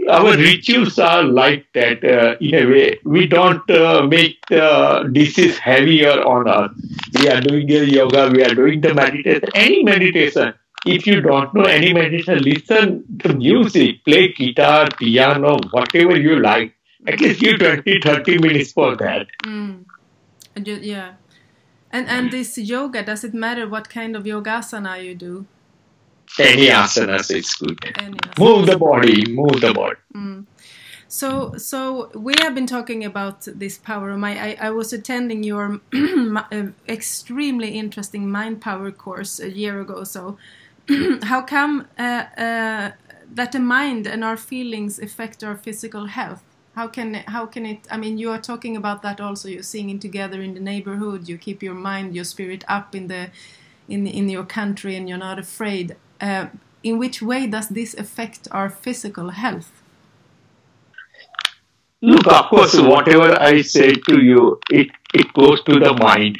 our 0.08 0.36
rituals 0.36 0.98
are 0.98 1.24
like 1.24 1.66
that 1.72 2.04
uh, 2.04 2.36
in 2.40 2.54
a 2.54 2.66
way. 2.66 2.98
We 3.04 3.26
don't 3.26 3.68
uh, 3.70 4.02
make 4.06 4.38
the 4.48 5.08
disease 5.12 5.58
heavier 5.58 6.22
on 6.22 6.48
us. 6.48 6.70
We 7.18 7.28
are 7.28 7.40
doing 7.40 7.66
the 7.66 7.90
yoga, 7.90 8.30
we 8.30 8.44
are 8.44 8.54
doing 8.54 8.80
the 8.80 8.94
meditation, 8.94 9.48
any 9.54 9.82
meditation. 9.82 10.54
If 10.84 11.06
you 11.06 11.20
don't 11.20 11.52
know 11.52 11.64
any 11.64 11.92
meditation, 11.92 12.38
listen 12.38 13.04
to 13.20 13.34
music, 13.34 14.04
play 14.04 14.32
guitar, 14.32 14.88
piano, 14.96 15.58
whatever 15.72 16.16
you 16.16 16.38
like. 16.38 16.74
At 17.08 17.20
least 17.20 17.40
give 17.40 17.58
20, 17.58 18.00
30 18.00 18.38
minutes 18.38 18.72
for 18.72 18.94
that. 18.96 19.26
Mm. 19.44 19.84
Yeah. 20.64 21.14
And, 21.90 22.08
and 22.08 22.30
this 22.30 22.58
yoga, 22.58 23.02
does 23.02 23.24
it 23.24 23.34
matter 23.34 23.68
what 23.68 23.88
kind 23.88 24.14
of 24.14 24.24
yogasana 24.24 25.02
you 25.04 25.14
do? 25.14 25.46
Any 26.38 26.68
asanas 26.68 27.34
is 27.34 27.54
good. 27.54 27.78
Move 28.38 28.66
the 28.66 28.78
body, 28.78 29.32
move 29.32 29.60
the 29.60 29.72
body. 29.72 29.96
Mm. 30.14 30.46
So, 31.08 31.56
so 31.56 32.10
we 32.14 32.34
have 32.40 32.54
been 32.54 32.66
talking 32.66 33.04
about 33.04 33.42
this 33.42 33.78
power 33.78 34.10
of. 34.10 34.22
I, 34.24 34.56
I 34.60 34.70
was 34.70 34.92
attending 34.92 35.44
your 35.44 35.80
uh, 35.94 36.66
extremely 36.88 37.78
interesting 37.78 38.28
mind 38.28 38.60
power 38.60 38.90
course 38.90 39.38
a 39.38 39.50
year 39.50 39.80
ago. 39.80 40.04
So, 40.04 40.36
how 41.22 41.42
come 41.42 41.86
uh, 41.98 42.24
uh, 42.36 42.90
that 43.32 43.52
the 43.52 43.60
mind 43.60 44.06
and 44.06 44.24
our 44.24 44.36
feelings 44.36 44.98
affect 44.98 45.44
our 45.44 45.56
physical 45.56 46.06
health? 46.06 46.42
How 46.74 46.88
can 46.88 47.14
how 47.14 47.46
can 47.46 47.64
it? 47.64 47.86
I 47.90 47.96
mean, 47.96 48.18
you 48.18 48.30
are 48.30 48.40
talking 48.40 48.76
about 48.76 49.02
that 49.02 49.20
also. 49.20 49.48
You're 49.48 49.62
singing 49.62 50.00
together 50.00 50.42
in 50.42 50.54
the 50.54 50.60
neighborhood. 50.60 51.28
You 51.28 51.38
keep 51.38 51.62
your 51.62 51.74
mind, 51.74 52.14
your 52.14 52.24
spirit 52.24 52.64
up 52.68 52.94
in 52.94 53.06
the 53.06 53.30
in 53.88 54.06
in 54.06 54.28
your 54.28 54.44
country, 54.44 54.96
and 54.96 55.08
you're 55.08 55.18
not 55.18 55.38
afraid 55.38 55.96
uh, 56.20 56.46
in 56.82 56.98
which 56.98 57.20
way 57.22 57.46
does 57.46 57.68
this 57.68 57.94
affect 57.94 58.48
our 58.50 58.68
physical 58.70 59.30
health? 59.30 59.70
Look, 62.02 62.26
of 62.26 62.46
course, 62.46 62.78
whatever 62.78 63.40
I 63.40 63.62
say 63.62 63.92
to 63.92 64.22
you, 64.22 64.60
it, 64.70 64.88
it 65.14 65.32
goes 65.32 65.62
to 65.64 65.80
the 65.80 65.94
mind, 65.94 66.38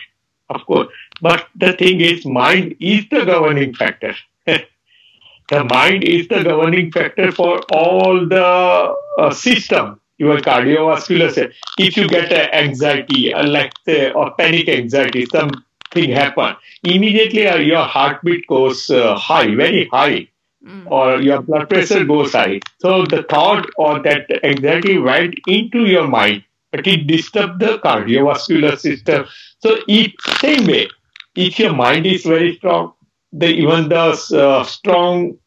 of 0.51 0.65
course. 0.67 0.89
But 1.21 1.47
the 1.57 1.73
thing 1.73 2.01
is, 2.01 2.27
mind 2.27 2.77
is 2.79 3.09
the 3.11 3.25
governing 3.25 3.75
factor. 3.75 4.15
the 4.47 5.65
mind 5.65 6.05
is 6.05 6.29
the 6.29 6.45
governing 6.45 6.93
factor 6.93 7.33
for 7.33 7.61
all 7.73 8.27
the 8.29 8.95
uh, 9.19 9.31
system, 9.31 9.99
your 10.19 10.39
cardiovascular 10.39 11.33
system. 11.33 11.53
If 11.79 11.97
you 11.97 12.07
get 12.07 12.31
uh, 12.31 12.55
anxiety, 12.55 13.33
uh, 13.33 13.49
like 13.49 13.73
say, 13.87 14.13
or 14.13 14.35
panic 14.35 14.69
anxiety, 14.69 15.27
some 15.27 15.51
thing 15.97 16.11
happen, 16.11 16.57
immediately 16.95 17.47
uh, 17.47 17.57
your 17.57 17.85
heartbeat 17.85 18.47
goes 18.47 18.89
uh, 18.91 19.15
high, 19.17 19.55
very 19.55 19.87
high, 19.93 20.29
mm. 20.65 20.91
or 20.91 21.21
your 21.21 21.41
blood 21.43 21.69
pressure 21.69 22.05
goes 22.05 22.33
high. 22.33 22.61
So 22.81 23.05
the 23.15 23.23
thought 23.23 23.71
or 23.77 24.03
that 24.03 24.31
anxiety 24.53 24.99
went 24.99 25.35
into 25.47 25.87
your 25.87 26.07
mind, 26.09 26.45
but 26.73 26.87
it 26.87 27.07
disturbed 27.07 27.61
the 27.61 27.79
cardiovascular 27.79 28.79
system. 28.79 29.27
So 29.63 29.79
it 29.89 30.13
same 30.41 30.67
way, 30.67 30.89
if 31.35 31.59
your 31.59 31.75
mind 31.75 32.07
is 32.07 32.25
very 32.25 32.57
strong, 32.57 32.93
the 33.33 33.49
even 33.49 33.89
the 33.89 34.05
uh, 34.45 34.65
strong 34.65 35.39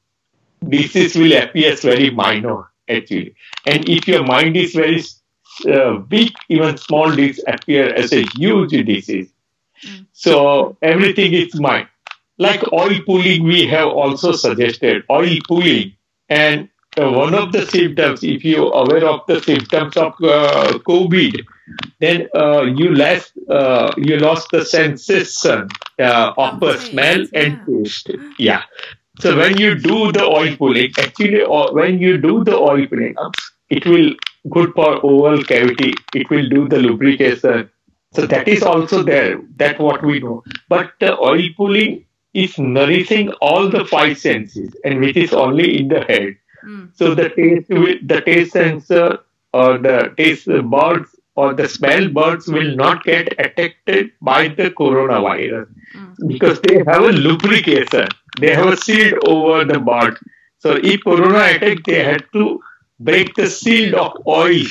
disease 0.67 1.15
will 1.15 1.35
appear 1.41 1.71
as 1.73 1.81
very 1.81 2.09
minor 2.09 2.69
actually. 2.89 3.35
And 3.65 3.87
if 3.87 4.07
your 4.07 4.23
mind 4.23 4.57
is 4.57 4.73
very 4.73 5.01
uh, 5.67 5.97
big, 5.97 6.31
even 6.49 6.77
small 6.77 7.09
disease 7.09 7.43
appear 7.47 7.93
as 7.93 8.13
a 8.13 8.23
huge 8.35 8.71
disease. 8.85 9.29
So 10.13 10.77
everything 10.81 11.33
is 11.33 11.59
mine. 11.59 11.87
Like 12.37 12.71
oil 12.71 12.99
pulling, 13.05 13.43
we 13.43 13.67
have 13.67 13.87
also 13.87 14.31
suggested 14.31 15.03
oil 15.09 15.37
pulling. 15.47 15.93
And 16.29 16.69
uh, 16.97 17.11
one 17.11 17.35
of 17.35 17.51
the 17.51 17.65
symptoms, 17.65 18.23
if 18.23 18.43
you're 18.43 18.71
aware 18.73 19.05
of 19.05 19.21
the 19.27 19.41
symptoms 19.41 19.97
of 19.97 20.13
uh, 20.23 20.79
COVID, 20.87 21.45
then 21.99 22.27
uh, 22.33 22.63
you 22.63 22.93
lost 22.95 23.33
uh, 23.49 23.93
you 23.97 24.17
lost 24.17 24.49
the 24.51 24.65
sensation 24.65 25.67
uh, 25.99 26.33
of 26.37 26.59
the 26.59 26.77
smell 26.77 27.25
and 27.33 27.59
taste. 27.65 28.11
Yeah. 28.37 28.63
So 29.19 29.35
when 29.37 29.57
you 29.57 29.75
do 29.75 30.11
the 30.11 30.23
oil 30.23 30.55
pulling, 30.55 30.93
actually, 30.97 31.41
uh, 31.43 31.71
when 31.73 31.99
you 31.99 32.17
do 32.17 32.43
the 32.43 32.55
oil 32.55 32.87
pulling, 32.87 33.15
it 33.69 33.85
will 33.85 34.13
good 34.49 34.73
for 34.73 34.97
oral 34.97 35.43
cavity. 35.43 35.93
It 36.15 36.29
will 36.29 36.47
do 36.49 36.67
the 36.67 36.77
lubrication 36.77 37.69
so 38.13 38.25
that 38.25 38.47
is 38.47 38.63
also 38.63 39.03
there. 39.03 39.39
That 39.57 39.79
what 39.79 40.03
we 40.03 40.19
know. 40.19 40.43
But 40.67 40.93
the 40.99 41.17
oil 41.17 41.47
pulling 41.55 42.05
is 42.33 42.57
nourishing 42.57 43.31
all 43.33 43.69
the 43.69 43.85
five 43.85 44.17
senses, 44.17 44.75
and 44.83 44.99
which 44.99 45.17
is 45.17 45.33
only 45.33 45.79
in 45.79 45.87
the 45.87 46.01
head. 46.01 46.35
Mm. 46.65 46.95
So 46.95 47.15
the 47.15 47.29
taste, 47.29 47.69
the 47.69 48.21
taste 48.25 48.53
sensor, 48.53 49.19
or 49.53 49.77
the 49.77 50.13
taste 50.17 50.47
buds 50.69 51.15
or 51.35 51.53
the 51.53 51.67
smell 51.67 52.09
buds 52.09 52.47
will 52.47 52.75
not 52.75 53.03
get 53.03 53.33
affected 53.39 54.11
by 54.21 54.47
the 54.47 54.71
coronavirus 54.71 55.67
mm. 55.95 56.27
because 56.27 56.59
they 56.61 56.77
have 56.87 57.03
a 57.03 57.11
lubrication. 57.11 58.07
They 58.39 58.53
have 58.53 58.67
a 58.67 58.77
shield 58.77 59.19
over 59.25 59.63
the 59.65 59.79
bud. 59.79 60.17
So 60.59 60.77
if 60.91 61.03
corona 61.03 61.43
attack, 61.55 61.77
they 61.85 62.03
had 62.03 62.25
to 62.33 62.59
break 62.99 63.33
the 63.35 63.49
shield 63.49 63.93
of 63.93 64.17
oil 64.27 64.63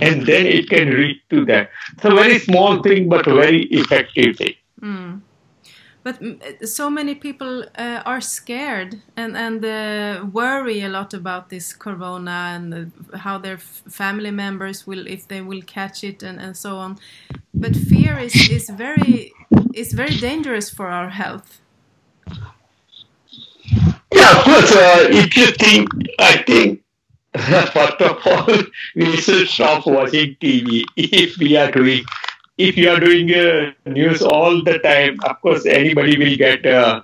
and 0.00 0.26
then 0.26 0.46
it 0.46 0.68
can 0.68 0.88
reach 0.88 1.20
to 1.30 1.44
that. 1.46 1.70
It's 1.94 2.04
a 2.04 2.14
very 2.14 2.38
small 2.38 2.82
thing 2.82 3.08
but 3.08 3.26
very 3.26 3.64
effective 3.64 4.36
thing. 4.36 4.54
Mm. 4.80 5.20
But 6.04 6.18
so 6.68 6.90
many 6.90 7.14
people 7.14 7.64
uh, 7.78 8.02
are 8.04 8.20
scared 8.20 9.00
and 9.16 9.36
and 9.36 9.64
uh, 9.64 10.26
worry 10.32 10.80
a 10.82 10.88
lot 10.88 11.14
about 11.14 11.48
this 11.48 11.72
corona 11.72 12.54
and 12.56 12.74
uh, 12.74 13.18
how 13.18 13.38
their 13.38 13.58
family 13.58 14.32
members 14.32 14.84
will 14.86 15.06
if 15.06 15.28
they 15.28 15.40
will 15.42 15.62
catch 15.62 16.02
it 16.02 16.22
and, 16.22 16.40
and 16.40 16.56
so 16.56 16.78
on. 16.78 16.98
But 17.54 17.76
fear 17.76 18.18
is, 18.18 18.34
is 18.50 18.68
very 18.70 19.32
is 19.74 19.92
very 19.92 20.16
dangerous 20.16 20.70
for 20.70 20.88
our 20.88 21.10
health. 21.10 21.60
Yeah, 24.12 24.38
of 24.38 24.44
course. 24.44 24.72
Uh, 24.74 25.08
if 25.10 25.36
you 25.36 25.46
think, 25.52 25.88
I 26.18 26.42
think 26.42 26.82
first 27.38 28.00
of 28.00 28.26
all, 28.26 28.56
we 28.94 29.16
should 29.16 29.48
stop 29.48 29.86
watching 29.86 30.36
TV 30.40 30.84
if 30.96 31.38
we 31.38 31.56
are 31.56 31.70
doing 31.70 32.04
if 32.58 32.76
you 32.76 32.90
are 32.90 33.00
doing 33.00 33.32
uh, 33.34 33.72
news 33.86 34.22
all 34.22 34.62
the 34.62 34.78
time, 34.78 35.18
of 35.24 35.40
course, 35.40 35.64
anybody 35.66 36.18
will 36.18 36.36
get 36.36 36.64
uh, 36.66 37.02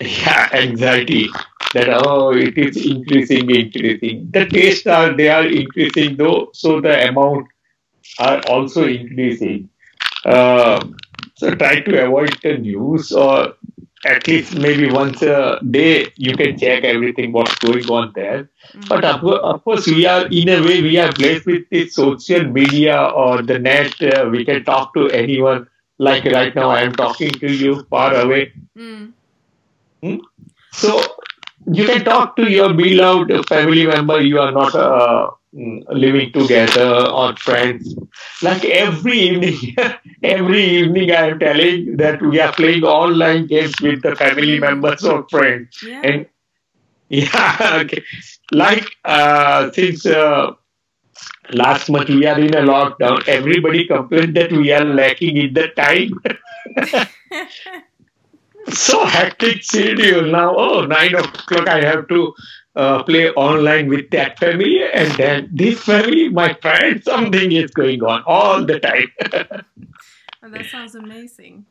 yeah, 0.00 0.48
anxiety 0.52 1.28
that 1.74 1.88
oh, 1.90 2.32
it 2.32 2.56
is 2.56 2.76
increasing, 2.86 3.50
increasing. 3.50 4.30
The 4.30 4.46
tests 4.46 4.86
are 4.86 5.14
they 5.16 5.28
are 5.28 5.46
increasing 5.46 6.16
though, 6.16 6.50
so 6.52 6.80
the 6.80 7.08
amount 7.08 7.46
are 8.18 8.40
also 8.48 8.86
increasing. 8.86 9.68
Uh, 10.24 10.84
so 11.34 11.54
try 11.54 11.80
to 11.80 12.04
avoid 12.06 12.36
the 12.42 12.56
news 12.58 13.12
or 13.12 13.54
at 14.06 14.26
least 14.26 14.56
maybe 14.56 14.90
once 14.90 15.22
a 15.22 15.58
day 15.70 16.12
you 16.16 16.36
can 16.36 16.58
check 16.58 16.84
everything 16.84 17.32
what's 17.32 17.54
going 17.56 17.86
on 17.90 18.12
there. 18.14 18.50
Mm-hmm. 18.72 18.88
But 18.88 19.04
of, 19.04 19.24
of, 19.24 19.64
course, 19.64 19.86
we 19.86 20.06
are 20.06 20.26
in 20.26 20.48
a 20.48 20.60
way 20.62 20.82
we 20.82 20.98
are 20.98 21.12
blessed 21.12 21.46
with 21.46 21.68
the 21.70 21.88
social 21.88 22.44
media 22.44 22.98
or 23.22 23.42
the 23.42 23.58
net. 23.58 24.00
Uh, 24.02 24.28
we 24.30 24.44
can 24.44 24.64
talk 24.64 24.94
to 24.94 25.08
anyone. 25.10 25.68
Like 25.98 26.24
right 26.24 26.54
now, 26.54 26.70
I 26.70 26.82
am 26.82 26.92
talking 26.92 27.30
to 27.30 27.50
you 27.50 27.82
far 27.84 28.14
away. 28.14 28.52
Mm. 28.76 29.12
Hmm? 30.02 30.16
So 30.72 31.00
you 31.72 31.86
can 31.86 32.04
talk 32.04 32.36
to 32.36 32.50
your 32.50 32.72
beloved 32.74 33.48
family 33.48 33.86
member. 33.86 34.20
You 34.20 34.40
are 34.40 34.52
not 34.52 34.74
uh, 34.74 35.30
living 35.56 36.32
together 36.32 37.08
or 37.08 37.34
friends. 37.36 37.94
Like 38.42 38.64
every 38.64 39.18
evening, 39.18 39.76
every 40.22 40.64
evening 40.64 41.10
I 41.10 41.28
am 41.30 41.38
telling 41.38 41.96
that 41.96 42.20
we 42.20 42.40
are 42.40 42.52
playing 42.52 42.84
online 42.84 43.46
games 43.46 43.74
with 43.80 44.02
the 44.02 44.14
family 44.16 44.58
members 44.58 45.04
or 45.04 45.26
friends. 45.28 45.78
Yeah. 45.82 46.02
And 46.04 46.26
yeah, 47.08 47.80
okay. 47.84 48.02
like 48.52 48.84
uh, 49.04 49.70
since 49.70 50.04
uh, 50.04 50.52
last 51.52 51.88
month 51.88 52.08
we 52.08 52.26
are 52.26 52.38
in 52.38 52.54
a 52.54 52.62
lockdown, 52.62 53.26
everybody 53.28 53.86
complained 53.86 54.36
that 54.36 54.52
we 54.52 54.72
are 54.72 54.84
lacking 54.84 55.36
in 55.36 55.54
the 55.54 55.68
time. 55.68 56.10
so 58.68 59.04
hectic 59.06 59.62
schedule 59.62 60.26
now. 60.30 60.54
Oh, 60.56 60.84
nine 60.84 61.14
o'clock 61.14 61.68
I 61.68 61.80
have 61.84 62.08
to 62.08 62.34
uh, 62.76 63.02
play 63.02 63.30
online 63.30 63.88
with 63.88 64.10
that 64.10 64.38
family, 64.38 64.82
and 64.92 65.10
then 65.12 65.48
this 65.52 65.82
family, 65.82 66.28
my 66.28 66.54
friend, 66.60 67.02
something 67.02 67.52
is 67.52 67.70
going 67.70 68.02
on 68.02 68.22
all 68.26 68.64
the 68.64 68.78
time. 68.78 69.10
oh, 70.42 70.50
that 70.50 70.66
sounds 70.66 70.94
amazing. 70.94 71.64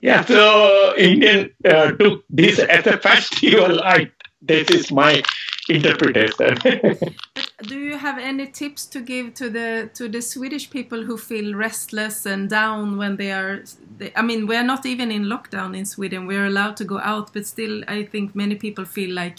Yeah, 0.00 0.24
so 0.24 0.94
Indian 0.98 1.50
uh, 1.64 1.92
took 1.92 2.24
this 2.28 2.58
as 2.58 2.86
a 2.86 2.98
festival. 2.98 3.80
I 3.82 4.10
this 4.42 4.68
is 4.70 4.90
my 4.90 5.22
interpretation. 5.68 6.58
do 7.62 7.78
you 7.78 7.96
have 7.96 8.18
any 8.18 8.48
tips 8.48 8.86
to 8.86 9.00
give 9.00 9.34
to 9.34 9.48
the 9.48 9.88
to 9.94 10.08
the 10.08 10.20
Swedish 10.20 10.68
people 10.70 11.04
who 11.04 11.16
feel 11.16 11.54
restless 11.54 12.26
and 12.26 12.50
down 12.50 12.98
when 12.98 13.16
they 13.16 13.30
are? 13.30 13.62
They, 13.98 14.12
I 14.16 14.22
mean, 14.22 14.46
we 14.46 14.56
are 14.56 14.64
not 14.64 14.84
even 14.84 15.10
in 15.12 15.24
lockdown 15.24 15.76
in 15.76 15.86
Sweden. 15.86 16.26
We 16.26 16.36
are 16.36 16.46
allowed 16.46 16.76
to 16.78 16.84
go 16.84 16.98
out, 16.98 17.32
but 17.32 17.46
still, 17.46 17.84
I 17.86 18.02
think 18.04 18.34
many 18.34 18.56
people 18.56 18.84
feel 18.84 19.14
like 19.14 19.38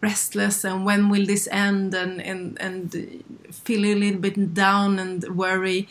restless 0.00 0.64
and 0.64 0.84
when 0.84 1.08
will 1.08 1.26
this 1.26 1.48
end 1.50 1.94
and, 1.94 2.20
and, 2.20 2.56
and 2.60 3.24
feel 3.50 3.84
a 3.84 3.94
little 3.94 4.20
bit 4.20 4.54
down 4.54 4.98
and 4.98 5.24
worry. 5.36 5.88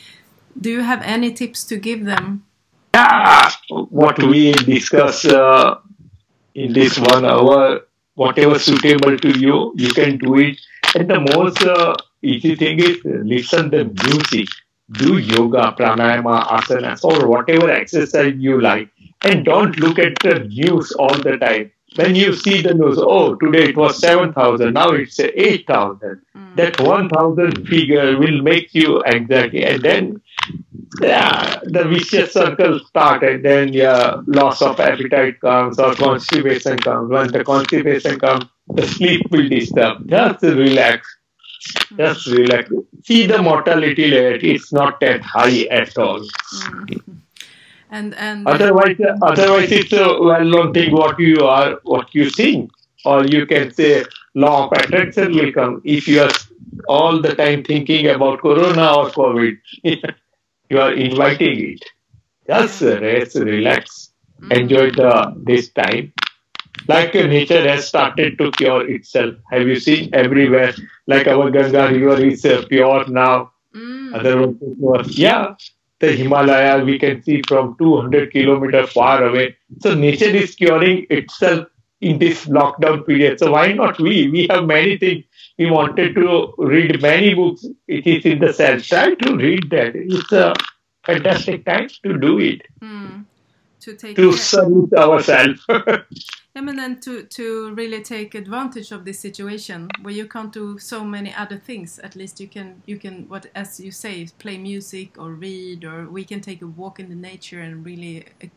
Do 0.59 0.69
you 0.69 0.81
have 0.81 1.01
any 1.03 1.33
tips 1.33 1.63
to 1.65 1.77
give 1.77 2.05
them? 2.05 2.45
Yeah, 2.93 3.51
what 3.69 4.21
we 4.23 4.53
discuss 4.53 5.25
uh, 5.25 5.75
in 6.53 6.71
this 6.71 6.97
one 6.97 7.25
hour, 7.25 7.81
whatever 8.13 8.57
suitable 8.57 9.17
to 9.17 9.39
you, 9.39 9.73
you 9.75 9.89
can 9.89 10.17
do 10.17 10.37
it. 10.39 10.57
And 10.95 11.09
the 11.09 11.19
most 11.35 11.61
uh, 11.61 11.95
easy 12.21 12.55
thing 12.55 12.79
is 12.79 12.99
listen 13.03 13.69
the 13.69 13.83
music, 14.07 14.47
do 14.93 15.17
yoga, 15.17 15.75
pranayama, 15.77 16.47
asanas, 16.47 17.03
or 17.03 17.27
whatever 17.27 17.69
exercise 17.69 18.33
you 18.37 18.61
like, 18.61 18.89
and 19.23 19.43
don't 19.43 19.77
look 19.77 19.99
at 19.99 20.17
the 20.23 20.39
news 20.39 20.93
all 20.93 21.17
the 21.17 21.35
time 21.37 21.71
when 21.95 22.15
you 22.15 22.33
see 22.33 22.61
the 22.61 22.73
news, 22.73 22.97
oh, 22.99 23.35
today 23.35 23.69
it 23.69 23.77
was 23.77 23.99
7,000, 23.99 24.73
now 24.73 24.89
it's 24.91 25.19
8,000. 25.19 26.21
Mm. 26.35 26.55
That 26.55 26.79
1,000 26.79 27.67
figure 27.67 28.17
will 28.17 28.41
make 28.41 28.73
you 28.73 29.03
anxiety. 29.05 29.63
And 29.63 29.81
then 29.81 30.21
yeah, 31.01 31.59
the 31.63 31.85
vicious 31.85 32.33
circle 32.33 32.79
starts, 32.79 33.23
and 33.23 33.43
then 33.43 33.73
yeah, 33.73 34.21
loss 34.27 34.61
of 34.61 34.79
appetite 34.79 35.39
comes 35.41 35.79
or 35.79 35.93
constipation 35.95 36.77
comes. 36.77 37.09
When 37.09 37.31
the 37.31 37.43
constipation 37.43 38.19
comes, 38.19 38.45
the 38.67 38.87
sleep 38.87 39.23
will 39.31 39.49
disturb. 39.49 40.07
Just 40.07 40.43
relax. 40.43 41.07
Just 41.97 42.27
relax. 42.27 42.71
See 43.03 43.25
the 43.25 43.41
mortality 43.41 44.11
rate, 44.11 44.43
it's 44.43 44.71
not 44.71 44.99
that 45.01 45.21
high 45.21 45.63
at 45.71 45.97
all. 45.97 46.21
Mm 46.21 47.21
and 47.97 48.13
and 48.15 48.47
otherwise 48.47 48.97
otherwise 49.21 49.71
it's 49.71 49.93
a 49.93 50.07
well-known 50.29 50.73
thing 50.73 50.91
what 51.01 51.19
you 51.19 51.45
are 51.57 51.79
what 51.83 52.13
you 52.13 52.29
think. 52.29 52.71
Or 53.05 53.23
you 53.25 53.45
can 53.45 53.71
say 53.71 54.03
law 54.33 54.65
of 54.65 54.71
attraction 54.79 55.35
will 55.35 55.51
come. 55.57 55.81
If 55.83 56.07
you 56.07 56.21
are 56.21 56.35
all 56.87 57.21
the 57.21 57.35
time 57.35 57.63
thinking 57.63 58.07
about 58.13 58.41
corona 58.41 58.87
or 58.99 59.05
covid 59.11 59.57
you 60.69 60.79
are 60.85 60.93
inviting 60.93 61.59
it. 61.71 61.85
Just 62.47 62.81
rest 62.81 63.35
relax. 63.35 64.11
Mm-hmm. 64.35 64.51
enjoy 64.51 64.91
the 64.91 65.11
this 65.49 65.69
time. 65.71 66.11
Like 66.87 67.13
nature 67.13 67.61
has 67.67 67.87
started 67.87 68.37
to 68.39 68.51
cure 68.51 68.81
itself. 68.95 69.35
Have 69.51 69.67
you 69.67 69.79
seen 69.79 70.09
everywhere? 70.13 70.73
Like 71.07 71.27
our 71.35 71.49
ganga 71.51 71.85
river 71.93 72.17
is 72.31 72.45
uh, 72.45 72.63
pure 72.67 73.07
now. 73.07 73.51
Mm. 73.75 74.15
otherwise 74.15 75.17
yeah 75.19 75.53
the 76.05 76.15
Himalaya 76.15 76.83
we 76.83 76.97
can 76.99 77.21
see 77.23 77.41
from 77.47 77.75
200 77.77 78.31
kilometers 78.31 78.91
far 78.91 79.23
away. 79.23 79.55
So 79.81 79.93
nature 79.93 80.25
is 80.25 80.55
curing 80.55 81.05
itself 81.09 81.67
in 82.01 82.19
this 82.19 82.45
lockdown 82.45 83.05
period. 83.05 83.39
So 83.39 83.51
why 83.51 83.71
not 83.73 83.99
we? 83.99 84.29
We 84.29 84.47
have 84.49 84.65
many 84.65 84.97
things. 84.97 85.25
We 85.57 85.71
wanted 85.71 86.15
to 86.15 86.53
read 86.57 87.01
many 87.01 87.33
books. 87.33 87.65
It 87.87 88.05
is 88.05 88.25
in 88.25 88.39
the 88.39 88.53
cell. 88.53 88.79
Try 88.79 89.15
to 89.15 89.35
read 89.35 89.69
that. 89.69 89.95
It's 89.95 90.31
a 90.31 90.53
fantastic 91.05 91.65
time 91.65 91.87
to 92.03 92.17
do 92.17 92.39
it. 92.39 92.61
Mm, 92.81 93.25
to 93.81 93.95
take 93.95 94.15
to 94.15 94.33
salute 94.33 94.93
ourselves. 94.93 95.65
I 96.57 96.61
mean, 96.61 96.77
then 96.77 97.01
to 97.01 97.23
to 97.23 97.73
really 97.73 98.01
take 98.01 98.33
advantage 98.33 98.91
of 98.93 99.03
this 99.03 99.19
situation 99.19 99.89
where 100.01 100.13
you 100.13 100.25
can't 100.25 100.53
do 100.53 100.79
so 100.79 101.03
many 101.03 101.33
other 101.33 101.57
things. 101.57 101.99
At 101.99 102.15
least 102.15 102.39
you 102.39 102.47
can 102.47 102.81
you 102.85 102.97
can 102.97 103.27
what 103.27 103.47
as 103.55 103.79
you 103.79 103.91
say 103.91 104.27
play 104.39 104.57
music 104.57 105.17
or 105.17 105.31
read 105.31 105.83
or 105.83 106.09
we 106.09 106.23
can 106.23 106.39
take 106.39 106.61
a 106.61 106.67
walk 106.67 106.99
in 106.99 107.09
the 107.09 107.15
nature 107.15 107.61
and 107.61 107.85
really. 107.85 108.25
Uh, 108.43 108.47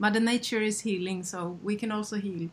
Mother 0.00 0.20
Nature 0.20 0.60
is 0.60 0.80
healing, 0.80 1.24
so 1.24 1.58
we 1.62 1.74
can 1.74 1.90
also 1.90 2.16
heal. 2.16 2.50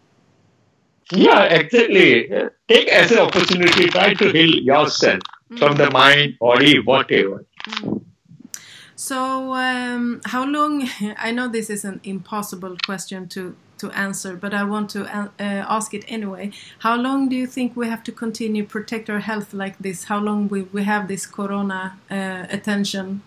Yeah, 1.11 1.43
exactly. 1.43 2.27
Take 2.67 2.87
as 2.87 3.11
an 3.11 3.19
opportunity, 3.19 3.87
try 3.89 4.15
to 4.15 4.31
heal 4.31 4.49
yourself 4.49 5.19
mm. 5.51 5.59
from 5.59 5.75
the 5.75 5.91
mind, 5.91 6.39
body, 6.39 6.79
whatever. 6.79 7.45
Mm. 7.67 8.03
So, 8.95 9.53
um, 9.53 10.21
how 10.25 10.45
long? 10.45 10.89
I 11.17 11.31
know 11.31 11.47
this 11.47 11.69
is 11.69 11.85
an 11.85 12.01
impossible 12.03 12.77
question 12.85 13.27
to 13.29 13.55
to 13.77 13.91
answer, 13.91 14.35
but 14.35 14.53
I 14.53 14.63
want 14.63 14.89
to 14.91 15.05
uh, 15.05 15.29
ask 15.39 15.93
it 15.93 16.05
anyway. 16.07 16.51
How 16.79 16.95
long 16.95 17.29
do 17.29 17.35
you 17.35 17.47
think 17.47 17.75
we 17.75 17.87
have 17.87 18.03
to 18.03 18.11
continue 18.11 18.65
protect 18.65 19.09
our 19.09 19.19
health 19.19 19.53
like 19.53 19.77
this? 19.79 20.05
How 20.05 20.19
long 20.19 20.47
will 20.47 20.67
we 20.71 20.83
have 20.83 21.07
this 21.07 21.25
corona 21.25 21.97
uh, 22.09 22.45
attention 22.49 23.21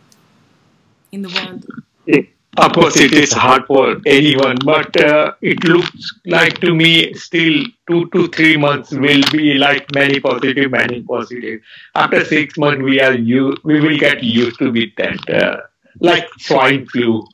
in 1.13 1.23
the 1.23 1.29
world? 1.29 1.67
of 2.59 2.73
course, 2.73 2.97
it 2.97 3.13
is 3.13 3.33
hard 3.33 3.67
for 3.67 4.01
anyone, 4.07 4.57
but 4.65 5.01
uh, 5.01 5.33
it 5.41 5.63
looks 5.65 6.13
like 6.27 6.59
to 6.61 6.75
me 6.75 7.13
still 7.15 7.65
two 7.89 8.09
to 8.11 8.29
three 8.29 8.57
months 8.57 8.91
will 8.91 9.23
be 9.31 9.55
like 9.55 9.87
many 9.95 10.19
positive, 10.19 10.71
many 10.71 11.03
positive. 11.03 11.61
After 11.95 12.25
six 12.25 12.59
months, 12.59 12.83
we 12.83 13.01
are 13.01 13.15
you 13.15 13.57
we 13.65 13.81
will 13.81 13.99
get 13.99 14.23
used 14.23 14.59
to 14.59 14.73
with 14.73 14.91
that, 14.97 15.31
uh, 15.31 15.61
like 16.01 16.27
swine 16.39 16.87
flu 16.87 17.25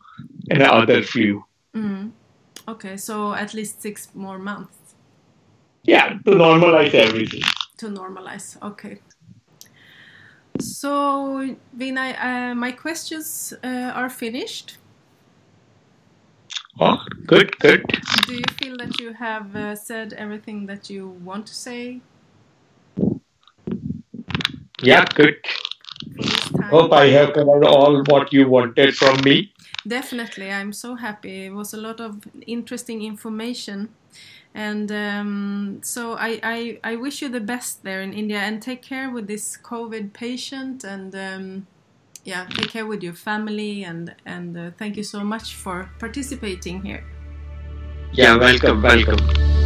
and 0.51 0.63
other 0.63 1.03
flu. 1.03 1.43
Mm. 1.75 2.13
Okay, 2.67 2.97
so 2.97 3.35
at 3.35 3.55
least 3.55 3.83
six 3.83 4.09
more 4.15 4.39
months. 4.39 4.77
Yeah, 5.83 6.19
to 6.25 6.31
normalize 6.31 6.95
everything. 6.95 7.43
To 7.79 7.89
normalize, 7.89 8.57
okay. 8.63 9.01
So, 10.61 11.57
Vinay, 11.77 12.15
uh, 12.19 12.55
my 12.55 12.73
questions 12.73 13.53
uh, 13.63 13.93
are 13.95 14.09
finished. 14.09 14.79
Oh, 16.81 17.05
good, 17.27 17.57
good. 17.59 17.85
Do 18.27 18.35
you 18.35 18.45
feel 18.59 18.77
that 18.79 18.99
you 18.99 19.13
have 19.13 19.55
uh, 19.55 19.77
said 19.77 20.13
everything 20.15 20.67
that 20.67 20.89
you 20.89 21.09
want 21.09 21.47
to 21.47 21.55
say? 21.55 22.01
Yeah, 24.83 25.05
good. 25.15 25.37
Hope 26.71 26.93
I 26.93 27.07
have 27.07 27.33
covered 27.33 27.65
all 27.65 28.03
what 28.05 28.33
you 28.33 28.49
wanted 28.49 28.97
from 28.97 29.21
me. 29.23 29.54
Definitely, 29.87 30.51
I'm 30.51 30.73
so 30.73 30.95
happy. 30.95 31.47
It 31.47 31.53
was 31.53 31.75
a 31.75 31.77
lot 31.77 32.01
of 32.01 32.27
interesting 32.47 33.03
information. 33.03 33.91
And 34.55 34.91
um, 34.93 35.81
so 35.83 36.15
I, 36.15 36.39
I, 36.43 36.79
I 36.85 36.97
wish 36.97 37.21
you 37.21 37.29
the 37.29 37.41
best 37.41 37.83
there 37.83 38.01
in 38.01 38.13
India 38.13 38.39
and 38.39 38.63
take 38.63 38.83
care 38.83 39.11
with 39.11 39.27
this 39.27 39.57
COVID 39.57 40.13
patient 40.13 40.85
and 40.85 41.15
um, 41.15 41.67
yeah, 42.25 42.47
take 42.47 42.71
care 42.71 42.87
with 42.87 43.03
your 43.03 43.15
family 43.15 43.85
and 43.85 44.15
and 44.25 44.57
uh, 44.57 44.71
thank 44.79 44.97
you 44.97 45.03
so 45.03 45.23
much 45.23 45.55
for 45.55 45.91
participating 45.99 46.83
here. 46.83 47.05
Yeah, 48.13 48.37
welcome, 48.37 48.81
welcome. 48.81 49.64